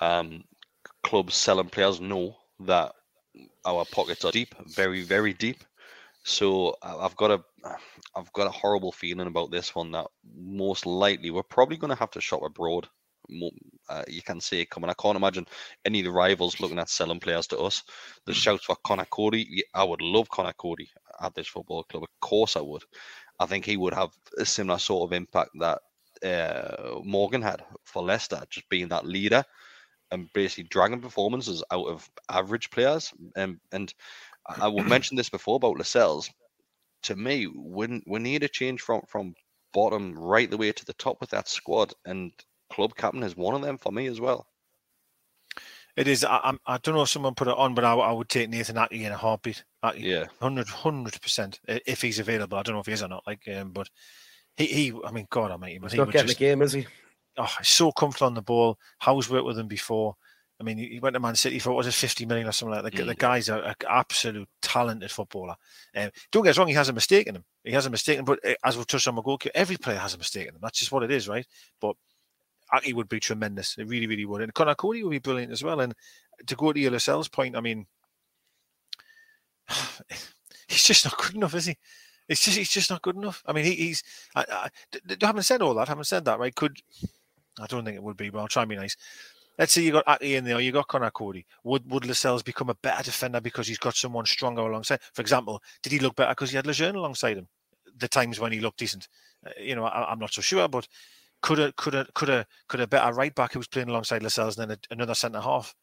[0.00, 0.44] um,
[1.02, 2.92] clubs selling players know that
[3.64, 5.64] our pockets are deep, very, very deep.
[6.26, 7.40] So I've got a,
[8.16, 11.98] I've got a horrible feeling about this one that most likely we're probably going to
[11.98, 12.88] have to shop abroad.
[13.88, 14.90] Uh, you can see it coming.
[14.90, 15.46] I can't imagine
[15.84, 17.84] any of the rivals looking at selling players to us.
[18.24, 19.62] The shouts for Conor Coady.
[19.72, 22.02] I would love Conor Coady at this football club.
[22.02, 22.82] Of course, I would.
[23.38, 25.78] I think he would have a similar sort of impact that
[26.24, 29.44] uh, Morgan had for Leicester, just being that leader
[30.10, 33.12] and basically dragging performances out of average players.
[33.36, 33.92] Um, and
[34.48, 36.30] I I will mention this before about Lascelles.
[37.04, 39.34] To me, we, we need a change from from
[39.72, 42.32] bottom right the way to the top with that squad, and
[42.70, 44.46] club captain is one of them for me as well.
[45.96, 46.24] It is.
[46.24, 48.50] I, I'm- I don't know if someone put it on, but I, I would take
[48.50, 49.64] Nathan Aké in a heartbeat.
[49.84, 52.58] Aké, Yeah, 100 percent if he's available.
[52.58, 53.26] I don't know if he is or not.
[53.26, 53.88] Like, um, but
[54.56, 54.92] he, he.
[55.04, 56.86] I mean, God Almighty, but He's he not getting just, the game, is he?
[57.38, 58.78] oh, he's so comfortable on the ball.
[58.98, 60.16] Howe's worked with him before?
[60.58, 62.52] I mean, he he went to Man City for what was it, 50 million or
[62.52, 62.96] something like that.
[62.96, 63.18] The, the Mm.
[63.18, 65.54] guy's an absolute talented footballer.
[65.94, 67.44] Um, don't get us wrong, he has a mistake in him.
[67.64, 70.14] He has a mistake, in- but uh, as we've touched on McGoki, every player has
[70.14, 70.60] a mistake in them.
[70.62, 71.46] That's just what it is, right?
[71.80, 71.96] But
[72.72, 73.76] Aké would be tremendous.
[73.76, 74.40] It really, really would.
[74.40, 75.80] And Conor Coady would be brilliant as well.
[75.80, 75.94] And
[76.46, 77.86] to go to Lascelles point, I mean,
[80.68, 81.76] he's just not good enough, is he?
[82.28, 83.42] It's just he's just not good enough.
[83.46, 84.02] I mean, he, he's.
[84.34, 84.68] I, I,
[85.20, 86.54] having said all that, having said that, right?
[86.54, 86.78] Could
[87.60, 88.96] I don't think it would be, but I'll try and be nice.
[89.58, 91.46] Let's say you got Aké in there, you got Conor Coady.
[91.64, 95.00] Would would Lascelles become a better defender because he's got someone stronger alongside?
[95.14, 97.48] For example, did he look better because he had Lejeune alongside him?
[97.98, 99.08] The times when he looked decent,
[99.46, 100.86] Uh, you know, I, I'm not so sure, but
[101.40, 104.22] could a could a could a could a better right back who was playing alongside
[104.22, 105.74] Lascelles and then a, another centre half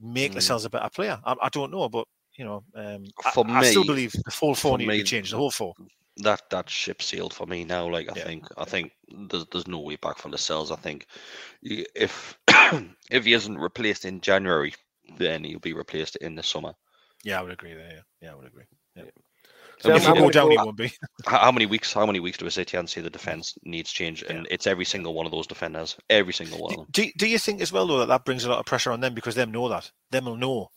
[0.00, 0.36] make Mm.
[0.36, 1.20] Lascelles a better player?
[1.24, 2.06] I, I don't know, but
[2.36, 4.98] you know, um, I- For I, still believe the full four for need to be
[4.98, 5.32] me, changed.
[5.32, 5.74] The whole four.
[6.18, 7.88] that that ship sailed for me now.
[7.88, 8.24] Like I Yeah.
[8.24, 8.92] think, I think
[9.28, 10.70] there's there's no way back for Lascelles.
[10.72, 11.06] I think
[11.62, 12.38] if
[13.10, 14.74] if he isn't replaced in January,
[15.18, 16.72] then he'll be replaced in the summer.
[17.24, 17.90] Yeah, I would agree there.
[17.90, 18.64] Yeah, yeah I would agree.
[18.96, 19.04] Yeah.
[19.80, 20.92] So I if I'm we mean, go gonna down, he go- won't be.
[21.26, 21.92] how, how many weeks?
[21.92, 24.22] How many weeks do we sit here and say the defense needs change?
[24.22, 26.86] And it's every single one of those defenders, every single one of Do, them.
[26.90, 29.00] do, do you think as well though that that brings a lot of pressure on
[29.00, 30.70] them because them know that them will know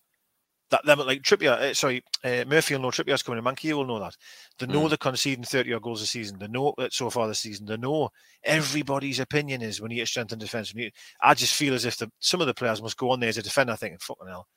[0.70, 3.38] that them like Trippier, uh, sorry, uh, Murphy will know Trippier's coming.
[3.45, 4.18] and Mankey will know that.
[4.57, 4.89] They know Mm.
[4.89, 6.38] they're conceding thirty odd goals a season.
[6.39, 7.65] They know that so far this season.
[7.65, 8.09] They know
[8.43, 10.74] everybody's opinion is when you get strength in defence.
[10.74, 10.91] when you-
[11.22, 13.38] I just feel as if the, some of the players must go on there as
[13.38, 14.47] a defender thinking, "Fucking hell,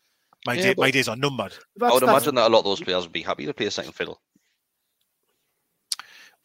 [0.46, 2.80] my Yeah, day, my days are numbered." I would imagine that a lot of those
[2.80, 4.20] players would be happy to play a second fiddle.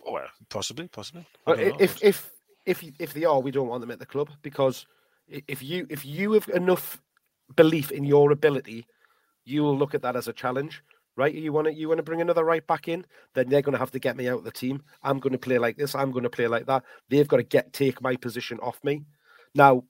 [0.05, 1.25] Well, possibly, possibly.
[1.45, 2.31] But don't know, if if
[2.65, 4.85] if if they are, we don't want them at the club because
[5.27, 7.01] if you if you have enough
[7.55, 8.85] belief in your ability,
[9.45, 10.83] you will look at that as a challenge,
[11.15, 11.33] right?
[11.33, 13.79] You want to you want to bring another right back in, then they're going to
[13.79, 14.83] have to get me out of the team.
[15.03, 15.95] I'm going to play like this.
[15.95, 16.83] I'm going to play like that.
[17.09, 19.05] They've got to get take my position off me.
[19.53, 19.83] Now,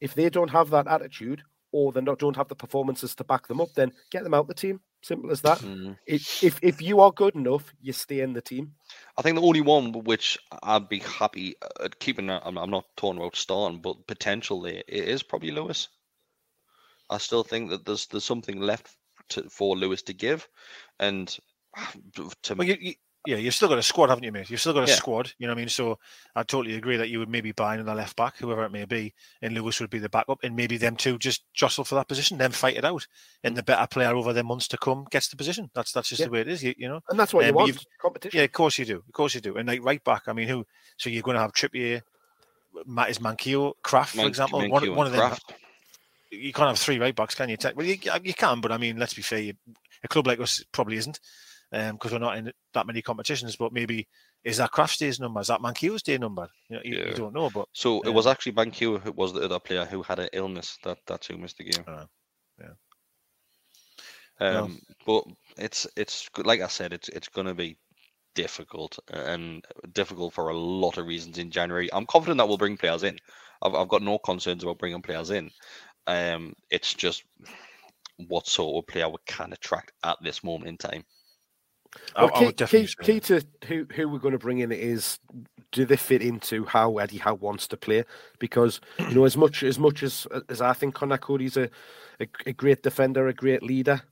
[0.00, 3.46] if they don't have that attitude or they not don't have the performances to back
[3.46, 4.80] them up, then get them out the team.
[5.02, 5.58] Simple as that.
[5.58, 5.96] Mm.
[6.06, 8.72] If if if you are good enough, you stay in the team.
[9.16, 13.20] I think the only one which I'd be happy at keeping, I'm, I'm not talking
[13.20, 15.88] about starting, but potentially it is probably Lewis.
[17.10, 18.96] I still think that there's there's something left
[19.30, 20.48] to, for Lewis to give,
[20.98, 21.28] and
[22.42, 22.94] to Well, you, you,
[23.26, 24.48] yeah, you've still got a squad, haven't you, mate?
[24.50, 24.94] You've still got a Yeah.
[24.96, 25.32] squad.
[25.38, 25.68] You know what I mean?
[25.68, 25.98] So
[26.36, 29.14] I totally agree that you would maybe buy another left back, whoever it may be,
[29.42, 32.38] and Lewis would be the backup, and maybe them two just jostle for that position,
[32.38, 33.04] then fight it out,
[33.42, 35.70] and the better player over the months to come gets the position.
[35.74, 36.26] That's that's just Yeah.
[36.26, 36.62] the way it is.
[36.62, 37.00] You, you know?
[37.08, 37.66] And that's what Um, you want.
[37.68, 38.38] you've- Competition.
[38.38, 38.96] Yeah, of course you do.
[39.06, 39.56] Of course you do.
[39.56, 40.64] And like right back, I mean, who?
[40.96, 42.02] So you're going to have Trippier,
[42.86, 44.60] Matt is Manquillo, Krafth, for Man- example.
[44.60, 45.20] Manquillo One, one of them.
[45.32, 45.40] Krafth.
[46.30, 47.56] You can't have three right backs, can you?
[47.74, 49.38] Well, you, you can, but I mean, let's be fair.
[49.38, 49.54] You,
[50.02, 51.20] a club like us probably isn't,
[51.70, 53.56] because we're not in that many competitions.
[53.56, 54.06] But maybe
[54.44, 55.40] is that Krafth's day's number?
[55.40, 56.48] Is that Manquillo's day number?
[56.68, 59.42] You, know, you, you don't know, but So it was actually Manquillo who was the
[59.42, 61.84] other player who had an illness that that's who missed the game.
[61.86, 62.04] Uh,
[62.60, 62.70] yeah.
[64.38, 65.26] Um, Well-
[65.56, 67.78] but it's it's like I said, it's it's gonna be
[68.34, 71.88] difficult and difficult for a lot of reasons in January.
[71.92, 73.18] I'm confident that we'll bring players in.
[73.62, 75.50] I've, I've got no concerns about bringing players in.
[76.06, 77.24] Um, it's just
[78.28, 81.04] what sort of player we can attract at this moment in time.
[82.16, 85.18] Well, key, key, key, to who, who we're going to bring in is
[85.72, 88.04] do they fit into how Eddie Howe wants to play?
[88.38, 91.70] Because you know, as much as much as as I think Conor Coady's a,
[92.20, 94.02] a, a great defender, a great leader,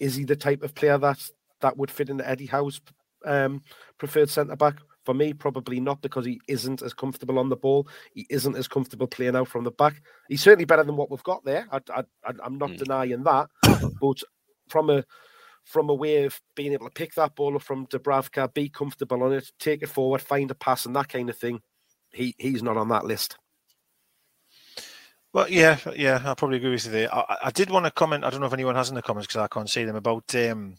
[0.00, 1.18] is he the type of player that
[1.60, 2.80] that would fit into Eddie Howe's
[3.24, 3.62] um,
[3.98, 4.76] preferred centre back?
[5.08, 7.88] For me, probably not because he isn't as comfortable on the ball.
[8.12, 10.02] He isn't as comfortable playing out from the back.
[10.28, 11.66] He's certainly better than what we've got there.
[11.72, 12.04] I,
[12.44, 12.76] am not mm.
[12.76, 13.48] denying that.
[14.02, 14.22] But
[14.68, 15.02] from a
[15.64, 19.22] from a way of being able to pick that ball up from Dubravka, be comfortable
[19.22, 21.62] on it, take it forward, find a pass, and that kind of thing,
[22.12, 23.38] he he's not on that list.
[25.32, 27.14] Well, yeah, yeah, I probably agree with you there.
[27.14, 28.24] I, I did want to comment.
[28.24, 30.34] I don't know if anyone has in the comments because I can't see them about
[30.34, 30.74] um,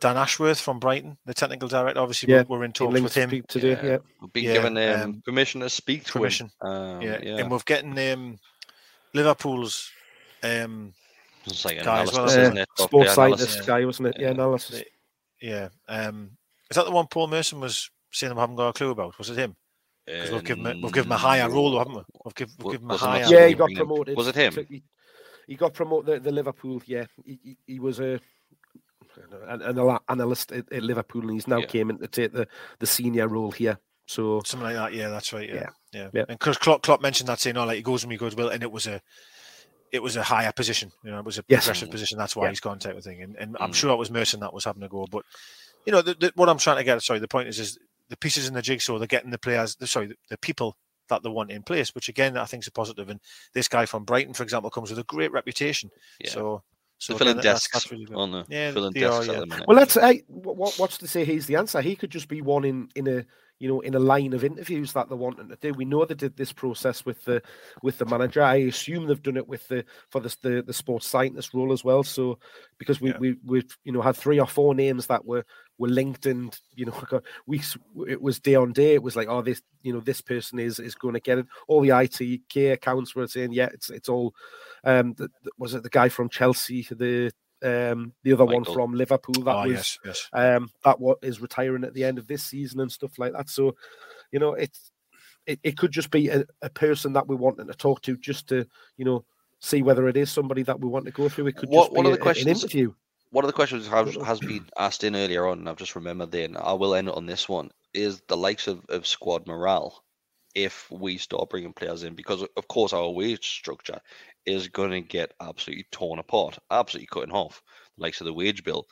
[0.00, 2.00] Dan Ashworth from Brighton, the technical director.
[2.00, 3.70] Obviously, yeah, we're in talks with him today.
[3.70, 3.98] Yeah, yeah.
[4.20, 6.50] we've been yeah, given um, um, permission to speak to permission.
[6.62, 6.68] him.
[6.68, 7.18] Um, yeah.
[7.22, 8.38] yeah, and we've getting um,
[9.14, 9.90] Liverpool's
[10.42, 10.94] um,
[11.44, 12.68] it's like guy analysis, well, isn't it?
[12.76, 14.16] Sports scientist guy, wasn't it?
[14.18, 14.82] Yeah, analysis.
[15.40, 15.68] Yeah.
[15.88, 16.32] Um,
[16.70, 19.18] is that the one Paul Merson was saying I haven't got a clue about?
[19.18, 19.56] Was it him?
[20.06, 22.02] Because we've given him, we've given him a higher role, haven't we?
[22.24, 23.26] We've, give, we've given him a higher.
[23.28, 24.16] Yeah, he got promoted.
[24.16, 24.66] Was it him?
[24.68, 24.82] He,
[25.46, 26.24] he got promoted.
[26.24, 26.82] The, the Liverpool.
[26.86, 28.20] Yeah, he, he, he was a
[29.48, 31.66] an, an analyst at, at, Liverpool, and he's now yeah.
[31.66, 32.46] came in to take the,
[32.78, 33.78] the senior role here.
[34.06, 34.94] So something like that.
[34.94, 35.48] Yeah, that's right.
[35.48, 35.68] Yeah, yeah.
[35.92, 36.08] yeah.
[36.12, 36.24] yeah.
[36.28, 38.48] And because Klopp, Klopp mentioned that saying, "Oh, like he goes with me goes well,"
[38.48, 39.00] and it was a
[39.92, 40.90] it was a higher position.
[41.04, 41.64] You know, it was a yes.
[41.64, 42.18] progressive position.
[42.18, 42.50] That's why yeah.
[42.50, 43.22] he's gone type of thing.
[43.22, 43.56] And, and mm.
[43.60, 45.06] I'm sure it was Merson that was having a go.
[45.10, 45.24] But
[45.86, 47.02] you know, the, the, what I'm trying to get.
[47.02, 47.78] Sorry, the point is, is
[48.08, 48.98] the pieces in the jigsaw.
[48.98, 49.76] They're getting the players.
[49.76, 50.76] The, sorry, the, the people
[51.08, 53.08] that they want in place, which again I think is a positive.
[53.08, 53.20] And
[53.52, 55.90] this guy from Brighton, for example, comes with a great reputation.
[56.20, 56.30] Yeah.
[56.30, 56.62] So
[57.00, 59.60] so filling desks that's really on the yeah, filling desks are, yeah.
[59.66, 61.80] Well, that's hey, what, what's to say he's the answer.
[61.80, 63.24] He could just be one in in a
[63.60, 65.72] you know in a line of interviews that they're wanting to do.
[65.74, 67.42] We know they did this process with the
[67.82, 68.42] with the manager.
[68.42, 71.84] I assume they've done it with the for the the, the sports scientist role as
[71.84, 72.02] well.
[72.02, 72.38] So
[72.78, 73.18] because we yeah.
[73.18, 75.44] we we've you know had three or four names that were
[75.78, 77.60] were linked and you know we
[78.08, 80.78] it was day on day it was like oh this you know this person is
[80.78, 84.34] is going to get it all the ITK accounts were saying yeah it's it's all
[84.84, 85.28] um the,
[85.58, 87.30] was it the guy from Chelsea the
[87.62, 88.62] um the other Michael.
[88.62, 90.28] one from Liverpool that oh, was yes, yes.
[90.32, 93.48] um that what is retiring at the end of this season and stuff like that
[93.48, 93.74] so
[94.32, 94.92] you know it's
[95.46, 98.48] it, it could just be a, a person that we wanted to talk to just
[98.48, 98.66] to
[98.96, 99.24] you know
[99.60, 101.94] see whether it is somebody that we want to go through it could what, just
[101.94, 102.92] be are the a, questions an interview
[103.30, 106.32] one of the questions has, has been asked in earlier on, and I've just remembered
[106.32, 110.02] then, I will end on this one, is the likes of, of squad morale
[110.56, 114.00] if we start bringing players in, because of course our wage structure
[114.50, 117.62] is going to get absolutely torn apart, absolutely cut in half,
[117.96, 118.86] the likes of the wage bill.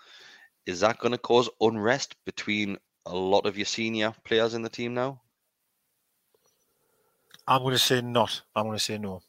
[0.66, 2.76] Is that going to cause unrest between
[3.06, 5.20] a lot of your senior players in the team now?
[7.46, 8.42] I'm going to say not.
[8.54, 9.22] I'm going to say no.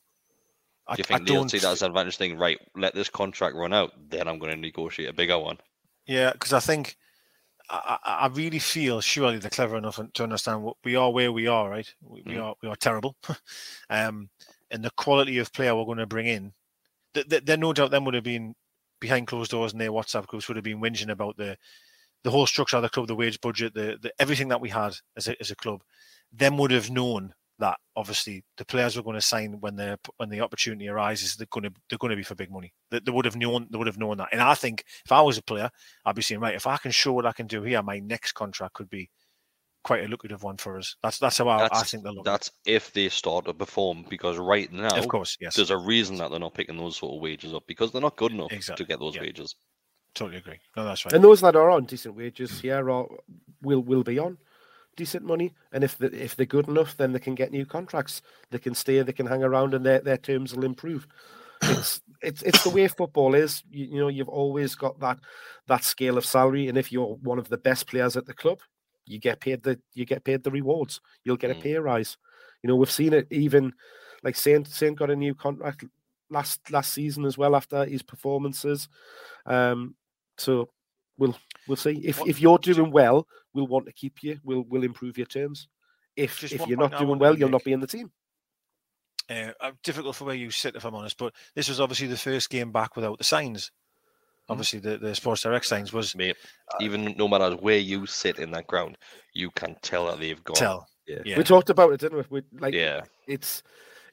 [0.89, 2.37] Do you think I, they'll see that as an advantage thing?
[2.37, 5.57] Right, let this contract run out, then I'm going to negotiate a bigger one.
[6.07, 6.97] Yeah, because I think
[7.69, 11.45] I, I, really feel surely they're clever enough to understand what we are where we
[11.45, 11.69] are.
[11.69, 12.43] Right, we, we mm.
[12.43, 13.15] are we are terrible,
[13.89, 14.29] um,
[14.71, 16.53] and the quality of player we're going to bring in.
[17.13, 18.55] There, no doubt them would have been
[18.99, 21.57] behind closed doors and their WhatsApp groups would have been whinging about the
[22.23, 24.93] the whole structure of the club, the wage budget, the, the everything that we had
[25.15, 25.81] as a, as a club.
[26.33, 30.29] Them would have known that obviously the players were going to sign when the when
[30.29, 31.35] the opportunity arises.
[31.35, 32.73] They're going to they're going to be for big money.
[32.91, 34.29] They, they, would have known they would have known that.
[34.31, 35.69] And I think if I was a player,
[36.05, 38.33] I'd be saying right, if I can show what I can do here, my next
[38.33, 39.09] contract could be
[39.83, 40.95] quite a lucrative one for us.
[41.01, 42.31] That's that's how that's, I, think they're looking.
[42.31, 46.17] That's if they start to perform because right now, of course, yes, there's a reason
[46.17, 48.85] that they're not picking those sort of wages up because they're not good enough exactly.
[48.85, 49.21] to get those yeah.
[49.21, 49.55] wages.
[50.15, 50.59] Totally agree.
[50.75, 51.13] No, that's right.
[51.13, 53.07] And those that are on decent wages, yeah, are,
[53.61, 54.37] will will be on
[54.95, 58.21] decent money, and if the, if they're good enough, then they can get new contracts.
[58.51, 61.07] They can stay, they can hang around, and their, their terms will improve.
[61.61, 63.63] It's it's it's the way football is.
[63.71, 65.19] You, you know, you've always got that
[65.67, 68.59] that scale of salary, and if you're one of the best players at the club,
[69.09, 71.01] you get paid the you get paid the rewards.
[71.23, 71.61] You'll get a mm.
[71.61, 72.17] pay rise.
[72.63, 73.73] You know, we've seen it even
[74.23, 75.85] like Saint Saint got a new contract
[76.29, 78.87] last last season as well after his performances.
[79.45, 79.95] Um,
[80.37, 80.69] so
[81.17, 81.35] we'll
[81.67, 82.01] we'll see.
[82.03, 84.39] If if you're doing well, we'll want to keep you.
[84.43, 85.67] We'll we'll improve your terms.
[86.15, 88.11] If Just if you're not doing well, you'll not be in the team.
[89.29, 89.51] Uh,
[89.83, 91.17] difficult for where you sit, if I'm honest.
[91.17, 93.71] But this was obviously the first game back without the signs.
[94.49, 94.53] Hmm.
[94.53, 96.15] Obviously, the, the Sports Direct signs was.
[96.15, 96.35] Mate,
[96.73, 98.97] uh, even no matter where you sit in that ground,
[99.33, 100.55] you can tell that they've gone.
[100.55, 100.87] Tell.
[101.07, 101.19] Yeah.
[101.23, 101.37] yeah.
[101.37, 102.41] We talked about it, didn't we?
[102.41, 103.01] we like, yeah.
[103.27, 103.63] It's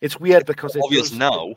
[0.01, 1.55] it's weird because it's obvious does, now.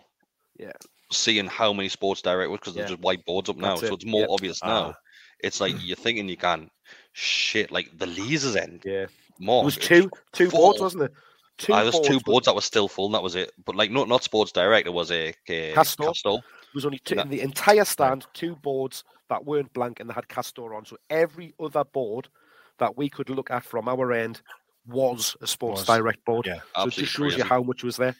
[0.57, 0.72] Yeah.
[1.11, 2.84] Seeing how many Sports Direct because yeah.
[2.84, 4.30] there's just whiteboards up now, That's so it's more yep.
[4.31, 4.93] obvious now.
[4.93, 4.99] Ah.
[5.41, 6.69] It's like you're thinking you can
[7.14, 8.84] shit, like the Leazes end.
[8.85, 9.07] Yeah.
[9.39, 9.64] More.
[9.64, 10.60] It was two two full.
[10.60, 11.14] boards, wasn't it?
[11.57, 13.51] Two Ah, there was two boards, boards that were still full, and that was it.
[13.65, 14.88] But like, not not Sports Direct.
[14.88, 16.14] It was a, a Castore.
[16.14, 16.41] Castore.
[16.71, 20.09] There was only two That- in the entire stand, two boards that weren't blank and
[20.09, 20.85] they had Castore on.
[20.85, 22.29] So every other board
[22.77, 24.41] that we could look at from our end
[24.85, 25.87] was a Sports Was.
[25.87, 26.45] Direct board.
[26.47, 28.15] Yeah, so it just shows you how much was there.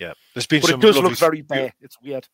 [0.00, 1.72] Yeah, there's been But some it does lovely look very f- bare.
[1.80, 2.28] It's weird.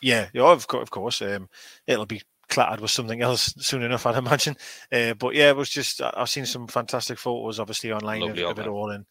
[0.00, 1.20] Yeah, yeah, of course, of course.
[1.22, 1.48] Um,
[1.86, 4.56] it'll be clattered with something else soon enough, I'd imagine.
[4.92, 8.28] Uh, but yeah, it was just I- I've seen some fantastic photos, obviously online of,
[8.28, 9.04] Lovely of out it all, and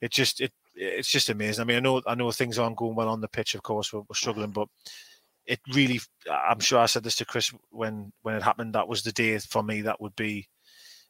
[0.00, 1.62] it just it it's just amazing.
[1.62, 3.92] I mean, I know I know things aren't going well on the pitch, of course,
[3.92, 4.68] we're, we're struggling, but
[5.46, 6.00] it really,
[6.30, 8.74] I'm sure I said this to Kris when when it happened.
[8.74, 10.48] That was the day for me that would be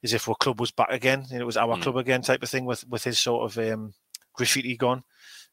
[0.05, 1.83] as if our club was back again, and it was our Mm.
[1.83, 3.95] club again type of thing with with his sort of um,
[4.35, 5.03] graffiti gone.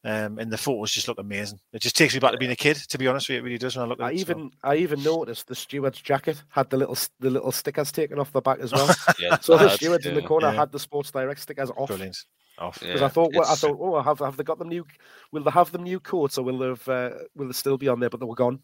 [0.05, 1.61] Um, and the photos just look amazing.
[1.71, 3.39] It just takes me back to being a kid, to be honest with you.
[3.39, 4.15] It really does when I look at I it.
[4.17, 8.19] so- even I even noticed the steward's jacket had the little the little stickers taken
[8.19, 8.93] off the back as well.
[9.19, 10.55] Yeah, so the that's- stewards in the corner Yeah.
[10.59, 11.87] had the Sports Direct stickers off.
[11.87, 12.17] Brilliant.
[12.59, 12.79] Off.
[12.81, 14.85] Because Yeah, I thought, well, I thought, oh, have have they got them new?
[15.31, 17.87] Will they have them new coats, or will they have, uh, will they still be
[17.87, 18.09] on there?
[18.09, 18.59] But they were gone.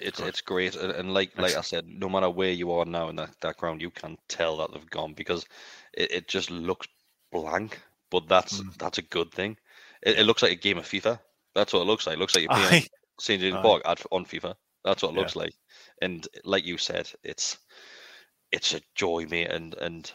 [0.00, 3.16] It's it's great, and, like like I said, no matter where you are now in
[3.16, 5.44] that, that ground, you can tell that they've gone because
[5.92, 6.86] it, it just looks
[7.32, 7.80] blank.
[8.10, 8.78] But that's Mm.
[8.78, 9.56] that's a good thing.
[10.02, 11.18] It, it looks like a game of FIFA.
[11.54, 12.16] That's what it looks like.
[12.16, 12.86] It looks like you're playing.
[13.20, 13.60] St James.
[13.60, 14.54] Park on FIFA.
[14.84, 15.16] That's what it Yeah.
[15.16, 15.54] looks like.
[16.02, 17.58] And like you said, it's
[18.52, 19.50] it's a joy, mate.
[19.50, 20.12] And and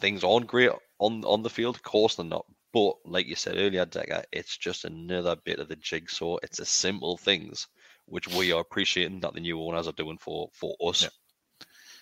[0.00, 1.76] things aren't great on on the field.
[1.76, 2.46] Of course they're not.
[2.72, 6.36] But like you said earlier, Deka, it's just another bit of the jigsaw.
[6.42, 7.66] It's the simple things
[8.08, 11.02] which we are appreciating that the new owners are doing for for us.
[11.02, 11.08] Yeah.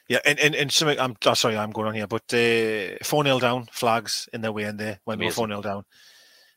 [0.08, 3.24] Yeah, and, and, and something I'm oh, sorry, I'm going on here, but uh, 4
[3.24, 5.34] 0 down, flags in their way in there when we're Amazing.
[5.34, 5.84] 4 0 down.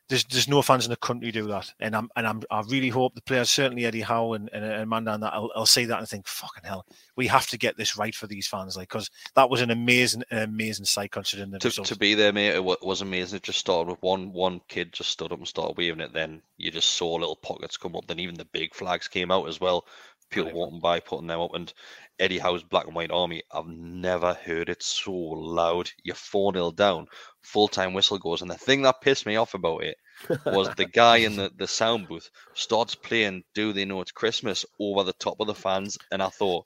[0.09, 1.71] There's there's no fans in the country do that.
[1.79, 4.81] And I'm and I'm I really hope the players, certainly Eddie Howe and, and, and
[4.83, 7.77] Amanda and that I'll, I'll say that and think, fucking hell, we have to get
[7.77, 11.59] this right for these fans, like because that was an amazing, amazing sight considering the
[11.59, 13.37] To, to be there, mate, it was amazing.
[13.37, 16.13] It just started with one one kid just stood up and started waving it.
[16.13, 18.07] Then you just saw little pockets come up.
[18.07, 19.85] Then even the big flags came out as well.
[20.29, 21.53] People walking by, putting them up.
[21.53, 21.73] And
[22.19, 25.89] Eddie Howe's Black and White Army, I've never heard it so loud.
[26.03, 27.07] You're 4 0 down,
[27.41, 28.41] full time whistle goes.
[28.41, 29.97] And the thing that pissed me off about it
[30.45, 34.65] was the guy in the, the sound booth starts playing Do They Know It's Christmas
[34.79, 35.97] over the top of the fans.
[36.11, 36.65] And I thought,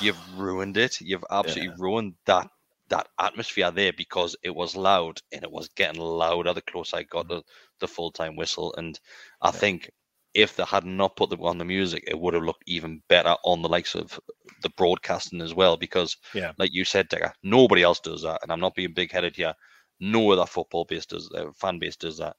[0.00, 1.00] you've ruined it.
[1.00, 2.48] You've absolutely ruined that
[2.88, 7.04] that atmosphere there because it was loud and it was getting louder the closer I
[7.04, 7.42] got to
[7.78, 8.74] the full time whistle.
[8.76, 8.98] And
[9.40, 9.90] I think
[10.34, 13.34] if they had not put them on the music, it would have looked even better
[13.44, 14.18] on the likes of
[14.62, 15.76] the broadcasting as well.
[15.76, 16.52] Because, Yeah.
[16.58, 18.40] like you said, Deka, nobody else does that.
[18.42, 19.54] And I'm not being big headed here.
[19.98, 22.36] No other football base does, uh, fan base does that.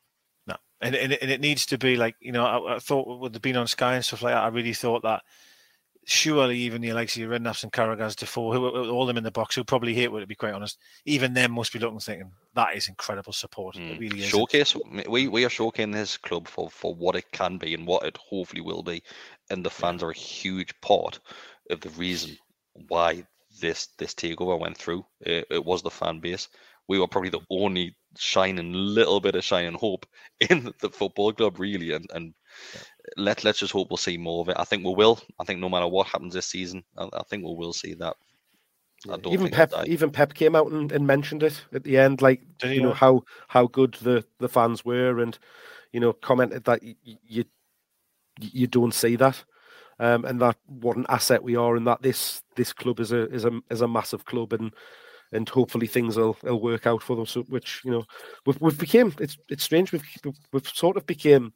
[0.47, 2.45] No, and and it, and it needs to be like you know.
[2.45, 5.03] I, I thought with the being on Sky and stuff like that, I really thought
[5.03, 5.22] that
[6.06, 9.56] surely even the likes of Redknapp's and Carragher's, Defoe, who all them in the box,
[9.56, 12.76] who probably hate it, to be quite honest, even them must be looking thinking that
[12.76, 13.76] is incredible support.
[13.76, 13.99] It Mm.
[13.99, 14.26] really is.
[14.30, 14.76] Showcase.
[15.07, 18.18] We we are showcasing this club for for what it can be and what it
[18.18, 19.03] hopefully will be,
[19.49, 21.19] and the fans are a huge part
[21.69, 22.38] of the reason
[22.88, 23.26] why
[23.61, 25.06] this this takeover went through.
[25.22, 26.48] It, it was the fan base.
[26.88, 30.06] We were probably the only shining little bit of shining hope
[30.49, 32.34] in the football club, really, and and
[33.17, 34.57] let let's just hope we'll see more of it.
[34.59, 35.19] I think we will.
[35.39, 38.15] I think no matter what happens this season, I, I think we will see that.
[39.09, 41.97] I don't even think Pep, even Pep came out and, and mentioned it at the
[41.97, 42.95] end, like Did you know now?
[42.95, 45.38] how how good the the fans were, and
[45.91, 47.43] you know commented that y- y- you
[48.39, 49.43] you don't see that,
[49.99, 53.27] um, and that what an asset we are, and that this this club is a
[53.31, 54.71] is a is a massive club, and
[55.31, 57.25] and hopefully things will, will work out for them.
[57.25, 58.05] So, which you know
[58.45, 60.05] we've we've became it's it's strange we've
[60.53, 61.53] we've sort of became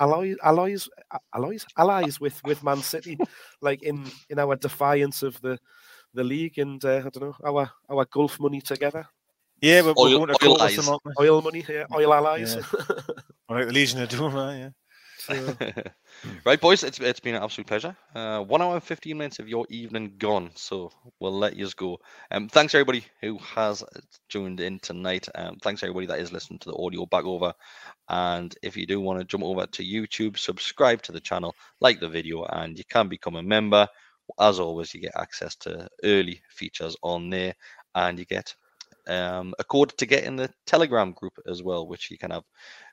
[0.00, 0.88] allies allies
[1.34, 3.18] allies allies with with Man City,
[3.60, 5.58] like in in our defiance of the
[6.14, 9.06] the league and uh, I don't know our our Gulf money together,
[9.60, 10.88] Yeah, we're, we're Oil- going to oil court with them, eyes.
[10.88, 11.12] aren't we?
[11.28, 12.56] oil money, yeah, oil allies.
[13.48, 14.68] All right, the Legion of Doom, right, yeah.
[15.24, 15.56] So,
[16.44, 17.96] right, boys, it's it's been an absolute pleasure.
[18.14, 21.98] Uh, one hour and fifteen minutes of your evening gone, so we'll let you go.
[22.30, 23.82] Um, thanks everybody who has
[24.28, 25.26] tuned in tonight.
[25.34, 27.54] Um, thanks everybody that is listening to the audio back over.
[28.06, 32.00] And if you do want to jump over to YouTube, subscribe to the channel, like
[32.00, 33.88] the video, and you can become a member.
[34.38, 37.54] As always, you get access to early features on there,
[37.94, 38.54] and you get
[39.06, 42.44] um, a code to get in the Telegram group as well, which you can have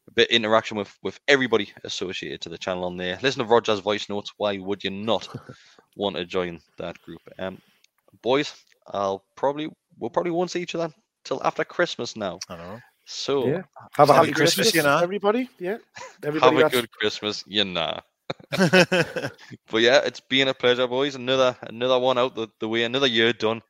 [0.08, 3.18] a bit interaction with with everybody associated to the channel on there.
[3.22, 4.34] Listen to Roger's voice notes.
[4.38, 5.28] Why would you not
[5.96, 7.22] want to join that group?
[7.40, 7.62] Um,
[8.22, 8.54] boys,
[8.88, 9.70] I'll probably
[10.00, 10.94] we'll probably won't see each other
[11.24, 12.40] till after Christmas now.
[12.50, 12.80] I know.
[13.06, 13.62] So yeah,
[13.94, 14.98] have a Happy happy Christmas, Christmas, you know.
[15.00, 15.50] everybody.
[15.60, 15.78] Yeah,
[16.24, 18.00] have a that's- good Christmas, you know.
[19.70, 21.16] But yeah, it's been a pleasure, boys.
[21.16, 23.62] Another another one out the, the way, another year done.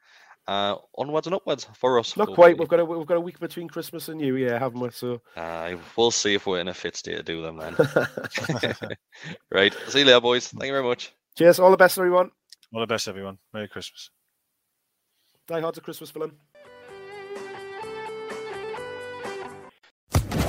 [0.51, 2.17] Uh, onwards and upwards for us.
[2.17, 2.57] Not quite.
[2.57, 4.89] We've got a we've got a week between Christmas and New Year, haven't we?
[4.91, 7.75] So Uh, we'll see if we're in a fit state to do them then.
[9.51, 9.73] right.
[9.87, 10.47] See you later, boys.
[10.47, 11.13] Thank you very much.
[11.37, 12.31] cheers, all the best, everyone.
[12.73, 13.37] All the best, everyone.
[13.53, 14.09] Merry Christmas.
[15.47, 16.33] Die Hard's a Christmas film.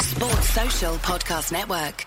[0.00, 2.06] Sports Social Podcast Network.